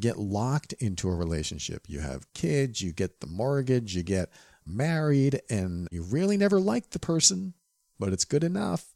get 0.01 0.18
locked 0.18 0.73
into 0.75 1.09
a 1.09 1.14
relationship. 1.14 1.85
You 1.88 2.01
have 2.01 2.33
kids, 2.35 2.83
you 2.83 2.92
get 2.92 3.20
the 3.20 3.27
mortgage, 3.27 3.94
you 3.94 4.03
get 4.03 4.31
married, 4.66 5.40
and 5.49 5.88
you 5.90 6.03
really 6.03 6.37
never 6.37 6.61
like 6.61 6.90
the 6.90 6.99
person, 6.99 7.55
but 7.99 8.12
it's 8.12 8.25
good 8.25 8.44
enough. 8.44 8.94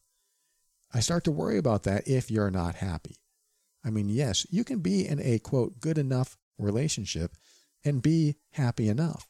I 0.92 1.00
start 1.00 1.24
to 1.24 1.30
worry 1.30 1.58
about 1.58 1.84
that 1.84 2.08
if 2.08 2.30
you're 2.30 2.50
not 2.50 2.76
happy. 2.76 3.16
I 3.84 3.90
mean, 3.90 4.08
yes, 4.08 4.46
you 4.50 4.64
can 4.64 4.80
be 4.80 5.06
in 5.06 5.20
a 5.20 5.38
quote, 5.38 5.80
good 5.80 5.98
enough 5.98 6.36
relationship 6.58 7.32
and 7.84 8.02
be 8.02 8.36
happy 8.52 8.88
enough. 8.88 9.26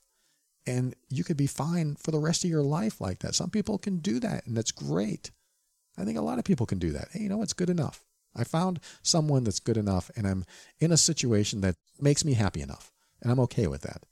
And 0.66 0.94
you 1.08 1.24
could 1.24 1.36
be 1.36 1.46
fine 1.46 1.96
for 1.96 2.10
the 2.10 2.18
rest 2.18 2.44
of 2.44 2.50
your 2.50 2.62
life 2.62 3.00
like 3.00 3.20
that. 3.20 3.34
Some 3.34 3.50
people 3.50 3.78
can 3.78 3.98
do 3.98 4.20
that, 4.20 4.46
and 4.46 4.56
that's 4.56 4.72
great. 4.72 5.30
I 5.98 6.04
think 6.04 6.18
a 6.18 6.22
lot 6.22 6.38
of 6.38 6.44
people 6.44 6.66
can 6.66 6.78
do 6.78 6.92
that. 6.92 7.08
Hey, 7.12 7.20
you 7.22 7.28
know, 7.28 7.42
it's 7.42 7.52
good 7.52 7.70
enough. 7.70 8.04
I 8.36 8.44
found 8.44 8.80
someone 9.02 9.44
that's 9.44 9.58
good 9.58 9.76
enough 9.76 10.10
and 10.16 10.26
I'm 10.26 10.44
in 10.78 10.92
a 10.92 10.96
situation 10.96 11.60
that 11.62 11.76
makes 11.98 12.24
me 12.24 12.34
happy 12.34 12.60
enough. 12.60 12.92
And 13.20 13.32
I'm 13.32 13.40
okay 13.40 13.66
with 13.66 13.82
that. 13.82 14.04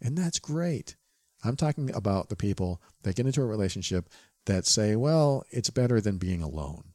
And 0.00 0.18
that's 0.18 0.40
great. 0.40 0.96
I'm 1.44 1.56
talking 1.56 1.94
about 1.94 2.28
the 2.28 2.36
people 2.36 2.82
that 3.02 3.14
get 3.14 3.26
into 3.26 3.42
a 3.42 3.46
relationship 3.46 4.08
that 4.46 4.66
say, 4.66 4.96
well, 4.96 5.44
it's 5.50 5.70
better 5.70 6.00
than 6.00 6.18
being 6.18 6.42
alone. 6.42 6.92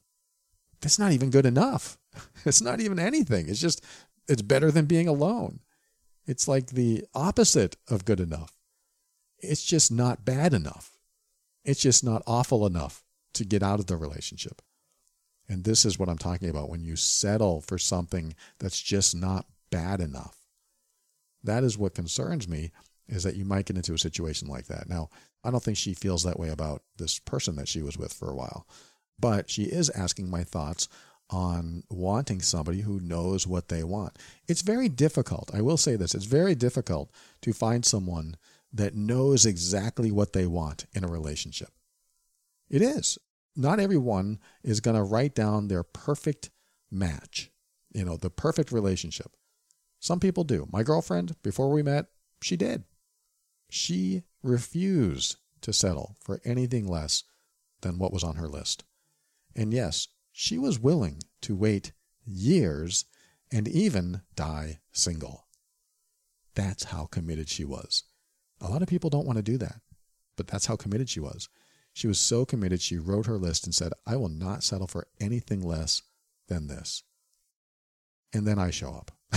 That's 0.80 0.98
not 0.98 1.12
even 1.12 1.30
good 1.30 1.46
enough. 1.46 1.98
It's 2.46 2.62
not 2.62 2.80
even 2.80 2.98
anything. 2.98 3.48
It's 3.48 3.60
just, 3.60 3.84
it's 4.28 4.42
better 4.42 4.70
than 4.70 4.86
being 4.86 5.08
alone. 5.08 5.60
It's 6.26 6.48
like 6.48 6.68
the 6.68 7.04
opposite 7.14 7.76
of 7.88 8.04
good 8.04 8.20
enough. 8.20 8.52
It's 9.38 9.64
just 9.64 9.92
not 9.92 10.24
bad 10.24 10.52
enough. 10.54 10.98
It's 11.64 11.80
just 11.80 12.04
not 12.04 12.22
awful 12.26 12.66
enough 12.66 13.04
to 13.34 13.44
get 13.44 13.62
out 13.62 13.80
of 13.80 13.86
the 13.86 13.96
relationship. 13.96 14.62
And 15.48 15.64
this 15.64 15.84
is 15.84 15.98
what 15.98 16.08
I'm 16.08 16.18
talking 16.18 16.48
about 16.48 16.68
when 16.68 16.82
you 16.82 16.96
settle 16.96 17.60
for 17.60 17.78
something 17.78 18.34
that's 18.58 18.80
just 18.80 19.14
not 19.14 19.46
bad 19.70 20.00
enough. 20.00 20.36
That 21.44 21.62
is 21.62 21.78
what 21.78 21.94
concerns 21.94 22.48
me 22.48 22.72
is 23.08 23.22
that 23.22 23.36
you 23.36 23.44
might 23.44 23.66
get 23.66 23.76
into 23.76 23.94
a 23.94 23.98
situation 23.98 24.48
like 24.48 24.66
that. 24.66 24.88
Now, 24.88 25.10
I 25.44 25.50
don't 25.50 25.62
think 25.62 25.76
she 25.76 25.94
feels 25.94 26.24
that 26.24 26.40
way 26.40 26.48
about 26.48 26.82
this 26.96 27.20
person 27.20 27.54
that 27.56 27.68
she 27.68 27.82
was 27.82 27.96
with 27.96 28.12
for 28.12 28.28
a 28.28 28.34
while, 28.34 28.66
but 29.18 29.48
she 29.48 29.64
is 29.64 29.90
asking 29.90 30.28
my 30.28 30.42
thoughts 30.42 30.88
on 31.30 31.82
wanting 31.90 32.40
somebody 32.40 32.80
who 32.80 33.00
knows 33.00 33.46
what 33.46 33.68
they 33.68 33.82
want. 33.82 34.18
It's 34.46 34.62
very 34.62 34.88
difficult. 34.88 35.50
I 35.52 35.60
will 35.60 35.76
say 35.76 35.96
this 35.96 36.14
it's 36.14 36.24
very 36.24 36.54
difficult 36.54 37.10
to 37.42 37.52
find 37.52 37.84
someone 37.84 38.36
that 38.72 38.94
knows 38.94 39.46
exactly 39.46 40.10
what 40.10 40.32
they 40.32 40.46
want 40.46 40.86
in 40.92 41.04
a 41.04 41.08
relationship. 41.08 41.70
It 42.68 42.82
is 42.82 43.18
not 43.56 43.80
everyone 43.80 44.38
is 44.62 44.80
going 44.80 44.96
to 44.96 45.02
write 45.02 45.34
down 45.34 45.68
their 45.68 45.82
perfect 45.82 46.50
match, 46.90 47.50
you 47.92 48.04
know, 48.04 48.16
the 48.16 48.30
perfect 48.30 48.70
relationship. 48.70 49.32
Some 49.98 50.20
people 50.20 50.44
do. 50.44 50.68
My 50.70 50.82
girlfriend, 50.82 51.36
before 51.42 51.72
we 51.72 51.82
met, 51.82 52.06
she 52.42 52.56
did. 52.56 52.84
She 53.70 54.22
refused 54.42 55.36
to 55.62 55.72
settle 55.72 56.16
for 56.20 56.40
anything 56.44 56.86
less 56.86 57.24
than 57.80 57.98
what 57.98 58.12
was 58.12 58.22
on 58.22 58.36
her 58.36 58.48
list. 58.48 58.84
And 59.56 59.72
yes, 59.72 60.08
she 60.38 60.58
was 60.58 60.78
willing 60.78 61.18
to 61.40 61.56
wait 61.56 61.92
years 62.26 63.06
and 63.50 63.66
even 63.66 64.20
die 64.34 64.78
single. 64.92 65.46
That's 66.54 66.84
how 66.84 67.06
committed 67.06 67.48
she 67.48 67.64
was. 67.64 68.02
A 68.60 68.68
lot 68.68 68.82
of 68.82 68.88
people 68.88 69.08
don't 69.08 69.26
want 69.26 69.38
to 69.38 69.42
do 69.42 69.56
that, 69.56 69.80
but 70.36 70.46
that's 70.46 70.66
how 70.66 70.76
committed 70.76 71.08
she 71.08 71.20
was. 71.20 71.48
She 71.94 72.06
was 72.06 72.20
so 72.20 72.44
committed, 72.44 72.82
she 72.82 72.98
wrote 72.98 73.24
her 73.24 73.38
list 73.38 73.64
and 73.64 73.74
said, 73.74 73.94
I 74.06 74.16
will 74.16 74.28
not 74.28 74.62
settle 74.62 74.86
for 74.86 75.06
anything 75.18 75.62
less 75.62 76.02
than 76.48 76.66
this. 76.66 77.02
And 78.34 78.46
then 78.46 78.58
I 78.58 78.70
show 78.70 78.90
up. 78.90 79.12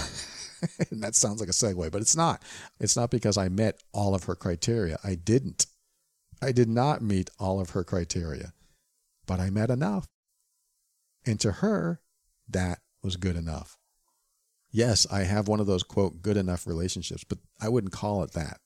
and 0.91 1.01
that 1.01 1.15
sounds 1.15 1.39
like 1.39 1.47
a 1.47 1.53
segue, 1.53 1.93
but 1.93 2.01
it's 2.01 2.17
not. 2.17 2.43
It's 2.77 2.97
not 2.97 3.09
because 3.09 3.37
I 3.37 3.47
met 3.47 3.81
all 3.93 4.13
of 4.15 4.25
her 4.25 4.35
criteria. 4.35 4.99
I 5.01 5.15
didn't. 5.15 5.65
I 6.41 6.51
did 6.51 6.67
not 6.67 7.01
meet 7.01 7.29
all 7.39 7.61
of 7.61 7.69
her 7.69 7.85
criteria, 7.85 8.51
but 9.25 9.39
I 9.39 9.49
met 9.49 9.69
enough. 9.69 10.05
And 11.25 11.39
to 11.41 11.51
her, 11.53 12.01
that 12.49 12.79
was 13.03 13.15
good 13.15 13.35
enough. 13.35 13.77
Yes, 14.71 15.07
I 15.11 15.23
have 15.23 15.47
one 15.47 15.59
of 15.59 15.67
those 15.67 15.83
quote 15.83 16.21
good 16.21 16.37
enough 16.37 16.67
relationships, 16.67 17.23
but 17.23 17.39
I 17.59 17.69
wouldn't 17.69 17.93
call 17.93 18.23
it 18.23 18.33
that. 18.33 18.59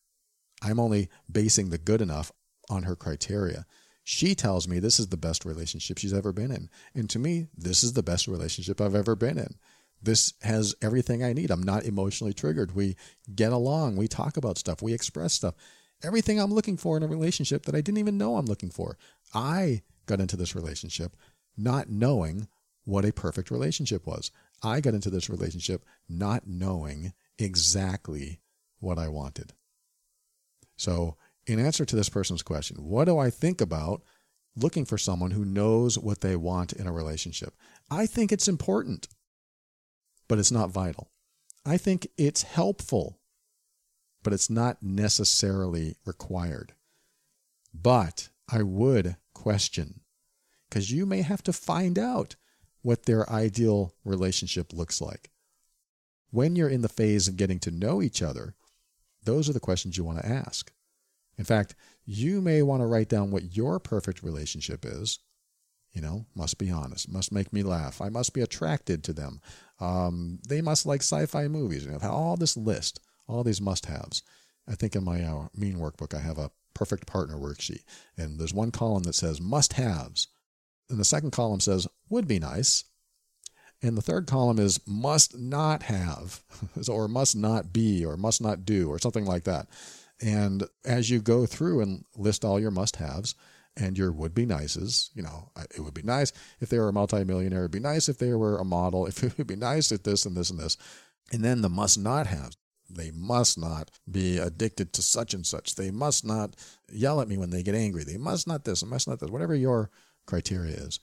I'm 0.62 0.80
only 0.80 1.10
basing 1.32 1.70
the 1.70 1.78
good 1.78 2.02
enough 2.02 2.32
on 2.70 2.84
her 2.84 2.96
criteria. 2.96 3.66
She 4.04 4.36
tells 4.36 4.68
me 4.68 4.80
this 4.80 5.00
is 5.00 5.08
the 5.08 5.18
best 5.18 5.46
relationship 5.46 5.98
she's 5.98 6.14
ever 6.14 6.34
been 6.34 6.52
in. 6.52 6.70
And 6.94 7.10
to 7.10 7.20
me, 7.20 7.48
this 7.58 7.84
is 7.84 7.94
the 7.94 8.04
best 8.04 8.28
relationship 8.28 8.82
I've 8.82 8.96
ever 8.96 9.16
been 9.16 9.38
in. 9.38 9.56
This 10.02 10.34
has 10.42 10.76
everything 10.82 11.24
I 11.24 11.32
need. 11.32 11.50
I'm 11.50 11.64
not 11.64 11.86
emotionally 11.86 12.34
triggered. 12.34 12.76
We 12.76 12.98
get 13.34 13.54
along. 13.54 13.96
We 13.96 14.10
talk 14.10 14.36
about 14.36 14.58
stuff. 14.58 14.82
We 14.82 14.94
express 14.94 15.34
stuff. 15.34 15.56
Everything 16.04 16.40
I'm 16.40 16.54
looking 16.54 16.76
for 16.76 16.98
in 16.98 17.04
a 17.04 17.08
relationship 17.08 17.64
that 17.66 17.76
I 17.76 17.82
didn't 17.82 18.00
even 18.00 18.18
know 18.18 18.36
I'm 18.36 18.46
looking 18.46 18.72
for. 18.72 18.98
I 19.34 19.84
got 20.06 20.20
into 20.20 20.36
this 20.36 20.56
relationship 20.56 21.16
not 21.58 21.90
knowing 21.90 22.48
what 22.86 23.06
a 23.06 23.14
perfect 23.14 23.52
relationship 23.52 24.06
was. 24.06 24.32
I 24.62 24.80
got 24.80 24.94
into 24.94 25.10
this 25.10 25.30
relationship 25.30 25.86
not 26.10 26.48
knowing 26.48 27.14
exactly 27.38 28.40
what 28.80 28.98
I 28.98 29.08
wanted. 29.08 29.54
So 30.76 31.18
in 31.46 31.60
answer 31.60 31.86
to 31.86 31.96
this 31.96 32.10
person's 32.10 32.42
question, 32.42 32.78
what 32.78 33.06
do 33.06 33.18
I 33.18 33.30
think 33.30 33.62
about 33.62 34.02
looking 34.56 34.86
for 34.86 34.98
someone 34.98 35.32
who 35.32 35.46
knows 35.46 35.98
what 35.98 36.22
they 36.22 36.36
want 36.36 36.74
in 36.74 36.88
a 36.88 36.92
relationship? 36.92 37.54
I 37.90 38.06
think 38.06 38.32
it's 38.32 38.48
important, 38.48 39.08
but 40.28 40.40
it's 40.40 40.52
not 40.52 40.70
vital. 40.70 41.10
I 41.66 41.78
think 41.78 42.08
it's 42.18 42.44
helpful, 42.44 43.20
but 44.24 44.34
it's 44.34 44.50
not 44.50 44.82
necessarily 44.82 45.96
required. 46.06 46.74
But 47.74 48.30
I 48.52 48.64
would 48.64 49.18
question 49.34 50.02
because 50.74 50.92
you 50.92 51.06
may 51.06 51.22
have 51.22 51.44
to 51.44 51.54
find 51.54 52.00
out 52.00 52.36
what 52.82 53.06
their 53.06 53.30
ideal 53.30 53.94
relationship 54.04 54.74
looks 54.74 55.00
like. 55.00 55.30
When 56.32 56.56
you're 56.56 56.68
in 56.68 56.82
the 56.82 56.90
phase 56.90 57.28
of 57.28 57.38
getting 57.38 57.60
to 57.60 57.70
know 57.70 58.02
each 58.02 58.24
other, 58.24 58.56
those 59.24 59.48
are 59.48 59.54
the 59.54 59.60
questions 59.60 59.98
you 59.98 60.04
want 60.04 60.18
to 60.18 60.28
ask. 60.28 60.72
In 61.38 61.46
fact, 61.46 61.76
you 62.06 62.42
may 62.42 62.64
want 62.64 62.82
to 62.82 62.88
write 62.88 63.08
down 63.08 63.30
what 63.30 63.56
your 63.56 63.80
perfect 63.80 64.24
relationship 64.24 64.84
is. 64.84 65.20
You 65.92 66.02
know, 66.02 66.26
must 66.34 66.58
be 66.58 66.72
honest, 66.72 67.08
must 67.08 67.32
make 67.32 67.54
me 67.54 67.62
laugh. 67.62 68.02
I 68.02 68.10
must 68.10 68.34
be 68.34 68.42
attracted 68.42 69.04
to 69.04 69.14
them. 69.14 69.42
Um, 69.80 70.40
they 70.50 70.64
must 70.64 70.88
like 70.88 71.02
sci 71.02 71.28
fi 71.28 71.48
movies. 71.48 71.86
You 71.86 71.92
know, 71.92 72.00
all 72.10 72.36
this 72.36 72.58
list, 72.58 73.00
all 73.28 73.44
these 73.44 73.62
must 73.62 73.86
haves. 73.86 74.24
I 74.68 74.74
think 74.74 74.96
in 74.96 75.04
my 75.04 75.22
uh, 75.22 75.50
mean 75.56 75.76
workbook, 75.76 76.16
I 76.16 76.22
have 76.22 76.40
a 76.40 76.50
perfect 76.74 77.06
partner 77.06 77.36
worksheet. 77.36 77.84
And 78.18 78.40
there's 78.40 78.56
one 78.56 78.72
column 78.72 79.04
that 79.04 79.14
says 79.14 79.40
must 79.40 79.74
haves. 79.74 80.30
And 80.90 81.00
the 81.00 81.06
second 81.06 81.32
column 81.32 81.60
says 81.60 81.88
would 82.10 82.28
be 82.28 82.40
nice. 82.40 82.84
And 83.82 83.98
the 83.98 84.02
third 84.02 84.28
column 84.28 84.60
is 84.60 84.80
must 84.88 85.38
not 85.38 85.84
have, 85.84 86.42
or 86.88 87.08
must 87.08 87.36
not 87.36 87.74
be, 87.74 88.06
or 88.06 88.16
must 88.16 88.42
not 88.42 88.66
do, 88.66 88.90
or 88.90 88.98
something 88.98 89.26
like 89.26 89.44
that. 89.44 89.68
And 90.22 90.64
as 90.86 91.10
you 91.10 91.20
go 91.20 91.46
through 91.46 91.82
and 91.82 92.06
list 92.16 92.46
all 92.46 92.60
your 92.60 92.72
must 92.72 92.96
haves 92.96 93.36
and 93.76 93.98
your 93.98 94.12
would 94.12 94.34
be 94.34 94.46
nices, 94.46 95.10
you 95.14 95.22
know, 95.22 95.50
it 95.76 95.82
would 95.82 95.94
be 95.94 96.04
nice 96.04 96.32
if 96.62 96.70
they 96.70 96.80
were 96.80 96.90
a 96.90 96.94
multimillionaire. 96.94 97.62
It'd 97.62 97.72
be 97.72 97.80
nice 97.80 98.08
if 98.08 98.20
they 98.20 98.34
were 98.34 98.58
a 98.58 98.64
model. 98.64 99.06
If 99.06 99.22
it 99.24 99.38
would 99.38 99.48
be 99.48 99.58
nice 99.58 99.92
if 99.92 100.04
this 100.04 100.26
and 100.26 100.38
this 100.38 100.50
and 100.50 100.60
this. 100.60 100.78
And 101.34 101.44
then 101.44 101.62
the 101.62 101.70
must 101.70 102.00
not 102.00 102.28
have. 102.28 102.56
They 102.90 103.12
must 103.12 103.58
not 103.58 103.92
be 104.10 104.38
addicted 104.38 104.94
to 104.94 105.02
such 105.02 105.34
and 105.34 105.46
such. 105.46 105.76
They 105.76 105.92
must 105.92 106.26
not 106.26 106.56
yell 106.92 107.20
at 107.22 107.28
me 107.28 107.38
when 107.38 107.50
they 107.50 107.64
get 107.64 107.76
angry. 107.76 108.04
They 108.04 108.18
must 108.18 108.48
not 108.48 108.66
this 108.66 108.82
and 108.82 108.92
must 108.92 109.08
not 109.08 109.20
this, 109.20 109.30
whatever 109.30 109.56
your 109.56 109.90
criteria 110.26 110.76
is. 110.76 111.00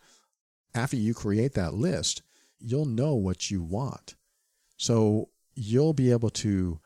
After 0.75 0.97
you 0.97 1.15
create 1.15 1.55
that 1.55 1.75
list, 1.75 2.23
you'll 2.59 2.85
know 2.85 3.15
what 3.15 3.51
you 3.51 3.63
want. 3.63 4.15
So 4.77 5.31
you'll 5.55 5.95
be 5.95 6.11
able 6.11 6.31
to 6.31 6.81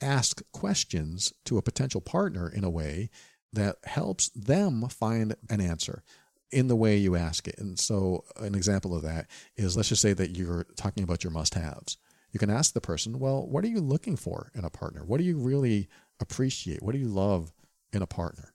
ask 0.00 0.42
questions 0.52 1.32
to 1.44 1.58
a 1.58 1.62
potential 1.62 2.00
partner 2.00 2.48
in 2.48 2.64
a 2.64 2.70
way 2.70 3.10
that 3.52 3.76
helps 3.84 4.28
them 4.30 4.88
find 4.88 5.34
an 5.48 5.60
answer 5.60 6.02
in 6.52 6.68
the 6.68 6.76
way 6.76 6.96
you 6.96 7.16
ask 7.16 7.46
it. 7.46 7.58
And 7.58 7.78
so, 7.78 8.24
an 8.36 8.54
example 8.54 8.94
of 8.94 9.02
that 9.02 9.28
is 9.56 9.76
let's 9.76 9.88
just 9.88 10.02
say 10.02 10.12
that 10.14 10.36
you're 10.36 10.66
talking 10.76 11.04
about 11.04 11.24
your 11.24 11.32
must 11.32 11.54
haves. 11.54 11.96
You 12.32 12.38
can 12.38 12.50
ask 12.50 12.72
the 12.72 12.80
person, 12.80 13.18
well, 13.18 13.46
what 13.46 13.64
are 13.64 13.68
you 13.68 13.80
looking 13.80 14.16
for 14.16 14.52
in 14.54 14.64
a 14.64 14.70
partner? 14.70 15.04
What 15.04 15.18
do 15.18 15.24
you 15.24 15.38
really 15.38 15.88
appreciate? 16.20 16.82
What 16.82 16.92
do 16.92 16.98
you 16.98 17.08
love 17.08 17.52
in 17.92 18.02
a 18.02 18.06
partner? 18.06 18.52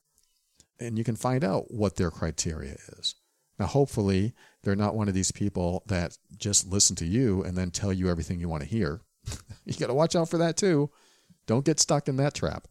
And 0.80 0.98
you 0.98 1.04
can 1.04 1.16
find 1.16 1.44
out 1.44 1.72
what 1.72 1.96
their 1.96 2.12
criteria 2.12 2.78
is. 2.98 3.16
Now, 3.58 3.68
hopefully, 3.68 4.34
they're 4.64 4.76
not 4.76 4.96
one 4.96 5.08
of 5.08 5.14
these 5.14 5.32
people 5.32 5.84
that 5.88 6.18
just 6.38 6.68
listen 6.68 6.96
to 6.98 7.06
you 7.06 7.44
and 7.44 7.58
then 7.58 7.72
tell 7.72 7.94
you 7.94 8.10
everything 8.10 8.40
you 8.40 8.50
want 8.50 8.64
to 8.64 8.70
hear. 8.70 9.02
you 9.66 9.74
got 9.74 9.88
to 9.88 9.94
watch 9.94 10.16
out 10.16 10.30
for 10.30 10.38
that 10.38 10.58
too. 10.58 10.90
Don't 11.48 11.66
get 11.66 11.80
stuck 11.80 12.08
in 12.08 12.18
that 12.18 12.34
trap. 12.34 12.68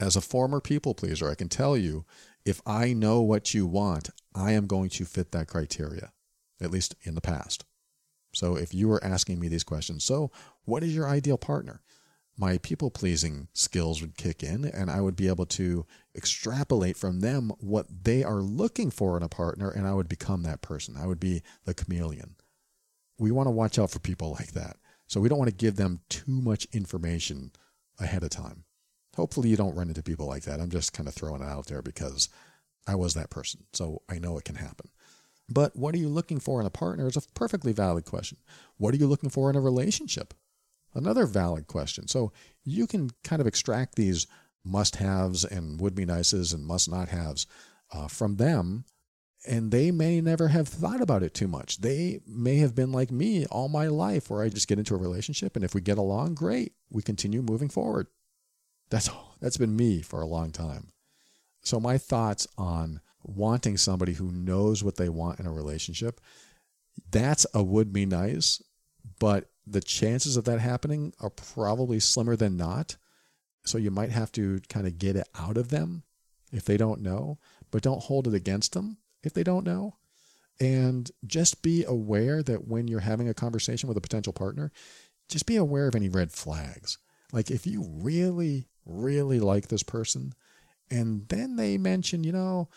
As 0.00 0.16
a 0.16 0.20
former 0.20 0.60
people 0.60 0.94
pleaser, 0.94 1.30
I 1.30 1.36
can 1.36 1.48
tell 1.48 1.76
you 1.76 2.04
if 2.44 2.60
I 2.66 2.92
know 2.92 3.20
what 3.20 3.54
you 3.54 3.66
want, 3.66 4.10
I 4.34 4.52
am 4.52 4.66
going 4.66 4.90
to 4.90 5.04
fit 5.04 5.32
that 5.32 5.46
criteria, 5.46 6.12
at 6.60 6.70
least 6.70 6.94
in 7.02 7.14
the 7.14 7.20
past. 7.20 7.64
So 8.34 8.56
if 8.56 8.74
you 8.74 8.88
were 8.88 9.02
asking 9.04 9.38
me 9.38 9.48
these 9.48 9.64
questions, 9.64 10.04
so 10.04 10.30
what 10.64 10.82
is 10.82 10.94
your 10.94 11.08
ideal 11.08 11.38
partner? 11.38 11.80
My 12.36 12.58
people 12.58 12.90
pleasing 12.90 13.48
skills 13.52 14.00
would 14.00 14.16
kick 14.16 14.42
in, 14.42 14.64
and 14.64 14.90
I 14.90 15.00
would 15.00 15.14
be 15.14 15.28
able 15.28 15.46
to 15.46 15.86
extrapolate 16.16 16.96
from 16.96 17.20
them 17.20 17.52
what 17.60 17.86
they 18.04 18.24
are 18.24 18.40
looking 18.40 18.90
for 18.90 19.16
in 19.16 19.22
a 19.22 19.28
partner, 19.28 19.70
and 19.70 19.86
I 19.86 19.94
would 19.94 20.08
become 20.08 20.42
that 20.42 20.60
person. 20.60 20.96
I 20.96 21.06
would 21.06 21.20
be 21.20 21.42
the 21.64 21.74
chameleon. 21.74 22.34
We 23.18 23.30
want 23.30 23.46
to 23.46 23.52
watch 23.52 23.78
out 23.78 23.90
for 23.90 24.00
people 24.00 24.32
like 24.32 24.52
that. 24.52 24.76
So 25.06 25.20
we 25.20 25.28
don't 25.28 25.38
want 25.38 25.50
to 25.50 25.56
give 25.56 25.76
them 25.76 26.00
too 26.08 26.40
much 26.40 26.66
information 26.72 27.52
ahead 28.00 28.24
of 28.24 28.30
time. 28.30 28.64
Hopefully, 29.16 29.48
you 29.48 29.56
don't 29.56 29.76
run 29.76 29.88
into 29.88 30.02
people 30.02 30.26
like 30.26 30.42
that. 30.42 30.60
I'm 30.60 30.70
just 30.70 30.92
kind 30.92 31.08
of 31.08 31.14
throwing 31.14 31.42
it 31.42 31.48
out 31.48 31.66
there 31.66 31.82
because 31.82 32.28
I 32.86 32.96
was 32.96 33.14
that 33.14 33.30
person. 33.30 33.64
So 33.72 34.02
I 34.08 34.18
know 34.18 34.36
it 34.38 34.44
can 34.44 34.56
happen. 34.56 34.90
But 35.48 35.76
what 35.76 35.94
are 35.94 35.98
you 35.98 36.08
looking 36.08 36.40
for 36.40 36.60
in 36.60 36.66
a 36.66 36.70
partner 36.70 37.06
is 37.06 37.16
a 37.16 37.22
perfectly 37.34 37.72
valid 37.72 38.06
question. 38.06 38.38
What 38.76 38.94
are 38.94 38.96
you 38.96 39.06
looking 39.06 39.30
for 39.30 39.50
in 39.50 39.56
a 39.56 39.60
relationship? 39.60 40.34
Another 40.94 41.26
valid 41.26 41.66
question. 41.66 42.08
So 42.08 42.32
you 42.64 42.86
can 42.86 43.10
kind 43.22 43.40
of 43.40 43.46
extract 43.46 43.96
these 43.96 44.26
must 44.64 44.96
haves 44.96 45.44
and 45.44 45.80
would 45.80 45.94
be 45.94 46.06
nices 46.06 46.52
and 46.52 46.64
must 46.64 46.90
not 46.90 47.08
haves 47.08 47.46
uh, 47.92 48.08
from 48.08 48.36
them 48.36 48.84
and 49.46 49.70
they 49.70 49.90
may 49.90 50.20
never 50.20 50.48
have 50.48 50.68
thought 50.68 51.00
about 51.00 51.22
it 51.22 51.34
too 51.34 51.48
much. 51.48 51.78
They 51.78 52.20
may 52.26 52.56
have 52.56 52.74
been 52.74 52.92
like 52.92 53.10
me 53.10 53.44
all 53.46 53.68
my 53.68 53.88
life, 53.88 54.30
where 54.30 54.42
I 54.42 54.48
just 54.48 54.68
get 54.68 54.78
into 54.78 54.94
a 54.94 54.98
relationship, 54.98 55.54
and 55.54 55.64
if 55.64 55.74
we 55.74 55.80
get 55.80 55.98
along, 55.98 56.34
great, 56.34 56.72
we 56.90 57.02
continue 57.02 57.42
moving 57.42 57.68
forward. 57.68 58.06
That's 58.90 59.10
that's 59.40 59.56
been 59.56 59.76
me 59.76 60.02
for 60.02 60.20
a 60.20 60.26
long 60.26 60.50
time. 60.50 60.92
So 61.62 61.80
my 61.80 61.98
thoughts 61.98 62.46
on 62.56 63.00
wanting 63.22 63.76
somebody 63.76 64.12
who 64.12 64.30
knows 64.30 64.84
what 64.84 64.96
they 64.96 65.08
want 65.08 65.40
in 65.40 65.46
a 65.46 65.52
relationship, 65.52 66.20
that's 67.10 67.46
a 67.54 67.62
would 67.62 67.92
be 67.92 68.06
nice, 68.06 68.62
but 69.18 69.50
the 69.66 69.80
chances 69.80 70.36
of 70.36 70.44
that 70.44 70.60
happening 70.60 71.12
are 71.20 71.30
probably 71.30 72.00
slimmer 72.00 72.36
than 72.36 72.56
not. 72.56 72.96
So 73.64 73.78
you 73.78 73.90
might 73.90 74.10
have 74.10 74.30
to 74.32 74.60
kind 74.68 74.86
of 74.86 74.98
get 74.98 75.16
it 75.16 75.28
out 75.38 75.56
of 75.56 75.70
them 75.70 76.02
if 76.52 76.64
they 76.64 76.76
don't 76.76 77.00
know, 77.00 77.38
but 77.70 77.82
don't 77.82 78.02
hold 78.02 78.28
it 78.28 78.34
against 78.34 78.72
them 78.72 78.98
if 79.22 79.32
they 79.32 79.42
don't 79.42 79.64
know. 79.64 79.96
And 80.60 81.10
just 81.26 81.62
be 81.62 81.84
aware 81.84 82.42
that 82.42 82.68
when 82.68 82.86
you're 82.86 83.00
having 83.00 83.28
a 83.28 83.34
conversation 83.34 83.88
with 83.88 83.96
a 83.96 84.02
potential 84.02 84.32
partner, 84.32 84.70
just 85.28 85.46
be 85.46 85.56
aware 85.56 85.88
of 85.88 85.96
any 85.96 86.08
red 86.08 86.30
flags. 86.30 86.98
Like 87.32 87.50
if 87.50 87.66
you 87.66 87.82
really, 87.82 88.68
really 88.84 89.40
like 89.40 89.68
this 89.68 89.82
person, 89.82 90.34
and 90.90 91.26
then 91.28 91.56
they 91.56 91.78
mention, 91.78 92.22
you 92.22 92.32
know, 92.32 92.68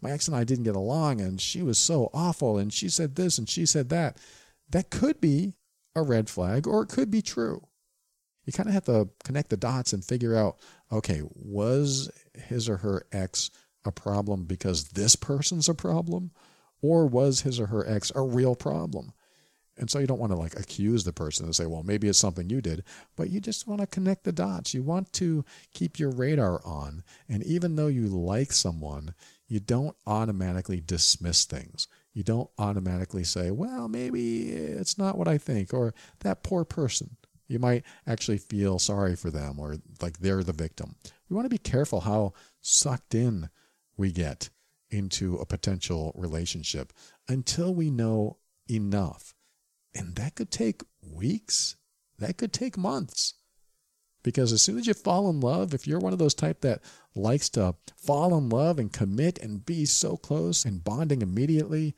my 0.00 0.10
ex 0.10 0.28
and 0.28 0.36
I 0.36 0.44
didn't 0.44 0.64
get 0.64 0.76
along, 0.76 1.20
and 1.20 1.40
she 1.40 1.62
was 1.62 1.78
so 1.78 2.10
awful, 2.12 2.58
and 2.58 2.72
she 2.72 2.88
said 2.88 3.16
this 3.16 3.38
and 3.38 3.48
she 3.48 3.64
said 3.64 3.88
that, 3.88 4.18
that 4.68 4.90
could 4.90 5.20
be 5.20 5.54
a 5.94 6.02
red 6.02 6.28
flag 6.28 6.66
or 6.66 6.82
it 6.82 6.88
could 6.88 7.10
be 7.10 7.22
true. 7.22 7.66
You 8.44 8.52
kind 8.52 8.68
of 8.68 8.74
have 8.74 8.84
to 8.84 9.08
connect 9.24 9.50
the 9.50 9.56
dots 9.56 9.92
and 9.92 10.04
figure 10.04 10.36
out 10.36 10.58
okay, 10.92 11.22
was 11.34 12.10
his 12.34 12.68
or 12.68 12.78
her 12.78 13.06
ex 13.12 13.50
a 13.84 13.92
problem 13.92 14.44
because 14.44 14.90
this 14.90 15.16
person's 15.16 15.68
a 15.68 15.74
problem? 15.74 16.30
Or 16.82 17.06
was 17.06 17.40
his 17.40 17.58
or 17.58 17.66
her 17.66 17.88
ex 17.88 18.12
a 18.14 18.20
real 18.20 18.54
problem? 18.54 19.12
And 19.76 19.90
so 19.90 19.98
you 19.98 20.06
don't 20.06 20.20
want 20.20 20.32
to 20.32 20.38
like 20.38 20.58
accuse 20.58 21.04
the 21.04 21.12
person 21.12 21.46
and 21.46 21.56
say, 21.56 21.66
well, 21.66 21.82
maybe 21.82 22.08
it's 22.08 22.18
something 22.18 22.48
you 22.48 22.60
did, 22.60 22.84
but 23.16 23.30
you 23.30 23.40
just 23.40 23.66
want 23.66 23.80
to 23.80 23.86
connect 23.86 24.24
the 24.24 24.32
dots. 24.32 24.72
You 24.72 24.82
want 24.82 25.12
to 25.14 25.44
keep 25.72 25.98
your 25.98 26.10
radar 26.10 26.64
on. 26.64 27.02
And 27.28 27.42
even 27.42 27.74
though 27.74 27.88
you 27.88 28.06
like 28.06 28.52
someone, 28.52 29.14
you 29.48 29.60
don't 29.60 29.96
automatically 30.06 30.80
dismiss 30.80 31.44
things. 31.44 31.88
You 32.14 32.22
don't 32.22 32.48
automatically 32.58 33.24
say, 33.24 33.50
well, 33.50 33.88
maybe 33.88 34.50
it's 34.50 34.96
not 34.96 35.18
what 35.18 35.28
I 35.28 35.36
think, 35.36 35.74
or 35.74 35.94
that 36.20 36.44
poor 36.44 36.64
person. 36.64 37.16
You 37.48 37.58
might 37.58 37.84
actually 38.06 38.38
feel 38.38 38.78
sorry 38.78 39.16
for 39.16 39.30
them 39.30 39.58
or 39.58 39.76
like 40.00 40.18
they're 40.18 40.42
the 40.42 40.52
victim. 40.52 40.94
We 41.28 41.34
want 41.36 41.44
to 41.44 41.50
be 41.50 41.58
careful 41.58 42.00
how 42.00 42.32
sucked 42.60 43.14
in 43.14 43.50
we 43.96 44.12
get 44.12 44.48
into 44.90 45.36
a 45.36 45.46
potential 45.46 46.12
relationship 46.14 46.92
until 47.28 47.74
we 47.74 47.90
know 47.90 48.38
enough. 48.70 49.34
And 49.94 50.16
that 50.16 50.36
could 50.36 50.50
take 50.50 50.82
weeks, 51.02 51.76
that 52.18 52.38
could 52.38 52.52
take 52.52 52.78
months. 52.78 53.34
Because 54.24 54.52
as 54.52 54.62
soon 54.62 54.78
as 54.78 54.88
you 54.88 54.94
fall 54.94 55.30
in 55.30 55.38
love, 55.38 55.72
if 55.72 55.86
you're 55.86 56.00
one 56.00 56.12
of 56.12 56.18
those 56.18 56.34
type 56.34 56.62
that 56.62 56.80
likes 57.14 57.48
to 57.50 57.76
fall 57.96 58.36
in 58.36 58.48
love 58.48 58.80
and 58.80 58.92
commit 58.92 59.38
and 59.38 59.64
be 59.64 59.84
so 59.84 60.16
close 60.16 60.64
and 60.64 60.82
bonding 60.82 61.22
immediately, 61.22 61.94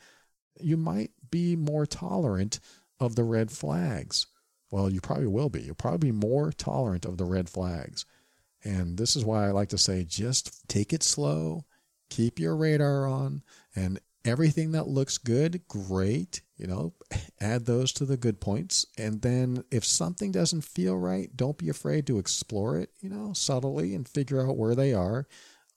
you 0.61 0.77
might 0.77 1.13
be 1.31 1.57
more 1.57 1.87
tolerant 1.87 2.61
of 3.01 3.17
the 3.17 3.25
red 3.25 3.51
flags. 3.51 4.27
Well, 4.71 4.91
you 4.91 5.01
probably 5.01 5.29
will 5.29 5.49
be. 5.49 5.63
You'll 5.63 5.77
probably 5.77 6.11
be 6.11 6.19
more 6.27 6.53
tolerant 6.53 7.07
of 7.07 7.17
the 7.17 7.25
red 7.25 7.49
flags. 7.49 8.05
And 8.63 8.99
this 8.99 9.17
is 9.17 9.25
why 9.25 9.47
I 9.47 9.53
like 9.53 9.71
to 9.71 9.79
say 9.79 10.05
just 10.05 10.69
take 10.69 10.93
it 10.93 11.03
slow 11.03 11.65
keep 12.11 12.39
your 12.39 12.57
radar 12.57 13.07
on 13.07 13.43
and 13.75 14.01
everything 14.25 14.73
that 14.73 14.89
looks 14.89 15.19
good, 15.19 15.67
great. 15.69 16.43
You 16.57 16.67
know, 16.67 16.95
add 17.41 17.67
those 17.67 17.93
to 17.93 18.05
the 18.05 18.17
good 18.17 18.41
points. 18.41 18.87
And 18.97 19.23
then 19.23 19.65
if 19.71 19.85
something 19.85 20.33
doesn't 20.33 20.63
feel 20.63 20.97
right, 20.97 21.35
don't 21.37 21.59
be 21.59 21.69
afraid 21.69 22.07
to 22.07 22.19
explore 22.19 22.79
it, 22.79 22.91
you 23.01 23.11
know, 23.11 23.33
subtly 23.33 23.95
and 23.95 24.09
figure 24.09 24.47
out 24.47 24.57
where 24.57 24.75
they 24.75 24.95
are 24.95 25.27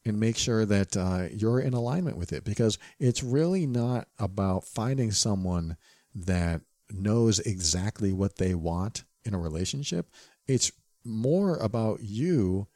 and 0.05 0.19
make 0.19 0.37
sure 0.37 0.65
that 0.65 0.95
uh, 0.95 1.27
you're 1.31 1.59
in 1.59 1.73
alignment 1.73 2.17
with 2.17 2.31
it 2.31 2.43
because 2.43 2.77
it's 2.99 3.23
really 3.23 3.65
not 3.65 4.07
about 4.17 4.63
finding 4.63 5.11
someone 5.11 5.77
that 6.15 6.61
knows 6.91 7.39
exactly 7.39 8.11
what 8.11 8.37
they 8.37 8.55
want 8.55 9.03
in 9.23 9.33
a 9.33 9.39
relationship. 9.39 10.09
It's 10.47 10.71
more 11.03 11.57
about 11.57 11.99
you 12.01 12.67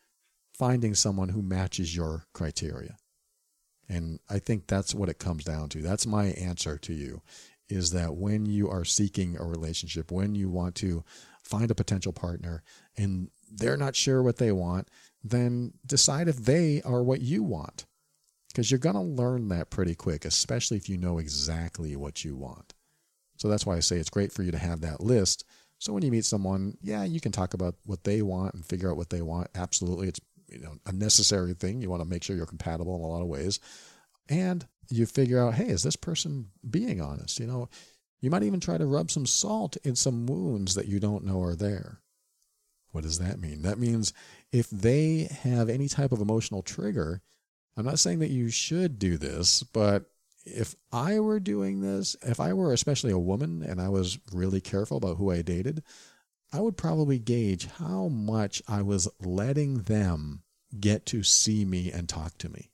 finding 0.53 0.93
someone 0.93 1.29
who 1.29 1.41
matches 1.41 1.95
your 1.95 2.25
criteria. 2.33 2.97
And 3.89 4.19
I 4.29 4.39
think 4.39 4.67
that's 4.67 4.93
what 4.95 5.09
it 5.09 5.19
comes 5.19 5.43
down 5.43 5.69
to. 5.69 5.81
That's 5.81 6.05
my 6.05 6.27
answer 6.27 6.77
to 6.77 6.93
you 6.93 7.21
is 7.73 7.91
that 7.91 8.15
when 8.15 8.45
you 8.45 8.69
are 8.69 8.85
seeking 8.85 9.37
a 9.37 9.43
relationship, 9.43 10.11
when 10.11 10.35
you 10.35 10.49
want 10.49 10.75
to 10.75 11.03
find 11.43 11.69
a 11.71 11.75
potential 11.75 12.13
partner 12.13 12.63
and 12.97 13.29
they're 13.51 13.77
not 13.77 13.95
sure 13.95 14.23
what 14.23 14.37
they 14.37 14.51
want, 14.51 14.87
then 15.23 15.73
decide 15.85 16.27
if 16.27 16.37
they 16.37 16.81
are 16.83 17.03
what 17.03 17.21
you 17.21 17.43
want. 17.43 17.85
Because 18.49 18.69
you're 18.69 18.79
going 18.79 18.95
to 18.95 19.01
learn 19.01 19.47
that 19.49 19.71
pretty 19.71 19.95
quick, 19.95 20.25
especially 20.25 20.77
if 20.77 20.87
you 20.87 20.97
know 20.97 21.17
exactly 21.17 21.95
what 21.95 22.23
you 22.23 22.35
want. 22.35 22.73
So 23.37 23.47
that's 23.47 23.65
why 23.65 23.75
I 23.75 23.79
say 23.79 23.97
it's 23.97 24.11
great 24.11 24.31
for 24.31 24.43
you 24.43 24.51
to 24.51 24.59
have 24.59 24.81
that 24.81 25.01
list. 25.01 25.43
So 25.79 25.91
when 25.91 26.03
you 26.03 26.11
meet 26.11 26.25
someone, 26.25 26.77
yeah, 26.81 27.03
you 27.03 27.19
can 27.19 27.31
talk 27.31 27.55
about 27.55 27.75
what 27.85 28.03
they 28.03 28.21
want 28.21 28.53
and 28.53 28.63
figure 28.63 28.91
out 28.91 28.97
what 28.97 29.09
they 29.09 29.21
want. 29.21 29.49
Absolutely. 29.55 30.07
It's 30.07 30.21
you 30.47 30.59
know 30.59 30.75
a 30.85 30.91
necessary 30.91 31.53
thing. 31.53 31.81
You 31.81 31.89
want 31.89 32.03
to 32.03 32.07
make 32.07 32.23
sure 32.23 32.35
you're 32.35 32.45
compatible 32.45 32.95
in 32.95 33.01
a 33.01 33.07
lot 33.07 33.21
of 33.21 33.27
ways. 33.27 33.59
And 34.29 34.65
you 34.89 35.05
figure 35.05 35.39
out, 35.39 35.55
hey, 35.55 35.67
is 35.67 35.83
this 35.83 35.95
person 35.95 36.47
being 36.69 37.01
honest? 37.01 37.39
You 37.39 37.47
know, 37.47 37.69
you 38.21 38.29
might 38.29 38.43
even 38.43 38.59
try 38.59 38.77
to 38.77 38.85
rub 38.85 39.11
some 39.11 39.25
salt 39.25 39.77
in 39.83 39.95
some 39.95 40.25
wounds 40.25 40.75
that 40.75 40.87
you 40.87 40.99
don't 40.99 41.25
know 41.25 41.41
are 41.41 41.55
there. 41.55 41.99
What 42.91 43.03
does 43.03 43.19
that 43.19 43.39
mean? 43.39 43.63
That 43.63 43.79
means 43.79 44.13
if 44.51 44.69
they 44.69 45.27
have 45.43 45.67
any 45.67 45.87
type 45.87 46.11
of 46.11 46.21
emotional 46.21 46.61
trigger, 46.61 47.21
I'm 47.75 47.85
not 47.85 47.99
saying 47.99 48.19
that 48.19 48.29
you 48.29 48.49
should 48.49 48.99
do 48.99 49.17
this, 49.17 49.63
but 49.63 50.05
if 50.45 50.75
I 50.91 51.19
were 51.19 51.39
doing 51.39 51.81
this, 51.81 52.15
if 52.21 52.39
I 52.39 52.53
were 52.53 52.71
especially 52.71 53.11
a 53.11 53.17
woman 53.17 53.63
and 53.63 53.81
I 53.81 53.89
was 53.89 54.19
really 54.31 54.61
careful 54.61 54.97
about 54.97 55.17
who 55.17 55.31
I 55.31 55.41
dated, 55.41 55.83
I 56.51 56.59
would 56.59 56.77
probably 56.77 57.17
gauge 57.17 57.65
how 57.65 58.09
much 58.09 58.61
I 58.67 58.83
was 58.83 59.09
letting 59.19 59.83
them 59.83 60.43
get 60.79 61.05
to 61.07 61.23
see 61.23 61.65
me 61.65 61.91
and 61.91 62.07
talk 62.07 62.37
to 62.39 62.49
me. 62.49 62.69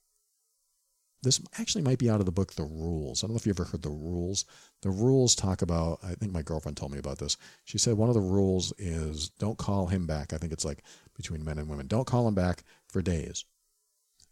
This 1.21 1.41
actually 1.59 1.81
might 1.81 1.99
be 1.99 2.09
out 2.09 2.21
of 2.21 2.25
the 2.25 2.31
book 2.31 2.53
The 2.53 2.63
Rules. 2.63 3.23
I 3.23 3.27
don't 3.27 3.33
know 3.33 3.37
if 3.37 3.45
you 3.45 3.51
ever 3.51 3.65
heard 3.65 3.81
The 3.81 3.89
Rules. 3.89 4.45
The 4.81 4.89
rules 4.89 5.35
talk 5.35 5.61
about, 5.61 5.99
I 6.01 6.13
think 6.13 6.31
my 6.31 6.41
girlfriend 6.41 6.77
told 6.77 6.93
me 6.93 6.99
about 6.99 7.17
this. 7.17 7.35
She 7.65 7.77
said 7.77 7.95
one 7.95 8.07
of 8.07 8.15
the 8.15 8.21
rules 8.21 8.71
is 8.77 9.29
don't 9.29 9.57
call 9.57 9.87
him 9.87 10.07
back. 10.07 10.31
I 10.31 10.37
think 10.37 10.53
it's 10.53 10.63
like 10.63 10.83
between 11.17 11.43
men 11.43 11.57
and 11.57 11.67
women. 11.67 11.87
Don't 11.87 12.07
call 12.07 12.27
him 12.27 12.35
back 12.35 12.63
for 12.87 13.01
days. 13.01 13.43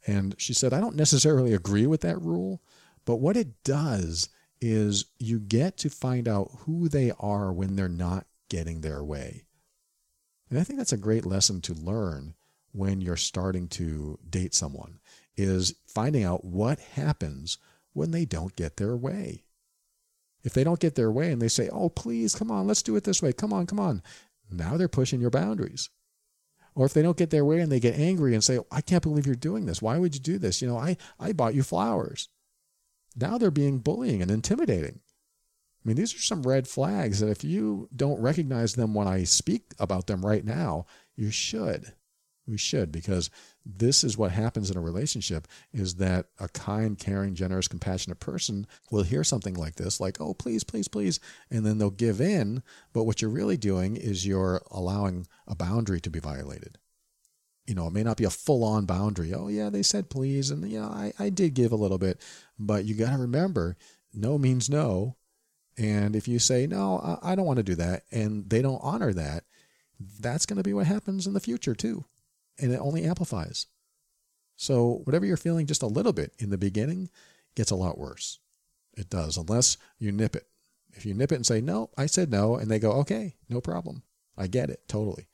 And 0.05 0.35
she 0.37 0.53
said, 0.53 0.73
I 0.73 0.79
don't 0.79 0.95
necessarily 0.95 1.53
agree 1.53 1.85
with 1.85 2.01
that 2.01 2.21
rule, 2.21 2.61
but 3.03 3.17
what 3.17 3.35
it 3.35 3.63
does 3.63 4.29
is 4.61 5.05
you 5.19 5.39
get 5.39 5.77
to 5.77 5.89
find 5.89 6.27
out 6.27 6.49
who 6.59 6.87
they 6.87 7.11
are 7.19 7.51
when 7.51 7.75
they're 7.75 7.89
not 7.89 8.25
getting 8.49 8.79
their 8.79 9.03
way. 9.03 9.43
And 10.49 10.57
I 10.57 10.63
think 10.63 10.79
that's 10.79 10.93
a 10.93 10.97
great 10.97 11.25
lesson 11.25 11.59
to 11.61 11.73
learn 11.73 12.35
when 12.71 13.01
you're 13.01 13.17
starting 13.17 13.67
to 13.67 14.17
date 14.29 14.53
someone 14.53 14.99
is 15.37 15.75
finding 15.87 16.23
out 16.23 16.43
what 16.43 16.79
happens 16.79 17.57
when 17.93 18.11
they 18.11 18.25
don't 18.25 18.55
get 18.55 18.77
their 18.77 18.95
way. 18.95 19.43
If 20.43 20.53
they 20.53 20.63
don't 20.63 20.79
get 20.79 20.95
their 20.95 21.11
way 21.11 21.31
and 21.31 21.41
they 21.41 21.47
say, 21.47 21.69
"Oh, 21.69 21.89
please, 21.89 22.35
come 22.35 22.51
on, 22.51 22.67
let's 22.67 22.83
do 22.83 22.95
it 22.95 23.03
this 23.03 23.21
way. 23.21 23.33
Come 23.33 23.53
on, 23.53 23.65
come 23.65 23.79
on." 23.79 24.01
Now 24.49 24.77
they're 24.77 24.87
pushing 24.87 25.19
your 25.19 25.29
boundaries. 25.29 25.89
Or 26.77 26.85
if 26.85 26.93
they 26.93 27.01
don't 27.01 27.17
get 27.17 27.31
their 27.31 27.43
way 27.43 27.59
and 27.59 27.71
they 27.71 27.79
get 27.79 27.97
angry 27.97 28.35
and 28.35 28.43
say, 28.43 28.59
I 28.71 28.81
can't 28.81 29.01
believe 29.01 29.25
you're 29.25 29.35
doing 29.35 29.65
this. 29.65 29.81
Why 29.81 29.97
would 29.97 30.13
you 30.13 30.21
do 30.21 30.37
this? 30.37 30.61
You 30.61 30.67
know, 30.67 30.77
I, 30.77 30.95
I 31.19 31.33
bought 31.33 31.55
you 31.55 31.63
flowers. 31.63 32.29
Now 33.15 33.39
they're 33.39 33.49
being 33.49 33.79
bullying 33.79 34.21
and 34.21 34.29
intimidating. 34.29 34.99
I 34.99 35.81
mean, 35.83 35.95
these 35.97 36.13
are 36.13 36.19
some 36.19 36.43
red 36.43 36.67
flags 36.67 37.19
that 37.19 37.29
if 37.29 37.43
you 37.43 37.89
don't 37.95 38.21
recognize 38.21 38.75
them 38.75 38.93
when 38.93 39.07
I 39.07 39.23
speak 39.23 39.73
about 39.79 40.05
them 40.05 40.23
right 40.23 40.45
now, 40.45 40.85
you 41.15 41.31
should. 41.31 41.93
We 42.47 42.57
should, 42.57 42.93
because 42.93 43.29
this 43.65 44.05
is 44.05 44.17
what 44.17 44.31
happens 44.31 44.71
in 44.71 44.77
a 44.77 44.81
relationship 44.81 45.49
is 45.73 45.95
that 45.95 46.27
a 46.39 46.47
kind, 46.47 46.97
caring, 46.97 47.35
generous, 47.35 47.67
compassionate 47.67 48.21
person 48.21 48.65
will 48.89 49.03
hear 49.03 49.25
something 49.25 49.53
like 49.53 49.75
this, 49.75 49.99
like, 49.99 50.21
oh, 50.21 50.33
please, 50.33 50.63
please, 50.63 50.87
please, 50.87 51.19
and 51.51 51.65
then 51.65 51.77
they'll 51.77 51.89
give 51.89 52.21
in. 52.21 52.63
But 52.93 53.03
what 53.03 53.21
you're 53.21 53.29
really 53.29 53.57
doing 53.57 53.97
is 53.97 54.25
you're 54.25 54.61
allowing 54.71 55.27
a 55.45 55.55
boundary 55.55 55.99
to 55.99 56.09
be 56.09 56.19
violated. 56.19 56.77
You 57.65 57.75
know, 57.75 57.87
it 57.87 57.93
may 57.93 58.03
not 58.03 58.15
be 58.15 58.23
a 58.23 58.29
full 58.29 58.63
on 58.63 58.85
boundary. 58.85 59.33
Oh, 59.33 59.49
yeah, 59.49 59.69
they 59.69 59.83
said 59.83 60.09
please. 60.09 60.49
And, 60.49 60.65
yeah, 60.71 60.87
I, 60.87 61.11
I 61.19 61.29
did 61.29 61.53
give 61.53 61.73
a 61.73 61.77
little 61.77 61.97
bit. 61.97 62.21
But 62.57 62.85
you 62.85 62.95
got 62.95 63.11
to 63.11 63.17
remember, 63.17 63.75
no 64.13 64.37
means 64.37 64.69
no. 64.69 65.17
And 65.77 66.15
if 66.15 66.29
you 66.29 66.39
say, 66.39 66.65
no, 66.65 66.99
I, 66.99 67.33
I 67.33 67.35
don't 67.35 67.45
want 67.45 67.57
to 67.57 67.63
do 67.63 67.75
that, 67.75 68.03
and 68.09 68.49
they 68.49 68.61
don't 68.61 68.79
honor 68.81 69.11
that, 69.11 69.43
that's 69.99 70.45
going 70.45 70.57
to 70.57 70.63
be 70.63 70.73
what 70.73 70.87
happens 70.87 71.27
in 71.27 71.33
the 71.33 71.41
future, 71.41 71.75
too 71.75 72.05
and 72.59 72.71
it 72.71 72.79
only 72.79 73.03
amplifies. 73.03 73.67
So, 74.55 75.01
whatever 75.03 75.25
you're 75.25 75.37
feeling 75.37 75.67
just 75.67 75.83
a 75.83 75.87
little 75.87 76.13
bit 76.13 76.33
in 76.39 76.49
the 76.49 76.57
beginning 76.57 77.09
gets 77.55 77.71
a 77.71 77.75
lot 77.75 77.97
worse. 77.97 78.39
It 78.95 79.09
does, 79.09 79.37
unless 79.37 79.77
you 79.99 80.11
nip 80.11 80.35
it. 80.35 80.47
If 80.93 81.05
you 81.05 81.13
nip 81.13 81.31
it 81.31 81.35
and 81.35 81.45
say, 81.45 81.61
no, 81.61 81.91
I 81.95 82.07
said 82.07 82.31
no, 82.31 82.55
and 82.55 82.71
they 82.71 82.79
go, 82.79 82.93
okay, 82.93 83.35
no 83.49 83.61
problem. 83.61 84.01
I 84.35 84.47
get 84.47 84.69
it, 84.71 84.87
totally. 84.87 85.27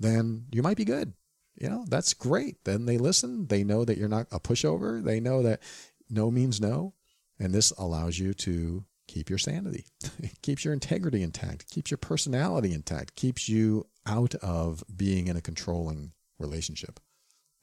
Then 0.00 0.46
you 0.50 0.62
might 0.62 0.76
be 0.76 0.84
good. 0.84 1.12
You 1.54 1.70
know, 1.70 1.84
that's 1.88 2.12
great. 2.12 2.64
Then 2.64 2.86
they 2.86 2.98
listen. 2.98 3.46
They 3.46 3.64
know 3.64 3.84
that 3.84 3.96
you're 3.96 4.08
not 4.08 4.26
a 4.30 4.40
pushover. 4.40 5.02
They 5.02 5.20
know 5.20 5.42
that 5.42 5.62
no 6.10 6.30
means 6.30 6.60
no. 6.60 6.94
And 7.38 7.54
this 7.54 7.70
allows 7.72 8.18
you 8.18 8.34
to 8.34 8.84
keep 9.06 9.30
your 9.30 9.38
sanity, 9.38 9.86
it 10.18 10.32
keeps 10.42 10.64
your 10.64 10.74
integrity 10.74 11.22
intact, 11.22 11.70
keeps 11.70 11.90
your 11.90 11.98
personality 11.98 12.72
intact, 12.72 13.14
keeps 13.14 13.48
you 13.48 13.86
out 14.04 14.34
of 14.36 14.82
being 14.94 15.28
in 15.28 15.36
a 15.36 15.40
controlling 15.40 16.12
relationship. 16.38 17.00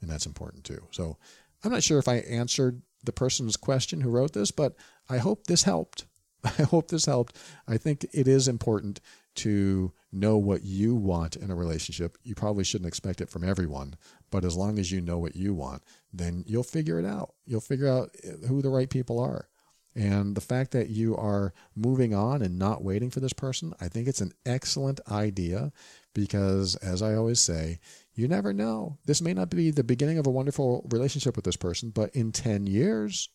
And 0.02 0.10
that's 0.10 0.26
important 0.26 0.64
too. 0.64 0.88
So 0.92 1.18
I'm 1.64 1.72
not 1.72 1.84
sure 1.84 2.00
if 2.00 2.08
I 2.08 2.16
answered 2.18 2.82
the 3.04 3.14
person's 3.14 3.56
question 3.56 4.02
who 4.02 4.10
wrote 4.10 4.34
this, 4.34 4.52
but 4.52 4.76
I 5.10 5.18
hope 5.18 5.48
this 5.48 5.64
helped. 5.64 6.06
I 6.44 6.64
hope 6.64 6.90
this 6.90 7.06
helped. 7.06 7.38
I 7.68 7.78
think 7.78 8.06
it 8.14 8.28
is 8.28 8.48
important 8.48 9.00
to 9.36 9.92
know 10.12 10.38
what 10.38 10.64
you 10.64 10.96
want 10.96 11.36
in 11.36 11.50
a 11.50 11.56
relationship. 11.56 12.18
You 12.24 12.36
probably 12.36 12.64
shouldn't 12.64 12.88
expect 12.88 13.22
it 13.22 13.30
from 13.30 13.44
everyone, 13.44 13.96
but 14.30 14.46
as 14.46 14.56
long 14.56 14.78
as 14.78 14.92
you 14.92 15.02
know 15.02 15.18
what 15.18 15.36
you 15.36 15.54
want, 15.54 15.84
then 16.12 16.44
you'll 16.46 16.64
figure 16.64 17.00
it 17.00 17.06
out. 17.06 17.34
You'll 17.46 17.62
figure 17.62 17.88
out 17.88 18.16
uh, 18.26 18.48
who 18.48 18.62
the 18.62 18.70
right 18.70 18.90
people 18.90 19.20
are. 19.20 19.48
And 19.96 20.36
the 20.36 20.42
fact 20.42 20.72
that 20.72 20.90
you 20.90 21.16
are 21.16 21.54
moving 21.76 22.16
on 22.16 22.42
and 22.42 22.58
not 22.58 22.84
waiting 22.84 23.12
for 23.12 23.20
this 23.20 23.34
person, 23.34 23.74
I 23.80 23.88
think 23.88 24.08
it's 24.08 24.22
an 24.22 24.34
excellent 24.46 25.00
idea 25.12 25.72
because, 26.16 26.76
as 26.78 27.02
I 27.02 27.14
always 27.14 27.40
say, 27.40 27.80
you 28.16 28.28
never 28.28 28.54
know. 28.54 28.98
This 29.06 29.22
may 29.22 29.34
not 29.34 29.50
be 29.50 29.72
the 29.72 29.84
beginning 29.84 30.18
of 30.18 30.28
a 30.28 30.32
wonderful 30.32 30.88
relationship 30.92 31.36
with 31.36 31.46
this 31.46 31.56
person, 31.56 31.90
but 31.90 32.16
in 32.16 32.32
10 32.32 32.68
years, 32.68 33.30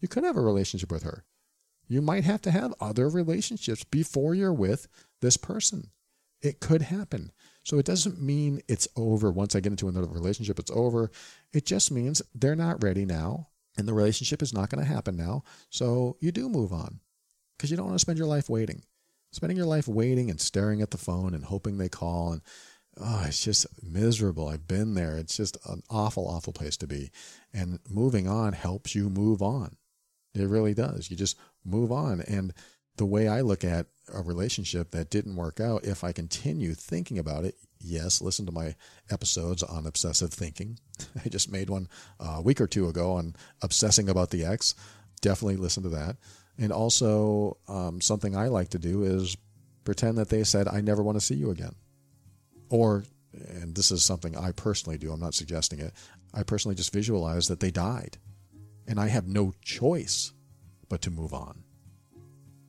you 0.00 0.08
could 0.08 0.24
have 0.24 0.36
a 0.36 0.42
relationship 0.42 0.90
with 0.90 1.02
her. 1.04 1.24
You 1.86 2.00
might 2.00 2.24
have 2.24 2.42
to 2.42 2.50
have 2.50 2.74
other 2.80 3.08
relationships 3.08 3.84
before 3.84 4.34
you're 4.34 4.52
with 4.52 4.88
this 5.20 5.36
person. 5.36 5.90
It 6.40 6.60
could 6.60 6.82
happen. 6.82 7.32
So 7.62 7.78
it 7.78 7.86
doesn't 7.86 8.20
mean 8.20 8.60
it's 8.68 8.88
over. 8.96 9.30
Once 9.30 9.54
I 9.54 9.60
get 9.60 9.72
into 9.72 9.88
another 9.88 10.08
relationship, 10.08 10.58
it's 10.58 10.70
over. 10.70 11.10
It 11.52 11.64
just 11.64 11.90
means 11.90 12.20
they're 12.34 12.56
not 12.56 12.82
ready 12.82 13.04
now 13.04 13.48
and 13.76 13.88
the 13.88 13.94
relationship 13.94 14.42
is 14.42 14.52
not 14.52 14.70
going 14.70 14.84
to 14.84 14.90
happen 14.90 15.16
now. 15.16 15.42
So 15.70 16.16
you 16.20 16.32
do 16.32 16.48
move 16.48 16.72
on 16.72 17.00
because 17.56 17.70
you 17.70 17.76
don't 17.76 17.86
want 17.86 17.96
to 17.96 18.00
spend 18.00 18.18
your 18.18 18.26
life 18.26 18.48
waiting. 18.48 18.82
Spending 19.32 19.56
your 19.56 19.66
life 19.66 19.88
waiting 19.88 20.30
and 20.30 20.40
staring 20.40 20.80
at 20.80 20.92
the 20.92 20.98
phone 20.98 21.34
and 21.34 21.44
hoping 21.44 21.76
they 21.76 21.88
call 21.88 22.32
and 22.32 22.42
oh, 23.00 23.24
it's 23.26 23.44
just 23.44 23.66
miserable. 23.82 24.48
I've 24.48 24.68
been 24.68 24.94
there. 24.94 25.16
It's 25.16 25.36
just 25.36 25.56
an 25.68 25.82
awful, 25.90 26.28
awful 26.28 26.52
place 26.52 26.76
to 26.78 26.86
be. 26.86 27.10
And 27.52 27.78
moving 27.88 28.28
on 28.28 28.52
helps 28.52 28.94
you 28.94 29.08
move 29.10 29.42
on. 29.42 29.76
It 30.34 30.48
really 30.48 30.74
does. 30.74 31.10
You 31.10 31.16
just 31.16 31.38
move 31.64 31.92
on. 31.92 32.20
And 32.22 32.52
the 32.96 33.06
way 33.06 33.28
I 33.28 33.40
look 33.40 33.64
at 33.64 33.86
a 34.12 34.22
relationship 34.22 34.90
that 34.90 35.10
didn't 35.10 35.36
work 35.36 35.60
out, 35.60 35.84
if 35.84 36.04
I 36.04 36.12
continue 36.12 36.74
thinking 36.74 37.18
about 37.18 37.44
it, 37.44 37.56
yes, 37.80 38.20
listen 38.20 38.46
to 38.46 38.52
my 38.52 38.74
episodes 39.10 39.62
on 39.62 39.86
obsessive 39.86 40.32
thinking. 40.32 40.78
I 41.24 41.28
just 41.28 41.50
made 41.50 41.70
one 41.70 41.88
a 42.20 42.40
week 42.40 42.60
or 42.60 42.66
two 42.66 42.88
ago 42.88 43.12
on 43.12 43.34
obsessing 43.62 44.08
about 44.08 44.30
the 44.30 44.44
ex. 44.44 44.74
Definitely 45.20 45.56
listen 45.56 45.82
to 45.84 45.88
that. 45.90 46.16
And 46.58 46.72
also, 46.72 47.56
um, 47.66 48.00
something 48.00 48.36
I 48.36 48.48
like 48.48 48.70
to 48.70 48.78
do 48.78 49.02
is 49.02 49.36
pretend 49.84 50.18
that 50.18 50.28
they 50.28 50.44
said, 50.44 50.68
I 50.68 50.80
never 50.80 51.02
want 51.02 51.16
to 51.16 51.24
see 51.24 51.34
you 51.34 51.50
again. 51.50 51.74
Or, 52.74 53.04
and 53.32 53.72
this 53.72 53.92
is 53.92 54.02
something 54.02 54.36
I 54.36 54.50
personally 54.50 54.98
do, 54.98 55.12
I'm 55.12 55.20
not 55.20 55.34
suggesting 55.34 55.78
it, 55.78 55.92
I 56.34 56.42
personally 56.42 56.74
just 56.74 56.92
visualize 56.92 57.46
that 57.46 57.60
they 57.60 57.70
died. 57.70 58.18
And 58.88 58.98
I 58.98 59.06
have 59.06 59.28
no 59.28 59.52
choice 59.62 60.32
but 60.88 61.00
to 61.02 61.10
move 61.12 61.32
on. 61.32 61.62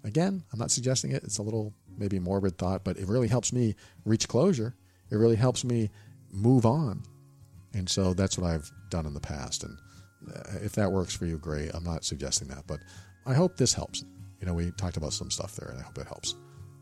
Again, 0.04 0.44
I'm 0.54 0.60
not 0.60 0.70
suggesting 0.70 1.10
it. 1.10 1.24
It's 1.24 1.40
a 1.40 1.42
little 1.42 1.74
maybe 1.98 2.20
morbid 2.20 2.60
thought, 2.60 2.84
but 2.84 2.98
it 2.98 3.08
really 3.08 3.28
helps 3.28 3.52
me 3.52 3.74
reach 4.06 4.28
closure. 4.28 4.76
It 5.10 5.16
really 5.16 5.36
helps 5.36 5.66
me 5.66 5.90
move 6.32 6.68
on. 6.68 7.02
And 7.74 7.90
so 7.90 8.14
that's 8.14 8.38
what 8.38 8.48
I've 8.48 8.70
done 8.92 9.08
in 9.08 9.16
the 9.16 9.20
past. 9.20 9.64
And 9.64 9.76
uh, 10.32 10.60
if 10.62 10.74
that 10.74 10.92
works 10.92 11.16
for 11.16 11.26
you, 11.26 11.40
great. 11.40 11.72
I'm 11.74 11.84
not 11.84 12.06
suggesting 12.06 12.48
that, 12.50 12.68
but 12.68 12.80
I 13.26 13.34
hope 13.34 13.58
this 13.58 13.74
helps. 13.74 14.06
You 14.40 14.46
know, 14.46 14.54
we 14.54 14.70
talked 14.78 14.98
about 14.98 15.14
some 15.14 15.32
stuff 15.32 15.56
there, 15.56 15.70
and 15.70 15.80
I 15.80 15.84
hope 15.84 15.98
it 15.98 16.06
helps. 16.06 16.36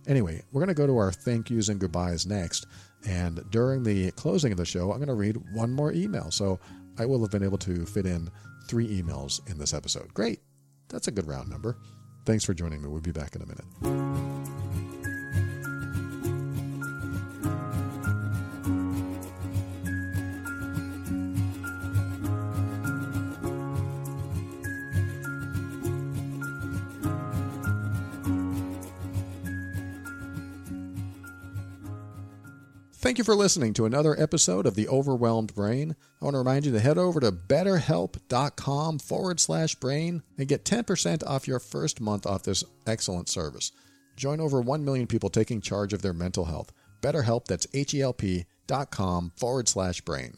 Anyway, 0.07 0.43
we're 0.51 0.59
going 0.59 0.67
to 0.67 0.73
go 0.73 0.87
to 0.87 0.97
our 0.97 1.13
thank 1.13 1.49
yous 1.49 1.69
and 1.69 1.79
goodbyes 1.79 2.25
next. 2.25 2.65
And 3.05 3.43
during 3.49 3.83
the 3.83 4.11
closing 4.11 4.51
of 4.51 4.57
the 4.57 4.65
show, 4.65 4.91
I'm 4.91 4.97
going 4.97 5.07
to 5.07 5.13
read 5.13 5.37
one 5.53 5.71
more 5.71 5.91
email. 5.91 6.31
So 6.31 6.59
I 6.97 7.05
will 7.05 7.21
have 7.21 7.31
been 7.31 7.43
able 7.43 7.57
to 7.59 7.85
fit 7.85 8.05
in 8.05 8.29
three 8.67 9.01
emails 9.01 9.47
in 9.49 9.57
this 9.57 9.73
episode. 9.73 10.13
Great. 10.13 10.39
That's 10.89 11.07
a 11.07 11.11
good 11.11 11.27
round 11.27 11.49
number. 11.49 11.77
Thanks 12.25 12.45
for 12.45 12.53
joining 12.53 12.81
me. 12.81 12.87
We'll 12.87 13.01
be 13.01 13.11
back 13.11 13.35
in 13.35 13.41
a 13.41 13.45
minute. 13.45 14.62
Thank 33.13 33.19
you 33.19 33.25
for 33.31 33.35
listening 33.35 33.73
to 33.75 33.85
another 33.85 34.19
episode 34.19 34.65
of 34.65 34.73
The 34.73 34.87
Overwhelmed 34.87 35.53
Brain. 35.53 35.95
I 36.19 36.25
want 36.25 36.33
to 36.33 36.39
remind 36.39 36.65
you 36.65 36.71
to 36.71 36.79
head 36.79 36.97
over 36.97 37.19
to 37.19 37.31
betterhelp.com 37.31 38.97
forward 38.97 39.39
slash 39.39 39.75
brain 39.75 40.23
and 40.39 40.47
get 40.47 40.65
10% 40.65 41.23
off 41.27 41.47
your 41.47 41.59
first 41.59 42.01
month 42.01 42.25
off 42.25 42.41
this 42.41 42.63
excellent 42.87 43.29
service. 43.29 43.71
Join 44.17 44.41
over 44.41 44.61
1 44.61 44.83
million 44.83 45.05
people 45.05 45.29
taking 45.29 45.61
charge 45.61 45.93
of 45.93 46.01
their 46.01 46.11
mental 46.11 46.45
health. 46.45 46.73
BetterHelp, 47.01 47.45
that's 47.45 47.67
H-E-L-P 47.71 48.45
dot 48.65 48.89
com 48.89 49.31
forward 49.37 49.69
slash 49.69 50.01
brain. 50.01 50.33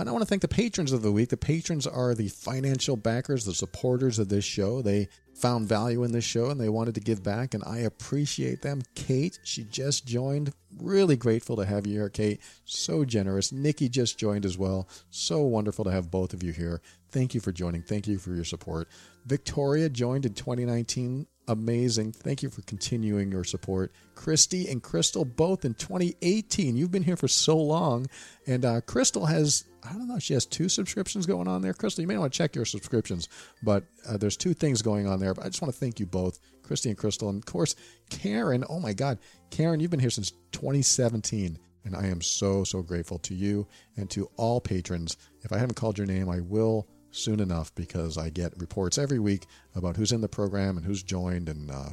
And 0.00 0.08
I 0.08 0.12
want 0.12 0.22
to 0.22 0.26
thank 0.26 0.42
the 0.42 0.48
patrons 0.48 0.92
of 0.92 1.02
the 1.02 1.12
week. 1.12 1.28
The 1.28 1.36
patrons 1.36 1.86
are 1.86 2.14
the 2.14 2.28
financial 2.28 2.96
backers, 2.96 3.44
the 3.44 3.54
supporters 3.54 4.18
of 4.18 4.28
this 4.28 4.44
show. 4.44 4.80
They 4.80 5.08
found 5.34 5.68
value 5.68 6.04
in 6.04 6.12
this 6.12 6.24
show 6.24 6.50
and 6.50 6.60
they 6.60 6.68
wanted 6.68 6.94
to 6.94 7.00
give 7.00 7.22
back, 7.22 7.54
and 7.54 7.62
I 7.66 7.78
appreciate 7.78 8.62
them. 8.62 8.82
Kate, 8.94 9.38
she 9.44 9.64
just 9.64 10.06
joined. 10.06 10.52
Really 10.78 11.16
grateful 11.16 11.56
to 11.56 11.66
have 11.66 11.86
you 11.86 11.94
here, 11.94 12.08
Kate. 12.08 12.40
So 12.64 13.04
generous. 13.04 13.52
Nikki 13.52 13.88
just 13.88 14.18
joined 14.18 14.46
as 14.46 14.56
well. 14.56 14.88
So 15.10 15.42
wonderful 15.42 15.84
to 15.84 15.90
have 15.90 16.10
both 16.10 16.32
of 16.32 16.42
you 16.42 16.52
here. 16.52 16.80
Thank 17.10 17.34
you 17.34 17.40
for 17.40 17.52
joining. 17.52 17.82
Thank 17.82 18.06
you 18.06 18.18
for 18.18 18.34
your 18.34 18.44
support. 18.44 18.88
Victoria 19.26 19.88
joined 19.88 20.24
in 20.24 20.34
2019 20.34 21.26
amazing. 21.50 22.12
Thank 22.12 22.42
you 22.42 22.48
for 22.48 22.62
continuing 22.62 23.30
your 23.32 23.44
support. 23.44 23.92
Christy 24.14 24.68
and 24.68 24.82
Crystal, 24.82 25.24
both 25.24 25.64
in 25.64 25.74
2018. 25.74 26.76
You've 26.76 26.92
been 26.92 27.02
here 27.02 27.16
for 27.16 27.28
so 27.28 27.56
long. 27.58 28.06
And 28.46 28.64
uh, 28.64 28.80
Crystal 28.82 29.26
has, 29.26 29.64
I 29.82 29.92
don't 29.92 30.08
know, 30.08 30.18
she 30.18 30.34
has 30.34 30.46
two 30.46 30.68
subscriptions 30.68 31.26
going 31.26 31.48
on 31.48 31.62
there. 31.62 31.72
Crystal, 31.72 32.02
you 32.02 32.08
may 32.08 32.18
want 32.18 32.32
to 32.32 32.36
check 32.36 32.54
your 32.54 32.64
subscriptions, 32.64 33.28
but 33.62 33.84
uh, 34.08 34.16
there's 34.16 34.36
two 34.36 34.54
things 34.54 34.82
going 34.82 35.06
on 35.06 35.20
there. 35.20 35.34
But 35.34 35.44
I 35.44 35.48
just 35.48 35.62
want 35.62 35.72
to 35.72 35.80
thank 35.80 36.00
you 36.00 36.06
both, 36.06 36.38
Christy 36.62 36.90
and 36.90 36.98
Crystal. 36.98 37.28
And 37.28 37.38
of 37.38 37.46
course, 37.46 37.76
Karen. 38.10 38.64
Oh 38.68 38.80
my 38.80 38.92
God. 38.92 39.18
Karen, 39.50 39.80
you've 39.80 39.90
been 39.90 40.00
here 40.00 40.10
since 40.10 40.32
2017. 40.52 41.58
And 41.84 41.96
I 41.96 42.06
am 42.08 42.20
so, 42.20 42.62
so 42.62 42.82
grateful 42.82 43.18
to 43.20 43.34
you 43.34 43.66
and 43.96 44.10
to 44.10 44.30
all 44.36 44.60
patrons. 44.60 45.16
If 45.42 45.52
I 45.52 45.58
haven't 45.58 45.76
called 45.76 45.96
your 45.96 46.06
name, 46.06 46.28
I 46.28 46.40
will 46.40 46.86
soon 47.10 47.40
enough 47.40 47.74
because 47.74 48.18
I 48.18 48.30
get 48.30 48.58
reports 48.58 48.98
every 48.98 49.18
week 49.18 49.46
about 49.74 49.96
who's 49.96 50.12
in 50.12 50.20
the 50.20 50.28
program 50.28 50.76
and 50.76 50.86
who's 50.86 51.02
joined, 51.02 51.48
and 51.48 51.70
uh, 51.70 51.90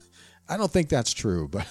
I 0.49 0.57
don't 0.57 0.71
think 0.71 0.89
that's 0.89 1.13
true, 1.13 1.49
but 1.49 1.67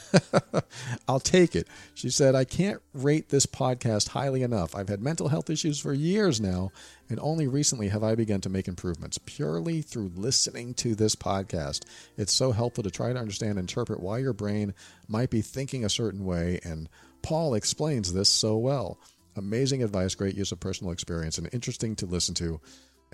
I'll 1.08 1.22
take 1.22 1.56
it. 1.56 1.68
She 1.94 2.10
said, 2.10 2.36
I 2.36 2.44
can't 2.44 2.82
rate 2.94 3.30
this 3.30 3.46
podcast 3.46 4.10
highly 4.10 4.44
enough. 4.44 4.76
I've 4.76 4.90
had 4.90 5.02
mental 5.02 5.30
health 5.30 5.50
issues 5.50 5.80
for 5.80 5.94
years 5.94 6.42
now, 6.42 6.72
and 7.10 7.18
only 7.22 7.48
recently 7.48 7.88
have 7.88 8.04
I 8.04 8.16
begun 8.16 8.42
to 8.42 8.50
make 8.50 8.68
improvements 8.68 9.18
purely 9.18 9.82
through 9.82 10.12
listening 10.16 10.74
to 10.76 10.94
this 10.94 11.16
podcast. 11.16 11.84
It's 12.18 12.34
so 12.34 12.52
helpful 12.52 12.84
to 12.84 12.92
try 12.92 13.14
to 13.14 13.20
understand 13.20 13.52
and 13.52 13.60
interpret 13.60 14.02
why 14.02 14.18
your 14.18 14.34
brain 14.34 14.74
might 15.08 15.30
be 15.30 15.42
thinking 15.42 15.86
a 15.86 15.90
certain 15.90 16.26
way, 16.26 16.60
and 16.64 16.90
Paul 17.22 17.54
explains 17.54 18.12
this 18.12 18.30
so 18.30 18.58
well. 18.58 19.00
Amazing 19.38 19.84
advice, 19.84 20.16
great 20.16 20.36
use 20.36 20.52
of 20.52 20.60
personal 20.60 20.92
experience, 20.92 21.38
and 21.38 21.50
interesting 21.54 21.96
to 21.98 22.06
listen 22.06 22.36
to. 22.36 22.60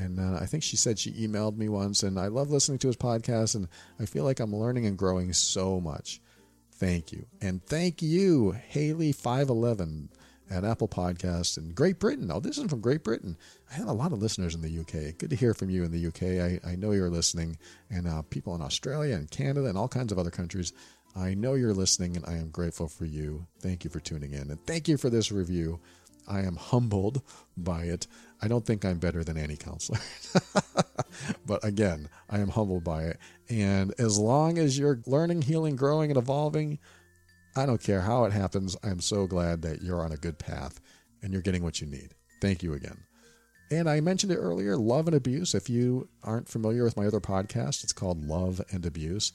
And 0.02 0.20
uh, 0.20 0.40
I 0.42 0.48
think 0.48 0.64
she 0.64 0.78
said 0.78 0.98
she 0.98 1.12
emailed 1.12 1.58
me 1.58 1.70
once, 1.70 2.02
and 2.02 2.20
I 2.20 2.28
love 2.28 2.50
listening 2.50 2.80
to 2.80 2.88
his 2.88 2.98
podcast, 2.98 3.54
and 3.54 3.68
I 4.00 4.06
feel 4.06 4.24
like 4.24 4.40
I'm 4.40 4.56
learning 4.56 4.88
and 4.88 4.98
growing 4.98 5.32
so 5.34 5.80
much. 5.80 6.20
Thank 6.74 7.12
you. 7.12 7.28
And 7.40 7.64
thank 7.64 8.02
you, 8.02 8.56
Haley511 8.74 10.08
at 10.50 10.66
Apple 10.66 10.88
Podcasts 10.88 11.58
in 11.58 11.74
Great 11.74 12.00
Britain. 12.00 12.32
Oh, 12.32 12.40
this 12.40 12.58
is 12.58 12.68
from 12.68 12.82
Great 12.82 13.04
Britain. 13.04 13.38
I 13.70 13.76
have 13.76 13.88
a 13.88 13.94
lot 13.94 14.12
of 14.12 14.20
listeners 14.20 14.56
in 14.56 14.62
the 14.62 14.80
UK. 14.80 15.18
Good 15.20 15.30
to 15.30 15.36
hear 15.36 15.54
from 15.54 15.70
you 15.70 15.84
in 15.84 15.92
the 15.92 16.08
UK. 16.08 16.42
I, 16.66 16.72
I 16.72 16.76
know 16.76 16.92
you're 16.92 17.12
listening, 17.12 17.60
and 17.92 18.08
uh, 18.08 18.24
people 18.24 18.56
in 18.56 18.62
Australia 18.62 19.16
and 19.16 19.30
Canada 19.30 19.68
and 19.68 19.78
all 19.78 19.88
kinds 19.88 20.12
of 20.12 20.18
other 20.18 20.32
countries. 20.32 20.74
I 21.16 21.34
know 21.34 21.56
you're 21.56 21.74
listening, 21.74 22.16
and 22.16 22.26
I 22.26 22.34
am 22.34 22.50
grateful 22.50 22.88
for 22.88 23.06
you. 23.06 23.48
Thank 23.60 23.84
you 23.84 23.90
for 23.90 24.00
tuning 24.00 24.34
in, 24.34 24.50
and 24.50 24.66
thank 24.66 24.88
you 24.88 24.98
for 24.98 25.10
this 25.10 25.32
review. 25.32 25.80
I 26.28 26.42
am 26.42 26.56
humbled 26.56 27.22
by 27.58 27.84
it. 27.84 28.08
I 28.42 28.48
don't 28.48 28.66
think 28.66 28.86
I'm 28.86 29.00
better 29.00 29.24
than 29.24 29.38
any 29.38 29.58
counselor. 29.58 30.00
but 31.46 31.64
again, 31.64 32.10
I 32.30 32.40
am 32.40 32.50
humbled 32.50 32.84
by 32.84 33.04
it. 33.04 33.20
And 33.50 33.94
as 34.00 34.18
long 34.18 34.58
as 34.58 34.80
you're 34.80 35.02
learning, 35.06 35.44
healing, 35.44 35.76
growing, 35.76 36.10
and 36.10 36.18
evolving, 36.18 36.80
I 37.56 37.66
don't 37.66 37.84
care 37.84 38.02
how 38.02 38.24
it 38.26 38.32
happens. 38.32 38.78
I'm 38.84 39.02
so 39.02 39.28
glad 39.28 39.62
that 39.64 39.82
you're 39.82 40.02
on 40.02 40.12
a 40.12 40.18
good 40.18 40.40
path 40.40 40.80
and 41.22 41.34
you're 41.34 41.42
getting 41.42 41.64
what 41.64 41.82
you 41.82 41.88
need. 41.88 42.14
Thank 42.40 42.64
you 42.64 42.74
again. 42.74 42.98
And 43.70 43.90
I 43.90 44.02
mentioned 44.02 44.32
it 44.32 44.38
earlier 44.38 44.76
Love 44.76 45.08
and 45.08 45.16
Abuse. 45.16 45.54
If 45.54 45.70
you 45.70 46.10
aren't 46.24 46.50
familiar 46.50 46.84
with 46.84 46.98
my 46.98 47.06
other 47.06 47.22
podcast, 47.22 47.84
it's 47.84 47.94
called 47.94 48.26
Love 48.26 48.62
and 48.72 48.86
Abuse. 48.86 49.32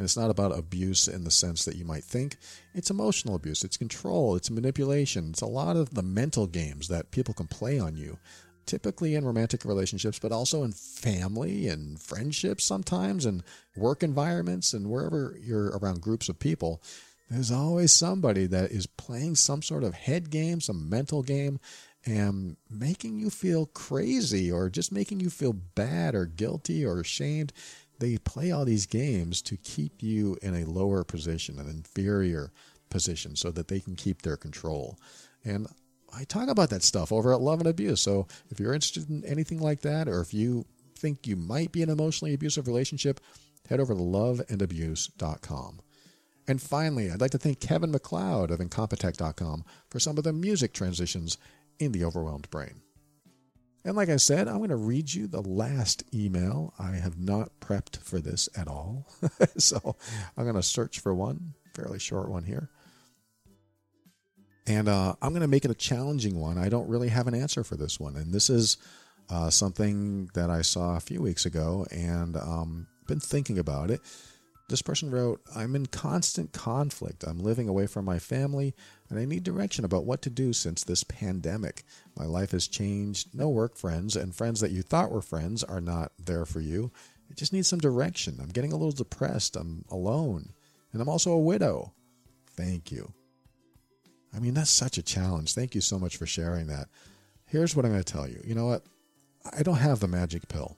And 0.00 0.06
it's 0.06 0.16
not 0.16 0.30
about 0.30 0.58
abuse 0.58 1.08
in 1.08 1.24
the 1.24 1.30
sense 1.30 1.66
that 1.66 1.76
you 1.76 1.84
might 1.84 2.04
think. 2.04 2.38
It's 2.72 2.88
emotional 2.88 3.34
abuse, 3.34 3.64
it's 3.64 3.76
control, 3.76 4.34
it's 4.34 4.50
manipulation, 4.50 5.28
it's 5.28 5.42
a 5.42 5.46
lot 5.46 5.76
of 5.76 5.92
the 5.92 6.02
mental 6.02 6.46
games 6.46 6.88
that 6.88 7.10
people 7.10 7.34
can 7.34 7.46
play 7.46 7.78
on 7.78 7.98
you. 7.98 8.16
Typically 8.64 9.14
in 9.14 9.26
romantic 9.26 9.62
relationships, 9.62 10.18
but 10.18 10.32
also 10.32 10.62
in 10.62 10.72
family 10.72 11.68
and 11.68 12.00
friendships 12.00 12.64
sometimes, 12.64 13.26
and 13.26 13.42
work 13.76 14.02
environments, 14.02 14.72
and 14.72 14.88
wherever 14.88 15.36
you're 15.38 15.76
around 15.76 16.00
groups 16.00 16.30
of 16.30 16.38
people, 16.38 16.80
there's 17.28 17.52
always 17.52 17.92
somebody 17.92 18.46
that 18.46 18.70
is 18.70 18.86
playing 18.86 19.36
some 19.36 19.60
sort 19.60 19.84
of 19.84 19.92
head 19.92 20.30
game, 20.30 20.62
some 20.62 20.88
mental 20.88 21.22
game, 21.22 21.60
and 22.06 22.56
making 22.70 23.18
you 23.18 23.28
feel 23.28 23.66
crazy 23.66 24.50
or 24.50 24.70
just 24.70 24.92
making 24.92 25.20
you 25.20 25.28
feel 25.28 25.52
bad 25.52 26.14
or 26.14 26.24
guilty 26.24 26.86
or 26.86 27.00
ashamed 27.00 27.52
they 28.00 28.18
play 28.18 28.50
all 28.50 28.64
these 28.64 28.86
games 28.86 29.40
to 29.42 29.56
keep 29.56 30.02
you 30.02 30.36
in 30.42 30.54
a 30.54 30.64
lower 30.64 31.04
position, 31.04 31.60
an 31.60 31.68
inferior 31.68 32.50
position, 32.88 33.36
so 33.36 33.50
that 33.52 33.68
they 33.68 33.78
can 33.78 33.94
keep 33.94 34.22
their 34.22 34.36
control. 34.36 34.98
And 35.44 35.68
I 36.14 36.24
talk 36.24 36.48
about 36.48 36.70
that 36.70 36.82
stuff 36.82 37.12
over 37.12 37.32
at 37.32 37.40
Love 37.40 37.60
and 37.60 37.68
Abuse. 37.68 38.00
So 38.00 38.26
if 38.50 38.58
you're 38.58 38.74
interested 38.74 39.08
in 39.08 39.24
anything 39.24 39.60
like 39.60 39.82
that, 39.82 40.08
or 40.08 40.20
if 40.20 40.34
you 40.34 40.64
think 40.96 41.26
you 41.26 41.36
might 41.36 41.72
be 41.72 41.82
in 41.82 41.88
an 41.88 41.98
emotionally 41.98 42.34
abusive 42.34 42.66
relationship, 42.66 43.20
head 43.68 43.80
over 43.80 43.94
to 43.94 44.00
loveandabuse.com. 44.00 45.80
And 46.48 46.60
finally, 46.60 47.10
I'd 47.10 47.20
like 47.20 47.30
to 47.30 47.38
thank 47.38 47.60
Kevin 47.60 47.92
MacLeod 47.92 48.50
of 48.50 48.58
Incompetech.com 48.58 49.64
for 49.88 50.00
some 50.00 50.18
of 50.18 50.24
the 50.24 50.32
music 50.32 50.72
transitions 50.72 51.38
in 51.78 51.92
The 51.92 52.04
Overwhelmed 52.04 52.50
Brain. 52.50 52.80
And 53.84 53.96
like 53.96 54.10
I 54.10 54.16
said, 54.16 54.46
I'm 54.46 54.58
going 54.58 54.70
to 54.70 54.76
read 54.76 55.12
you 55.12 55.26
the 55.26 55.40
last 55.40 56.04
email. 56.14 56.74
I 56.78 56.92
have 56.92 57.18
not 57.18 57.60
prepped 57.60 57.98
for 57.98 58.20
this 58.20 58.48
at 58.56 58.68
all. 58.68 59.06
so 59.56 59.96
I'm 60.36 60.44
going 60.44 60.56
to 60.56 60.62
search 60.62 61.00
for 61.00 61.14
one, 61.14 61.54
fairly 61.74 61.98
short 61.98 62.28
one 62.28 62.44
here. 62.44 62.68
And 64.66 64.88
uh, 64.88 65.14
I'm 65.22 65.30
going 65.30 65.40
to 65.40 65.48
make 65.48 65.64
it 65.64 65.70
a 65.70 65.74
challenging 65.74 66.38
one. 66.38 66.58
I 66.58 66.68
don't 66.68 66.88
really 66.88 67.08
have 67.08 67.26
an 67.26 67.34
answer 67.34 67.64
for 67.64 67.76
this 67.76 67.98
one. 67.98 68.16
And 68.16 68.32
this 68.32 68.50
is 68.50 68.76
uh, 69.30 69.48
something 69.48 70.28
that 70.34 70.50
I 70.50 70.62
saw 70.62 70.96
a 70.96 71.00
few 71.00 71.22
weeks 71.22 71.46
ago 71.46 71.86
and 71.90 72.36
um, 72.36 72.86
been 73.06 73.20
thinking 73.20 73.58
about 73.58 73.90
it. 73.90 74.00
This 74.68 74.82
person 74.82 75.10
wrote, 75.10 75.40
I'm 75.56 75.74
in 75.74 75.86
constant 75.86 76.52
conflict. 76.52 77.24
I'm 77.24 77.38
living 77.38 77.68
away 77.68 77.86
from 77.86 78.04
my 78.04 78.18
family, 78.18 78.74
and 79.10 79.18
I 79.18 79.24
need 79.24 79.42
direction 79.42 79.84
about 79.84 80.04
what 80.04 80.22
to 80.22 80.30
do 80.30 80.52
since 80.52 80.84
this 80.84 81.04
pandemic. 81.04 81.82
My 82.16 82.24
life 82.24 82.52
has 82.52 82.68
changed. 82.68 83.34
No 83.34 83.48
work 83.48 83.76
friends, 83.76 84.14
and 84.16 84.34
friends 84.34 84.60
that 84.60 84.70
you 84.70 84.82
thought 84.82 85.10
were 85.10 85.20
friends 85.20 85.64
are 85.64 85.80
not 85.80 86.12
there 86.18 86.46
for 86.46 86.60
you. 86.60 86.92
I 87.30 87.34
just 87.34 87.52
need 87.52 87.66
some 87.66 87.80
direction. 87.80 88.38
I'm 88.40 88.48
getting 88.48 88.72
a 88.72 88.76
little 88.76 88.92
depressed. 88.92 89.56
I'm 89.56 89.84
alone, 89.90 90.50
and 90.92 91.02
I'm 91.02 91.08
also 91.08 91.32
a 91.32 91.38
widow. 91.38 91.92
Thank 92.56 92.92
you. 92.92 93.12
I 94.34 94.38
mean, 94.38 94.54
that's 94.54 94.70
such 94.70 94.96
a 94.96 95.02
challenge. 95.02 95.54
Thank 95.54 95.74
you 95.74 95.80
so 95.80 95.98
much 95.98 96.16
for 96.16 96.26
sharing 96.26 96.68
that. 96.68 96.88
Here's 97.46 97.74
what 97.74 97.84
I'm 97.84 97.90
going 97.90 98.04
to 98.04 98.12
tell 98.12 98.28
you. 98.28 98.40
You 98.44 98.54
know 98.54 98.66
what? 98.66 98.84
I 99.56 99.62
don't 99.62 99.76
have 99.76 99.98
the 99.98 100.06
magic 100.06 100.46
pill. 100.48 100.76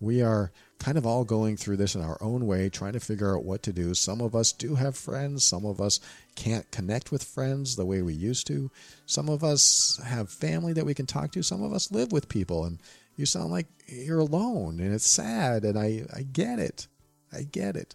We 0.00 0.22
are 0.22 0.50
kind 0.84 0.98
of 0.98 1.06
all 1.06 1.24
going 1.24 1.56
through 1.56 1.78
this 1.78 1.94
in 1.94 2.02
our 2.02 2.18
own 2.20 2.46
way, 2.46 2.68
trying 2.68 2.92
to 2.92 3.00
figure 3.00 3.34
out 3.34 3.42
what 3.42 3.62
to 3.62 3.72
do. 3.72 3.94
Some 3.94 4.20
of 4.20 4.34
us 4.34 4.52
do 4.52 4.74
have 4.74 4.94
friends. 4.94 5.42
Some 5.42 5.64
of 5.64 5.80
us 5.80 5.98
can't 6.34 6.70
connect 6.70 7.10
with 7.10 7.24
friends 7.24 7.74
the 7.74 7.86
way 7.86 8.02
we 8.02 8.12
used 8.12 8.46
to. 8.48 8.70
Some 9.06 9.30
of 9.30 9.42
us 9.42 9.98
have 10.04 10.28
family 10.28 10.74
that 10.74 10.84
we 10.84 10.92
can 10.92 11.06
talk 11.06 11.32
to. 11.32 11.42
Some 11.42 11.62
of 11.62 11.72
us 11.72 11.90
live 11.90 12.12
with 12.12 12.28
people, 12.28 12.66
and 12.66 12.82
you 13.16 13.24
sound 13.24 13.50
like 13.50 13.66
you're 13.86 14.18
alone, 14.18 14.78
and 14.78 14.92
it's 14.92 15.06
sad. 15.06 15.64
And 15.64 15.78
I, 15.78 16.04
I 16.14 16.20
get 16.20 16.58
it. 16.58 16.86
I 17.32 17.44
get 17.44 17.76
it. 17.76 17.94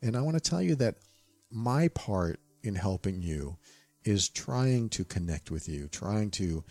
And 0.00 0.16
I 0.16 0.22
want 0.22 0.42
to 0.42 0.50
tell 0.50 0.62
you 0.62 0.76
that 0.76 0.94
my 1.50 1.88
part 1.88 2.40
in 2.62 2.74
helping 2.74 3.20
you 3.20 3.58
is 4.02 4.30
trying 4.30 4.88
to 4.90 5.04
connect 5.04 5.50
with 5.50 5.68
you, 5.68 5.88
trying 5.88 6.30
to 6.30 6.64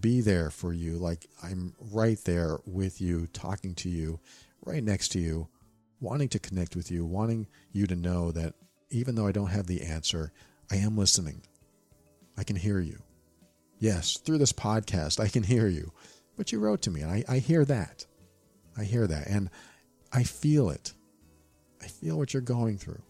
be 0.00 0.20
there 0.20 0.50
for 0.50 0.72
you. 0.72 0.98
Like 0.98 1.26
I'm 1.44 1.74
right 1.92 2.18
there 2.24 2.58
with 2.66 3.00
you, 3.00 3.28
talking 3.28 3.76
to 3.76 3.88
you, 3.88 4.18
right 4.66 4.82
next 4.82 5.08
to 5.12 5.18
you, 5.18 5.48
wanting 6.00 6.28
to 6.30 6.38
connect 6.38 6.76
with 6.76 6.90
you, 6.90 7.04
wanting 7.04 7.46
you 7.72 7.86
to 7.86 7.96
know 7.96 8.32
that 8.32 8.54
even 8.90 9.14
though 9.14 9.26
I 9.26 9.32
don't 9.32 9.50
have 9.50 9.66
the 9.66 9.82
answer, 9.82 10.32
I 10.70 10.76
am 10.76 10.96
listening. 10.96 11.42
I 12.36 12.44
can 12.44 12.56
hear 12.56 12.80
you. 12.80 13.02
Yes, 13.78 14.18
through 14.18 14.38
this 14.38 14.52
podcast, 14.52 15.20
I 15.20 15.28
can 15.28 15.42
hear 15.42 15.66
you. 15.66 15.92
But 16.36 16.52
you 16.52 16.60
wrote 16.60 16.82
to 16.82 16.90
me, 16.90 17.00
and 17.00 17.10
I, 17.10 17.24
I 17.28 17.38
hear 17.38 17.64
that. 17.64 18.06
I 18.76 18.84
hear 18.84 19.06
that. 19.06 19.26
And 19.28 19.50
I 20.12 20.22
feel 20.22 20.70
it. 20.70 20.92
I 21.82 21.86
feel 21.86 22.16
what 22.18 22.34
you're 22.34 22.42
going 22.42 22.78
through. 22.78 23.02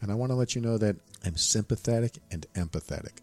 And 0.00 0.10
I 0.10 0.14
want 0.14 0.30
to 0.30 0.36
let 0.36 0.54
you 0.54 0.60
know 0.60 0.78
that 0.78 0.96
I'm 1.24 1.36
sympathetic 1.36 2.18
and 2.30 2.46
empathetic. 2.54 3.18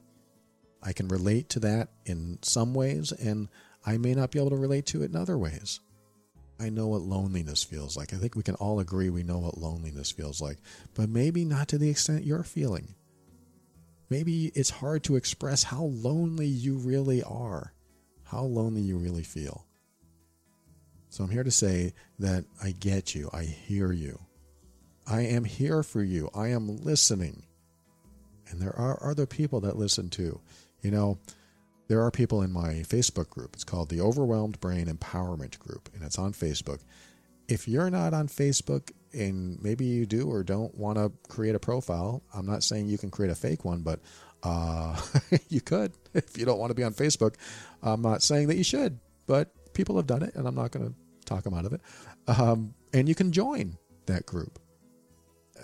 I 0.81 0.93
can 0.93 1.07
relate 1.07 1.49
to 1.49 1.59
that 1.59 1.89
in 2.05 2.39
some 2.41 2.73
ways, 2.73 3.11
and 3.11 3.49
I 3.85 3.97
may 3.97 4.15
not 4.15 4.31
be 4.31 4.39
able 4.39 4.49
to 4.49 4.55
relate 4.55 4.87
to 4.87 5.03
it 5.03 5.11
in 5.11 5.15
other 5.15 5.37
ways. 5.37 5.79
I 6.61 6.69
know 6.69 6.87
what 6.87 7.01
loneliness 7.01 7.63
feels 7.63 7.97
like. 7.97 8.13
I 8.13 8.17
think 8.17 8.35
we 8.35 8.43
can 8.43 8.55
all 8.55 8.79
agree 8.79 9.09
we 9.09 9.23
know 9.23 9.39
what 9.39 9.57
loneliness 9.57 10.11
feels 10.11 10.39
like, 10.39 10.57
but 10.93 11.09
maybe 11.09 11.43
not 11.43 11.67
to 11.69 11.79
the 11.79 11.89
extent 11.89 12.23
you're 12.23 12.43
feeling. 12.43 12.93
Maybe 14.11 14.51
it's 14.53 14.69
hard 14.69 15.03
to 15.05 15.15
express 15.15 15.63
how 15.63 15.85
lonely 15.85 16.45
you 16.45 16.77
really 16.77 17.23
are, 17.23 17.73
how 18.25 18.43
lonely 18.43 18.81
you 18.81 18.97
really 18.97 19.23
feel. 19.23 19.65
So 21.09 21.23
I'm 21.23 21.31
here 21.31 21.43
to 21.43 21.51
say 21.51 21.93
that 22.19 22.45
I 22.63 22.71
get 22.71 23.15
you, 23.15 23.29
I 23.33 23.43
hear 23.43 23.91
you. 23.91 24.19
I 25.07 25.21
am 25.21 25.43
here 25.45 25.81
for 25.81 26.03
you, 26.03 26.29
I 26.35 26.49
am 26.49 26.77
listening. 26.83 27.43
And 28.49 28.61
there 28.61 28.75
are 28.77 29.03
other 29.09 29.25
people 29.25 29.61
that 29.61 29.77
listen 29.77 30.09
too. 30.09 30.39
You 30.81 30.91
know, 30.91 31.17
there 31.91 32.01
are 32.01 32.09
people 32.09 32.41
in 32.41 32.53
my 32.53 32.85
Facebook 32.87 33.29
group. 33.29 33.53
It's 33.53 33.65
called 33.65 33.89
the 33.89 33.99
Overwhelmed 33.99 34.61
Brain 34.61 34.85
Empowerment 34.85 35.59
Group, 35.59 35.89
and 35.93 36.05
it's 36.05 36.17
on 36.17 36.31
Facebook. 36.31 36.79
If 37.49 37.67
you're 37.67 37.89
not 37.89 38.13
on 38.13 38.29
Facebook, 38.29 38.91
and 39.11 39.61
maybe 39.61 39.83
you 39.83 40.05
do 40.05 40.31
or 40.31 40.41
don't 40.41 40.73
want 40.73 40.97
to 40.97 41.11
create 41.27 41.53
a 41.53 41.59
profile, 41.59 42.23
I'm 42.33 42.45
not 42.45 42.63
saying 42.63 42.87
you 42.87 42.97
can 42.97 43.11
create 43.11 43.29
a 43.29 43.35
fake 43.35 43.65
one, 43.65 43.81
but 43.81 43.99
uh, 44.41 44.95
you 45.49 45.59
could 45.59 45.91
if 46.13 46.37
you 46.37 46.45
don't 46.45 46.59
want 46.59 46.69
to 46.69 46.75
be 46.75 46.83
on 46.85 46.93
Facebook. 46.93 47.35
I'm 47.83 48.01
not 48.01 48.23
saying 48.23 48.47
that 48.47 48.55
you 48.55 48.63
should, 48.63 48.97
but 49.27 49.51
people 49.73 49.97
have 49.97 50.07
done 50.07 50.23
it, 50.23 50.33
and 50.35 50.47
I'm 50.47 50.55
not 50.55 50.71
going 50.71 50.87
to 50.87 50.95
talk 51.25 51.43
them 51.43 51.53
out 51.53 51.65
of 51.65 51.73
it. 51.73 51.81
Um, 52.25 52.73
and 52.93 53.09
you 53.09 53.15
can 53.15 53.33
join 53.33 53.77
that 54.05 54.25
group. 54.25 54.59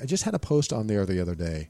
I 0.02 0.06
just 0.06 0.26
had 0.26 0.34
a 0.34 0.40
post 0.40 0.74
on 0.74 0.88
there 0.88 1.06
the 1.06 1.22
other 1.22 1.36
day 1.36 1.70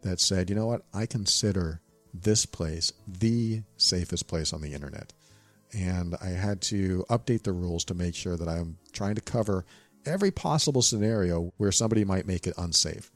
that 0.00 0.18
said, 0.18 0.48
you 0.48 0.56
know 0.56 0.66
what? 0.66 0.86
I 0.94 1.04
consider 1.04 1.82
this 2.22 2.46
place 2.46 2.92
the 3.06 3.62
safest 3.76 4.26
place 4.28 4.52
on 4.52 4.60
the 4.60 4.74
internet. 4.74 5.12
And 5.72 6.14
I 6.22 6.28
had 6.28 6.60
to 6.62 7.04
update 7.10 7.42
the 7.42 7.52
rules 7.52 7.84
to 7.86 7.94
make 7.94 8.14
sure 8.14 8.36
that 8.36 8.48
I'm 8.48 8.78
trying 8.92 9.16
to 9.16 9.20
cover 9.20 9.66
every 10.06 10.30
possible 10.30 10.82
scenario 10.82 11.52
where 11.58 11.72
somebody 11.72 12.04
might 12.04 12.26
make 12.26 12.46
it 12.46 12.54
unsafe. 12.56 13.10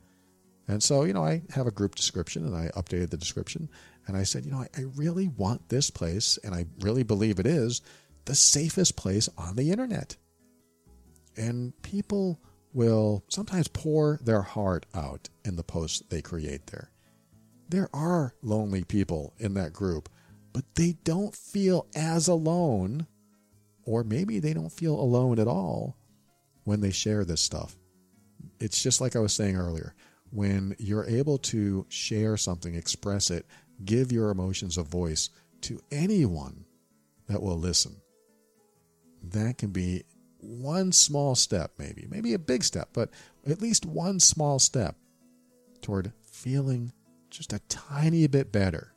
And 0.68 0.82
so, 0.82 1.04
you 1.04 1.12
know, 1.12 1.24
I 1.24 1.42
have 1.54 1.66
a 1.66 1.72
group 1.72 1.94
description 1.94 2.46
and 2.46 2.54
I 2.54 2.68
updated 2.76 3.10
the 3.10 3.16
description. 3.16 3.68
And 4.06 4.16
I 4.16 4.22
said, 4.24 4.44
you 4.44 4.52
know, 4.52 4.58
I, 4.58 4.68
I 4.76 4.84
really 4.96 5.28
want 5.28 5.68
this 5.68 5.88
place, 5.90 6.36
and 6.42 6.54
I 6.54 6.66
really 6.80 7.04
believe 7.04 7.38
it 7.38 7.46
is 7.46 7.82
the 8.24 8.34
safest 8.34 8.96
place 8.96 9.28
on 9.38 9.54
the 9.56 9.70
internet. 9.70 10.16
And 11.36 11.72
people 11.82 12.40
will 12.72 13.24
sometimes 13.28 13.68
pour 13.68 14.18
their 14.22 14.42
heart 14.42 14.86
out 14.94 15.28
in 15.44 15.56
the 15.56 15.62
posts 15.62 16.02
they 16.08 16.20
create 16.20 16.66
there 16.66 16.90
there 17.72 17.88
are 17.94 18.34
lonely 18.42 18.84
people 18.84 19.32
in 19.38 19.54
that 19.54 19.72
group, 19.72 20.10
but 20.52 20.62
they 20.74 20.94
don't 21.04 21.34
feel 21.34 21.86
as 21.96 22.28
alone, 22.28 23.06
or 23.84 24.04
maybe 24.04 24.38
they 24.38 24.52
don't 24.52 24.70
feel 24.70 24.94
alone 24.94 25.38
at 25.38 25.48
all 25.48 25.96
when 26.64 26.82
they 26.82 26.90
share 26.90 27.24
this 27.24 27.40
stuff. 27.40 27.74
It's 28.60 28.82
just 28.82 29.00
like 29.00 29.16
I 29.16 29.20
was 29.20 29.32
saying 29.32 29.56
earlier 29.56 29.94
when 30.30 30.76
you're 30.78 31.06
able 31.06 31.38
to 31.38 31.86
share 31.88 32.36
something, 32.36 32.74
express 32.74 33.30
it, 33.30 33.46
give 33.86 34.12
your 34.12 34.30
emotions 34.30 34.76
a 34.76 34.82
voice 34.82 35.30
to 35.62 35.80
anyone 35.90 36.66
that 37.26 37.42
will 37.42 37.58
listen. 37.58 37.96
That 39.22 39.56
can 39.56 39.70
be 39.70 40.04
one 40.40 40.92
small 40.92 41.34
step, 41.34 41.72
maybe, 41.78 42.06
maybe 42.10 42.34
a 42.34 42.38
big 42.38 42.64
step, 42.64 42.90
but 42.92 43.08
at 43.46 43.62
least 43.62 43.86
one 43.86 44.20
small 44.20 44.58
step 44.58 44.94
toward 45.80 46.12
feeling 46.22 46.92
just 47.32 47.52
a 47.52 47.60
tiny 47.68 48.26
bit 48.26 48.52
better. 48.52 48.92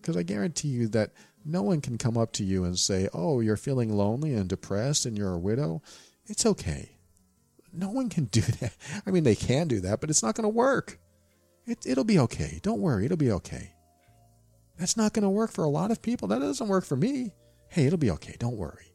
Because 0.00 0.16
I 0.16 0.22
guarantee 0.22 0.68
you 0.68 0.88
that 0.88 1.12
no 1.44 1.62
one 1.62 1.80
can 1.80 1.98
come 1.98 2.16
up 2.16 2.32
to 2.32 2.44
you 2.44 2.64
and 2.64 2.78
say, 2.78 3.08
Oh, 3.12 3.40
you're 3.40 3.56
feeling 3.56 3.94
lonely 3.94 4.34
and 4.34 4.48
depressed 4.48 5.06
and 5.06 5.16
you're 5.16 5.34
a 5.34 5.38
widow. 5.38 5.82
It's 6.26 6.46
okay. 6.46 6.96
No 7.72 7.90
one 7.90 8.08
can 8.08 8.24
do 8.26 8.40
that. 8.60 8.74
I 9.06 9.10
mean, 9.10 9.24
they 9.24 9.34
can 9.34 9.68
do 9.68 9.80
that, 9.80 10.00
but 10.00 10.10
it's 10.10 10.22
not 10.22 10.34
going 10.34 10.44
to 10.44 10.48
work. 10.48 10.98
It, 11.66 11.78
it'll 11.86 12.04
be 12.04 12.18
okay. 12.20 12.60
Don't 12.62 12.80
worry, 12.80 13.04
it'll 13.04 13.16
be 13.16 13.32
okay. 13.32 13.72
That's 14.78 14.96
not 14.96 15.12
going 15.12 15.22
to 15.22 15.30
work 15.30 15.52
for 15.52 15.64
a 15.64 15.68
lot 15.68 15.90
of 15.90 16.02
people. 16.02 16.28
That 16.28 16.40
doesn't 16.40 16.68
work 16.68 16.84
for 16.84 16.96
me. 16.96 17.34
Hey, 17.68 17.86
it'll 17.86 17.98
be 17.98 18.10
okay. 18.12 18.36
Don't 18.38 18.56
worry. 18.56 18.92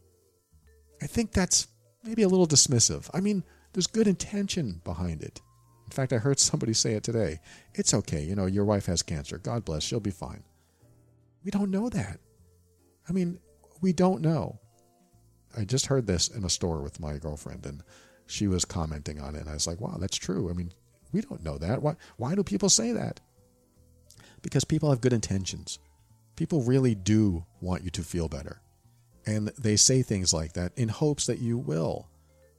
I 1.02 1.08
think 1.08 1.32
that's 1.32 1.68
maybe 2.04 2.24
a 2.24 2.28
little 2.28 2.48
dismissive. 2.48 3.10
I 3.14 3.22
mean, 3.22 3.44
there's 3.74 3.88
good 3.88 4.08
intention 4.08 4.82
behind 4.84 5.22
it. 5.22 5.40
In 5.88 5.92
fact, 5.92 6.14
I 6.14 6.18
heard 6.18 6.40
somebody 6.40 6.74
say 6.74 6.94
it 6.94 7.04
today. 7.04 7.40
It's 7.74 7.94
okay. 7.94 8.22
You 8.22 8.36
know, 8.36 8.46
your 8.46 8.66
wife 8.66 8.86
has 8.88 9.02
cancer. 9.02 9.38
God 9.38 9.66
bless. 9.66 9.84
She'll 9.84 10.00
be 10.00 10.12
fine. 10.12 10.44
We 11.44 11.52
don't 11.52 11.72
know 11.72 11.90
that. 11.90 12.20
I 13.10 13.14
mean, 13.14 13.40
we 13.82 13.94
don't 13.94 14.22
know. 14.22 14.60
I 15.58 15.64
just 15.64 15.86
heard 15.86 16.06
this 16.06 16.28
in 16.28 16.44
a 16.44 16.50
store 16.50 16.82
with 16.82 17.00
my 17.00 17.18
girlfriend, 17.18 17.66
and 17.66 17.84
she 18.26 18.48
was 18.48 18.66
commenting 18.66 19.20
on 19.22 19.36
it. 19.36 19.42
And 19.42 19.50
I 19.50 19.54
was 19.54 19.66
like, 19.66 19.80
wow, 19.80 19.98
that's 19.98 20.18
true. 20.18 20.50
I 20.50 20.54
mean, 20.54 20.74
we 21.14 21.22
don't 21.22 21.44
know 21.44 21.58
that. 21.58 21.82
Why, 21.82 21.96
why 22.18 22.36
do 22.36 22.44
people 22.44 22.70
say 22.70 22.92
that? 22.92 23.22
Because 24.42 24.66
people 24.66 24.90
have 24.90 25.02
good 25.02 25.14
intentions. 25.14 25.80
People 26.36 26.62
really 26.62 26.96
do 26.96 27.46
want 27.62 27.84
you 27.84 27.90
to 27.92 28.04
feel 28.04 28.28
better. 28.28 28.62
And 29.26 29.48
they 29.58 29.78
say 29.78 30.04
things 30.04 30.34
like 30.34 30.54
that 30.54 30.74
in 30.78 30.90
hopes 30.90 31.26
that 31.26 31.40
you 31.40 31.58
will. 31.58 32.08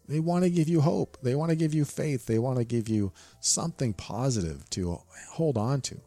They 0.09 0.20
want 0.20 0.44
to 0.44 0.50
give 0.50 0.68
you 0.68 0.80
hope. 0.80 1.18
They 1.22 1.34
want 1.34 1.50
to 1.50 1.56
give 1.56 1.74
you 1.74 1.84
faith. 1.84 2.26
They 2.26 2.38
want 2.38 2.59
to 2.59 2.64
give 2.64 2.88
you 2.88 3.12
something 3.40 3.92
positive 3.92 4.68
to 4.70 5.00
hold 5.32 5.59
on 5.59 5.82
to. 5.82 6.00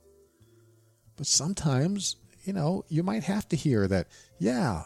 But 1.18 1.28
sometimes, 1.28 2.16
you 2.44 2.54
know, 2.54 2.84
you 2.90 3.04
might 3.04 3.24
have 3.24 3.48
to 3.50 3.56
hear 3.56 3.88
that, 3.88 4.08
yeah, 4.40 4.86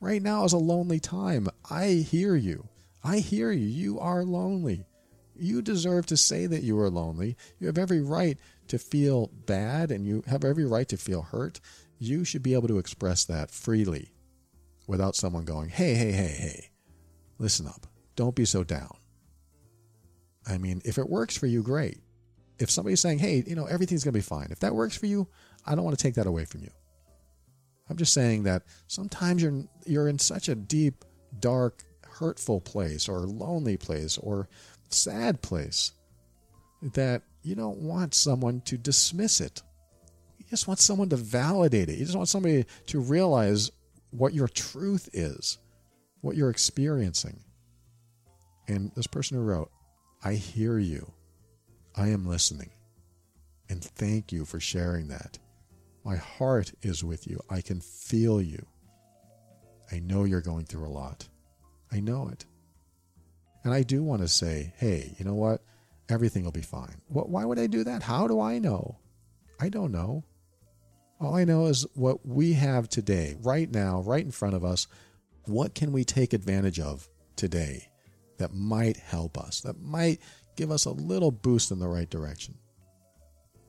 right 0.00 0.22
now 0.22 0.44
is 0.44 0.52
a 0.52 0.58
lonely 0.58 1.00
time. 1.00 1.48
I 1.68 1.88
hear 2.08 2.36
you. 2.36 2.68
I 3.02 3.18
hear 3.18 3.50
you. 3.50 3.66
You 3.66 3.98
are 3.98 4.22
lonely. 4.22 4.86
You 5.36 5.60
deserve 5.60 6.06
to 6.06 6.16
say 6.16 6.46
that 6.46 6.62
you 6.62 6.78
are 6.78 6.90
lonely. 6.90 7.36
You 7.58 7.66
have 7.66 7.76
every 7.76 8.00
right 8.00 8.38
to 8.68 8.78
feel 8.78 9.30
bad 9.46 9.90
and 9.90 10.06
you 10.06 10.22
have 10.28 10.44
every 10.44 10.64
right 10.64 10.88
to 10.88 10.96
feel 10.96 11.22
hurt. 11.22 11.60
You 11.98 12.24
should 12.24 12.44
be 12.44 12.54
able 12.54 12.68
to 12.68 12.78
express 12.78 13.24
that 13.24 13.50
freely 13.50 14.12
without 14.86 15.16
someone 15.16 15.44
going, 15.44 15.70
hey, 15.70 15.94
hey, 15.94 16.12
hey, 16.12 16.36
hey, 16.38 16.70
listen 17.38 17.66
up. 17.66 17.88
Don't 18.16 18.34
be 18.34 18.44
so 18.44 18.64
down. 18.64 18.96
I 20.46 20.58
mean, 20.58 20.82
if 20.84 20.98
it 20.98 21.08
works 21.08 21.36
for 21.36 21.46
you, 21.46 21.62
great. 21.62 21.98
If 22.58 22.70
somebody's 22.70 23.00
saying, 23.00 23.18
hey, 23.18 23.42
you 23.46 23.56
know, 23.56 23.66
everything's 23.66 24.04
going 24.04 24.12
to 24.12 24.18
be 24.18 24.22
fine, 24.22 24.48
if 24.50 24.60
that 24.60 24.74
works 24.74 24.96
for 24.96 25.06
you, 25.06 25.26
I 25.66 25.74
don't 25.74 25.84
want 25.84 25.98
to 25.98 26.02
take 26.02 26.14
that 26.14 26.26
away 26.26 26.44
from 26.44 26.62
you. 26.62 26.70
I'm 27.88 27.96
just 27.96 28.14
saying 28.14 28.44
that 28.44 28.62
sometimes 28.86 29.42
you're 29.42 29.64
you're 29.86 30.08
in 30.08 30.18
such 30.18 30.48
a 30.48 30.54
deep, 30.54 31.04
dark, 31.38 31.82
hurtful 32.02 32.60
place 32.60 33.08
or 33.08 33.20
lonely 33.20 33.76
place 33.76 34.16
or 34.18 34.48
sad 34.88 35.42
place 35.42 35.92
that 36.94 37.22
you 37.42 37.54
don't 37.54 37.78
want 37.78 38.14
someone 38.14 38.60
to 38.62 38.78
dismiss 38.78 39.40
it. 39.40 39.62
You 40.38 40.46
just 40.48 40.66
want 40.68 40.78
someone 40.78 41.08
to 41.10 41.16
validate 41.16 41.88
it. 41.88 41.98
You 41.98 42.04
just 42.04 42.16
want 42.16 42.28
somebody 42.28 42.64
to 42.86 43.00
realize 43.00 43.70
what 44.10 44.32
your 44.32 44.48
truth 44.48 45.08
is, 45.12 45.58
what 46.20 46.36
you're 46.36 46.50
experiencing. 46.50 47.40
And 48.68 48.92
this 48.94 49.06
person 49.06 49.36
who 49.36 49.44
wrote, 49.44 49.70
I 50.22 50.34
hear 50.34 50.78
you. 50.78 51.12
I 51.94 52.08
am 52.08 52.26
listening. 52.26 52.70
And 53.68 53.82
thank 53.82 54.32
you 54.32 54.44
for 54.44 54.60
sharing 54.60 55.08
that. 55.08 55.38
My 56.04 56.16
heart 56.16 56.72
is 56.82 57.04
with 57.04 57.26
you. 57.26 57.40
I 57.48 57.60
can 57.60 57.80
feel 57.80 58.40
you. 58.40 58.64
I 59.90 60.00
know 60.00 60.24
you're 60.24 60.40
going 60.40 60.64
through 60.64 60.86
a 60.86 60.90
lot. 60.90 61.28
I 61.92 62.00
know 62.00 62.28
it. 62.28 62.44
And 63.64 63.72
I 63.72 63.82
do 63.82 64.02
want 64.02 64.22
to 64.22 64.28
say, 64.28 64.74
hey, 64.76 65.14
you 65.18 65.24
know 65.24 65.34
what? 65.34 65.62
Everything 66.08 66.44
will 66.44 66.52
be 66.52 66.60
fine. 66.60 67.00
Why 67.08 67.44
would 67.44 67.58
I 67.58 67.66
do 67.66 67.84
that? 67.84 68.02
How 68.02 68.28
do 68.28 68.40
I 68.40 68.58
know? 68.58 68.98
I 69.58 69.70
don't 69.70 69.92
know. 69.92 70.24
All 71.20 71.34
I 71.36 71.44
know 71.44 71.66
is 71.66 71.86
what 71.94 72.26
we 72.26 72.54
have 72.54 72.88
today, 72.88 73.36
right 73.40 73.70
now, 73.70 74.00
right 74.00 74.24
in 74.24 74.30
front 74.30 74.54
of 74.54 74.64
us. 74.64 74.86
What 75.44 75.74
can 75.74 75.92
we 75.92 76.04
take 76.04 76.32
advantage 76.32 76.80
of 76.80 77.08
today 77.36 77.88
that 78.38 78.54
might 78.54 78.96
help 78.96 79.38
us, 79.38 79.60
that 79.62 79.80
might 79.80 80.20
give 80.56 80.70
us 80.70 80.84
a 80.84 80.90
little 80.90 81.30
boost 81.30 81.70
in 81.70 81.78
the 81.78 81.88
right 81.88 82.08
direction? 82.08 82.56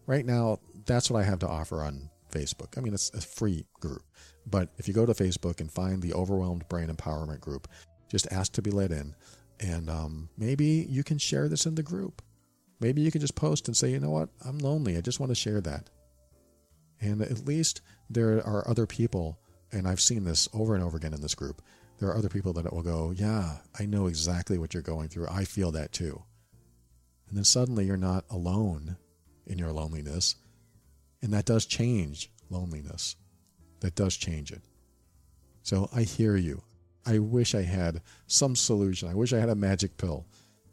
Right 0.08 0.26
now, 0.26 0.60
that's 0.86 1.10
what 1.10 1.20
I 1.20 1.24
have 1.24 1.40
to 1.40 1.48
offer 1.48 1.82
on 1.82 2.10
Facebook. 2.32 2.78
I 2.78 2.82
mean, 2.82 2.94
it's 2.94 3.10
a 3.14 3.22
free 3.22 3.66
group. 3.80 4.04
But 4.46 4.70
if 4.78 4.88
you 4.88 4.94
go 4.94 5.06
to 5.06 5.14
Facebook 5.14 5.60
and 5.60 5.72
find 5.72 6.02
the 6.02 6.14
Overwhelmed 6.14 6.68
Brain 6.70 6.90
Empowerment 6.90 7.40
Group, 7.40 7.68
just 8.10 8.32
ask 8.32 8.52
to 8.54 8.62
be 8.62 8.72
let 8.72 8.92
in. 8.92 9.16
And 9.60 9.90
um, 9.90 10.30
maybe 10.38 10.86
you 10.88 11.04
can 11.04 11.18
share 11.18 11.48
this 11.50 11.66
in 11.66 11.76
the 11.76 11.84
group. 11.84 12.22
Maybe 12.80 13.02
you 13.02 13.12
can 13.12 13.22
just 13.22 13.36
post 13.36 13.68
and 13.68 13.76
say, 13.76 13.90
you 13.90 14.00
know 14.00 14.12
what, 14.12 14.30
I'm 14.46 14.60
lonely. 14.60 14.98
I 14.98 15.02
just 15.02 15.20
want 15.20 15.32
to 15.32 15.36
share 15.36 15.62
that. 15.62 15.90
And 17.02 17.22
at 17.22 17.46
least 17.46 17.82
there 18.10 18.46
are 18.46 18.68
other 18.68 18.86
people, 18.86 19.40
and 19.72 19.88
I've 19.88 20.02
seen 20.02 20.24
this 20.24 20.48
over 20.54 20.76
and 20.76 20.84
over 20.84 20.98
again 20.98 21.14
in 21.14 21.22
this 21.22 21.36
group. 21.36 21.62
There 22.00 22.10
are 22.10 22.18
other 22.18 22.30
people 22.30 22.54
that 22.54 22.74
will 22.74 22.84
go, 22.84 23.14
yeah, 23.16 23.58
I 23.80 23.86
know 23.86 24.08
exactly 24.08 24.58
what 24.58 24.74
you're 24.74 24.84
going 24.84 25.08
through. 25.08 25.28
I 25.30 25.46
feel 25.46 25.72
that 25.72 25.92
too. 25.92 26.22
And 27.30 27.38
then 27.38 27.46
suddenly 27.46 27.86
you're 27.86 27.98
not 27.98 28.26
alone 28.30 28.98
in 29.46 29.58
your 29.58 29.72
loneliness. 29.72 30.36
And 31.22 31.34
that 31.34 31.46
does 31.46 31.66
change 31.66 32.30
loneliness. 32.50 33.16
That 33.80 33.96
does 33.96 34.16
change 34.16 34.52
it. 34.52 34.62
So 35.64 35.90
I 35.94 36.04
hear 36.04 36.36
you. 36.36 36.64
I 37.06 37.20
wish 37.20 37.56
I 37.56 37.62
had 37.62 38.02
some 38.28 38.56
solution. 38.56 39.10
I 39.10 39.16
wish 39.16 39.32
I 39.32 39.40
had 39.40 39.50
a 39.50 39.56
magic 39.56 39.98
pill. 39.98 40.26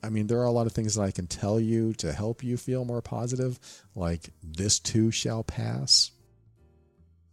I 0.03 0.09
mean, 0.09 0.27
there 0.27 0.41
are 0.41 0.47
a 0.47 0.51
lot 0.51 0.67
of 0.67 0.73
things 0.73 0.97
that 0.97 1.03
I 1.03 1.13
can 1.13 1.27
tell 1.27 1.61
you 1.61 1.93
to 1.95 2.13
help 2.13 2.43
you 2.43 2.57
feel 2.57 2.85
more 2.85 3.01
positive, 3.01 3.61
like 3.95 4.31
this 4.43 4.81
too 4.81 5.11
shall 5.11 5.45
pass. 5.45 6.11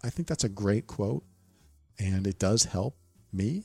I 0.04 0.10
think 0.10 0.28
that's 0.28 0.44
a 0.44 0.50
great 0.50 0.86
quote, 0.86 1.24
and 1.98 2.28
it 2.28 2.38
does 2.38 2.66
help 2.66 2.96
me 3.34 3.64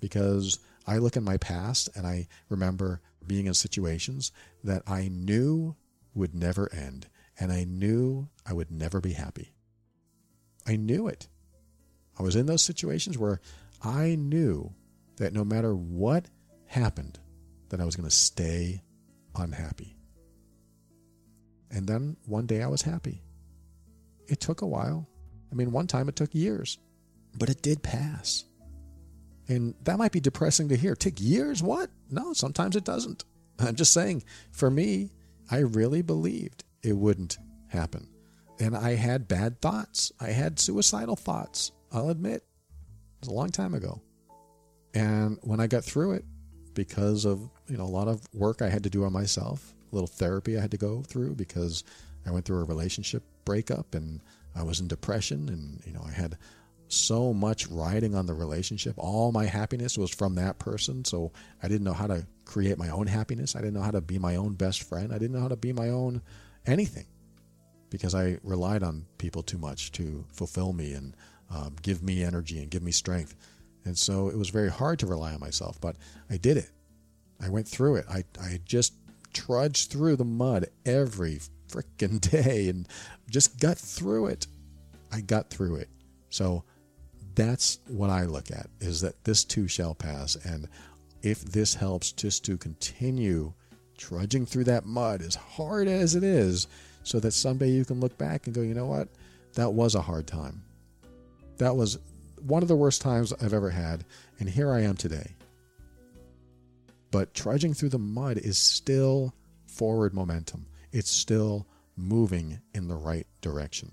because 0.00 0.58
I 0.86 0.98
look 0.98 1.16
in 1.16 1.24
my 1.24 1.36
past 1.36 1.88
and 1.94 2.06
I 2.06 2.28
remember 2.48 3.00
being 3.26 3.46
in 3.46 3.54
situations 3.54 4.32
that 4.64 4.82
I 4.86 5.08
knew 5.08 5.76
would 6.14 6.34
never 6.34 6.72
end, 6.72 7.08
and 7.38 7.52
I 7.52 7.64
knew 7.64 8.28
I 8.46 8.52
would 8.52 8.70
never 8.70 9.00
be 9.00 9.12
happy. 9.12 9.52
I 10.66 10.76
knew 10.76 11.06
it. 11.08 11.28
I 12.18 12.22
was 12.22 12.36
in 12.36 12.46
those 12.46 12.62
situations 12.62 13.16
where 13.16 13.40
I 13.82 14.16
knew 14.16 14.74
that 15.16 15.32
no 15.32 15.44
matter 15.44 15.74
what 15.74 16.26
happened, 16.66 17.18
that 17.68 17.80
I 17.80 17.84
was 17.84 17.96
going 17.96 18.08
to 18.08 18.14
stay 18.14 18.82
unhappy. 19.36 19.96
And 21.70 21.86
then 21.86 22.16
one 22.26 22.46
day 22.46 22.62
I 22.62 22.68
was 22.68 22.82
happy. 22.82 23.22
It 24.26 24.40
took 24.40 24.62
a 24.62 24.66
while. 24.66 25.08
I 25.52 25.54
mean, 25.54 25.70
one 25.70 25.86
time 25.86 26.08
it 26.08 26.16
took 26.16 26.34
years, 26.34 26.78
but 27.36 27.50
it 27.50 27.62
did 27.62 27.82
pass. 27.82 28.44
And 29.48 29.74
that 29.84 29.98
might 29.98 30.12
be 30.12 30.20
depressing 30.20 30.68
to 30.68 30.76
hear. 30.76 30.94
Take 30.94 31.20
years? 31.20 31.62
What? 31.62 31.90
No, 32.10 32.32
sometimes 32.32 32.76
it 32.76 32.84
doesn't. 32.84 33.24
I'm 33.58 33.74
just 33.74 33.92
saying, 33.92 34.24
for 34.52 34.70
me, 34.70 35.10
I 35.50 35.58
really 35.58 36.02
believed 36.02 36.64
it 36.82 36.92
wouldn't 36.92 37.38
happen. 37.68 38.08
And 38.60 38.76
I 38.76 38.94
had 38.94 39.28
bad 39.28 39.60
thoughts. 39.60 40.12
I 40.20 40.28
had 40.28 40.58
suicidal 40.58 41.16
thoughts. 41.16 41.72
I'll 41.92 42.10
admit. 42.10 42.42
It 42.42 43.20
was 43.20 43.28
a 43.28 43.34
long 43.34 43.50
time 43.50 43.74
ago. 43.74 44.02
And 44.94 45.38
when 45.42 45.60
I 45.60 45.66
got 45.66 45.84
through 45.84 46.12
it, 46.12 46.24
because 46.74 47.24
of 47.24 47.50
you 47.66 47.76
know 47.76 47.84
a 47.84 47.86
lot 47.86 48.06
of 48.06 48.22
work 48.32 48.62
I 48.62 48.68
had 48.68 48.84
to 48.84 48.90
do 48.90 49.04
on 49.04 49.12
myself, 49.12 49.74
a 49.90 49.94
little 49.94 50.06
therapy 50.06 50.56
I 50.56 50.60
had 50.60 50.70
to 50.70 50.76
go 50.76 51.02
through 51.02 51.34
because 51.34 51.82
I 52.26 52.30
went 52.30 52.44
through 52.44 52.60
a 52.60 52.64
relationship 52.64 53.22
breakup 53.44 53.94
and 53.94 54.20
I 54.54 54.62
was 54.62 54.80
in 54.80 54.88
depression 54.88 55.48
and 55.48 55.82
you 55.84 55.92
know 55.92 56.04
I 56.06 56.12
had 56.12 56.38
so 56.88 57.32
much 57.32 57.66
riding 57.68 58.14
on 58.14 58.26
the 58.26 58.34
relationship. 58.34 58.94
All 58.96 59.32
my 59.32 59.44
happiness 59.44 59.98
was 59.98 60.10
from 60.10 60.34
that 60.36 60.58
person, 60.58 61.04
so 61.04 61.32
I 61.62 61.68
didn't 61.68 61.84
know 61.84 61.92
how 61.92 62.06
to 62.06 62.26
create 62.44 62.78
my 62.78 62.88
own 62.88 63.06
happiness. 63.06 63.54
I 63.54 63.60
didn't 63.60 63.74
know 63.74 63.82
how 63.82 63.90
to 63.90 64.00
be 64.00 64.18
my 64.18 64.36
own 64.36 64.54
best 64.54 64.82
friend. 64.82 65.12
I 65.12 65.18
didn't 65.18 65.32
know 65.32 65.42
how 65.42 65.48
to 65.48 65.56
be 65.56 65.72
my 65.72 65.90
own 65.90 66.22
anything 66.66 67.06
because 67.90 68.14
I 68.14 68.38
relied 68.42 68.82
on 68.82 69.06
people 69.18 69.42
too 69.42 69.58
much 69.58 69.92
to 69.92 70.24
fulfill 70.32 70.72
me 70.72 70.92
and 70.92 71.16
um, 71.50 71.76
give 71.82 72.02
me 72.02 72.22
energy 72.22 72.58
and 72.58 72.70
give 72.70 72.82
me 72.82 72.92
strength. 72.92 73.34
And 73.84 73.96
so 73.96 74.28
it 74.28 74.36
was 74.36 74.50
very 74.50 74.70
hard 74.70 74.98
to 75.00 75.06
rely 75.06 75.32
on 75.32 75.40
myself, 75.40 75.80
but 75.80 75.96
I 76.28 76.36
did 76.36 76.56
it. 76.56 76.70
I 77.40 77.48
went 77.48 77.68
through 77.68 77.96
it. 77.96 78.06
I, 78.10 78.24
I 78.40 78.60
just 78.64 78.94
trudged 79.32 79.90
through 79.90 80.16
the 80.16 80.24
mud 80.24 80.66
every 80.84 81.40
freaking 81.68 82.20
day 82.30 82.68
and 82.68 82.88
just 83.30 83.58
got 83.60 83.78
through 83.78 84.26
it. 84.26 84.46
I 85.12 85.20
got 85.20 85.50
through 85.50 85.76
it. 85.76 85.88
So 86.30 86.64
that's 87.38 87.78
what 87.86 88.10
I 88.10 88.24
look 88.24 88.50
at 88.50 88.66
is 88.80 89.00
that 89.02 89.22
this 89.22 89.44
too 89.44 89.68
shall 89.68 89.94
pass. 89.94 90.34
And 90.44 90.68
if 91.22 91.44
this 91.44 91.72
helps 91.72 92.10
just 92.10 92.44
to 92.46 92.56
continue 92.56 93.52
trudging 93.96 94.44
through 94.44 94.64
that 94.64 94.86
mud 94.86 95.22
as 95.22 95.36
hard 95.36 95.86
as 95.86 96.16
it 96.16 96.24
is, 96.24 96.66
so 97.04 97.20
that 97.20 97.30
someday 97.30 97.70
you 97.70 97.84
can 97.84 98.00
look 98.00 98.18
back 98.18 98.46
and 98.46 98.54
go, 98.54 98.60
you 98.60 98.74
know 98.74 98.86
what? 98.86 99.08
That 99.54 99.72
was 99.72 99.94
a 99.94 100.02
hard 100.02 100.26
time. 100.26 100.62
That 101.58 101.76
was 101.76 101.98
one 102.42 102.62
of 102.62 102.68
the 102.68 102.76
worst 102.76 103.00
times 103.00 103.32
I've 103.32 103.54
ever 103.54 103.70
had, 103.70 104.04
and 104.40 104.48
here 104.48 104.72
I 104.72 104.82
am 104.82 104.96
today. 104.96 105.34
But 107.12 107.34
trudging 107.34 107.72
through 107.72 107.90
the 107.90 107.98
mud 107.98 108.38
is 108.38 108.58
still 108.58 109.32
forward 109.66 110.12
momentum. 110.12 110.66
It's 110.92 111.10
still 111.10 111.68
moving 111.96 112.60
in 112.74 112.88
the 112.88 112.96
right 112.96 113.26
direction. 113.40 113.92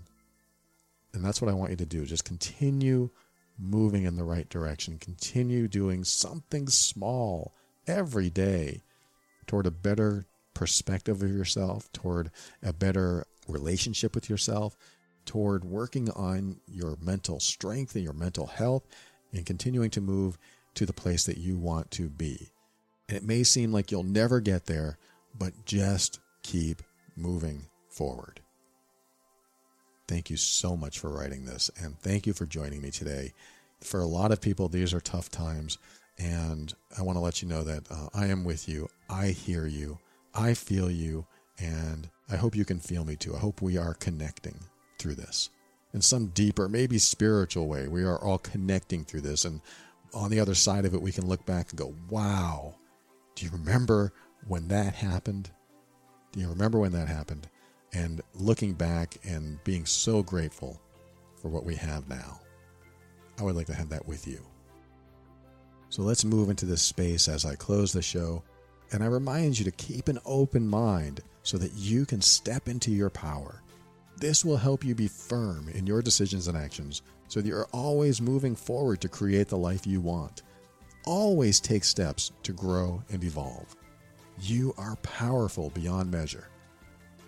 And 1.14 1.24
that's 1.24 1.42
what 1.42 1.50
I 1.50 1.54
want 1.54 1.72
you 1.72 1.78
to 1.78 1.86
do. 1.86 2.06
Just 2.06 2.26
continue 2.26 3.10
moving 3.58 4.04
in 4.04 4.16
the 4.16 4.24
right 4.24 4.50
direction. 4.50 4.98
Continue 4.98 5.68
doing 5.68 6.04
something 6.04 6.68
small 6.68 7.54
every 7.88 8.30
day 8.30 8.82
toward 9.48 9.66
a 9.66 9.72
better 9.72 10.26
perspective 10.54 11.22
of 11.22 11.30
yourself, 11.30 11.92
toward 11.92 12.32
a 12.64 12.74
better 12.74 13.26
relationship 13.48 14.16
with 14.16 14.30
yourself, 14.30 14.76
toward 15.26 15.66
working 15.66 16.10
on 16.12 16.60
your 16.68 16.98
mental 17.02 17.40
strength 17.40 17.96
and 17.96 18.04
your 18.04 18.14
mental 18.14 18.48
health 18.48 18.84
and 19.34 19.46
continuing 19.46 19.90
to 19.92 20.02
move 20.02 20.38
to 20.76 20.86
the 20.86 20.94
place 20.94 21.26
that 21.26 21.38
you 21.38 21.58
want 21.58 21.92
to 21.92 22.10
be. 22.10 22.50
And 23.08 23.18
it 23.18 23.24
may 23.24 23.44
seem 23.44 23.72
like 23.72 23.92
you'll 23.92 24.04
never 24.04 24.40
get 24.40 24.66
there, 24.66 24.98
but 25.38 25.66
just 25.66 26.20
keep 26.44 26.82
moving 27.16 27.64
forward. 27.90 28.42
Thank 30.08 30.30
you 30.30 30.38
so 30.38 30.78
much 30.78 31.00
for 31.00 31.10
writing 31.10 31.46
this, 31.46 31.72
and 31.82 31.98
thank 32.00 32.28
you 32.28 32.34
for 32.34 32.46
joining 32.46 32.82
me 32.82 32.92
today. 32.92 33.34
For 33.82 34.00
a 34.00 34.06
lot 34.06 34.32
of 34.32 34.42
people, 34.42 34.68
these 34.68 34.94
are 34.94 35.02
tough 35.02 35.30
times, 35.30 35.78
and 36.18 36.74
I 36.98 37.02
want 37.02 37.18
to 37.18 37.22
let 37.22 37.42
you 37.42 37.48
know 37.48 37.64
that 37.64 37.92
uh, 37.92 38.08
I 38.14 38.28
am 38.28 38.44
with 38.44 38.70
you. 38.70 38.88
I 39.10 39.28
hear 39.28 39.66
you. 39.66 39.98
I 40.34 40.54
feel 40.54 40.92
you, 40.92 41.26
and 41.58 42.10
I 42.30 42.36
hope 42.36 42.56
you 42.56 42.66
can 42.66 42.80
feel 42.80 43.04
me 43.04 43.16
too. 43.16 43.36
I 43.36 43.40
hope 43.40 43.62
we 43.62 43.78
are 43.78 43.94
connecting 43.96 44.60
through 44.98 45.16
this 45.16 45.50
in 45.96 46.02
some 46.02 46.28
deeper, 46.28 46.68
maybe 46.68 46.98
spiritual 46.98 47.68
way. 47.68 47.88
We 47.88 48.04
are 48.04 48.22
all 48.22 48.38
connecting 48.38 49.06
through 49.06 49.22
this. 49.22 49.46
And 49.46 49.62
on 50.14 50.30
the 50.30 50.42
other 50.42 50.54
side 50.54 50.84
of 50.84 50.94
it, 50.94 51.02
we 51.02 51.14
can 51.14 51.26
look 51.26 51.46
back 51.46 51.70
and 51.70 51.80
go, 51.80 51.96
wow, 52.10 52.76
do 53.34 53.46
you 53.46 53.52
remember 53.52 54.12
when 54.46 54.68
that 54.68 54.94
happened? 54.94 55.52
Do 56.34 56.42
you 56.42 56.50
remember 56.50 56.80
when 56.80 56.92
that 56.92 57.08
happened? 57.08 57.48
And 57.96 58.22
looking 58.36 58.74
back 58.74 59.18
and 59.24 59.64
being 59.64 59.86
so 59.86 60.22
grateful 60.22 60.80
for 61.42 61.48
what 61.48 61.66
we 61.66 61.76
have 61.76 62.08
now. 62.08 62.40
I 63.40 63.44
would 63.44 63.56
like 63.56 63.68
to 63.68 63.74
have 63.74 63.90
that 63.90 64.08
with 64.08 64.28
you. 64.28 64.40
So 65.90 66.02
let's 66.02 66.26
move 66.26 66.50
into 66.50 66.66
this 66.66 66.82
space 66.82 67.28
as 67.28 67.46
I 67.46 67.56
close 67.56 67.94
the 67.94 68.02
show. 68.02 68.44
And 68.92 69.04
I 69.04 69.08
remind 69.08 69.58
you 69.58 69.66
to 69.66 69.72
keep 69.72 70.10
an 70.10 70.20
open 70.26 70.68
mind 70.68 71.22
so 71.44 71.58
that 71.58 71.74
you 71.74 72.06
can 72.06 72.22
step 72.22 72.68
into 72.68 72.92
your 72.92 73.10
power 73.10 73.62
this 74.18 74.46
will 74.46 74.58
help 74.58 74.86
you 74.86 74.96
be 74.96 75.08
firm 75.08 75.68
in 75.74 75.86
your 75.86 76.02
decisions 76.02 76.48
and 76.48 76.58
actions 76.58 77.02
so 77.28 77.42
that 77.42 77.48
you're 77.48 77.68
always 77.74 78.22
moving 78.22 78.56
forward 78.56 79.02
to 79.02 79.10
create 79.10 79.50
the 79.50 79.58
life 79.58 79.86
you 79.86 80.00
want. 80.00 80.44
Always 81.06 81.60
take 81.60 81.84
steps 81.84 82.32
to 82.44 82.54
grow 82.54 83.04
and 83.12 83.24
evolve. 83.24 83.76
You 84.40 84.74
are 84.78 84.96
powerful 84.98 85.70
beyond 85.72 86.12
measure. 86.12 86.48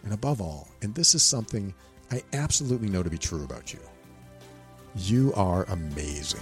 And 0.04 0.14
above 0.14 0.42
all, 0.42 0.70
and 0.82 0.94
this 0.96 1.16
is 1.16 1.24
something 1.24 1.74
I 2.12 2.24
absolutely 2.34 2.90
know 2.90 3.04
to 3.04 3.10
be 3.10 3.18
true 3.18 3.44
about 3.44 3.74
you, 3.74 3.80
you 4.96 5.34
are 5.36 5.66
amazing. 5.66 6.42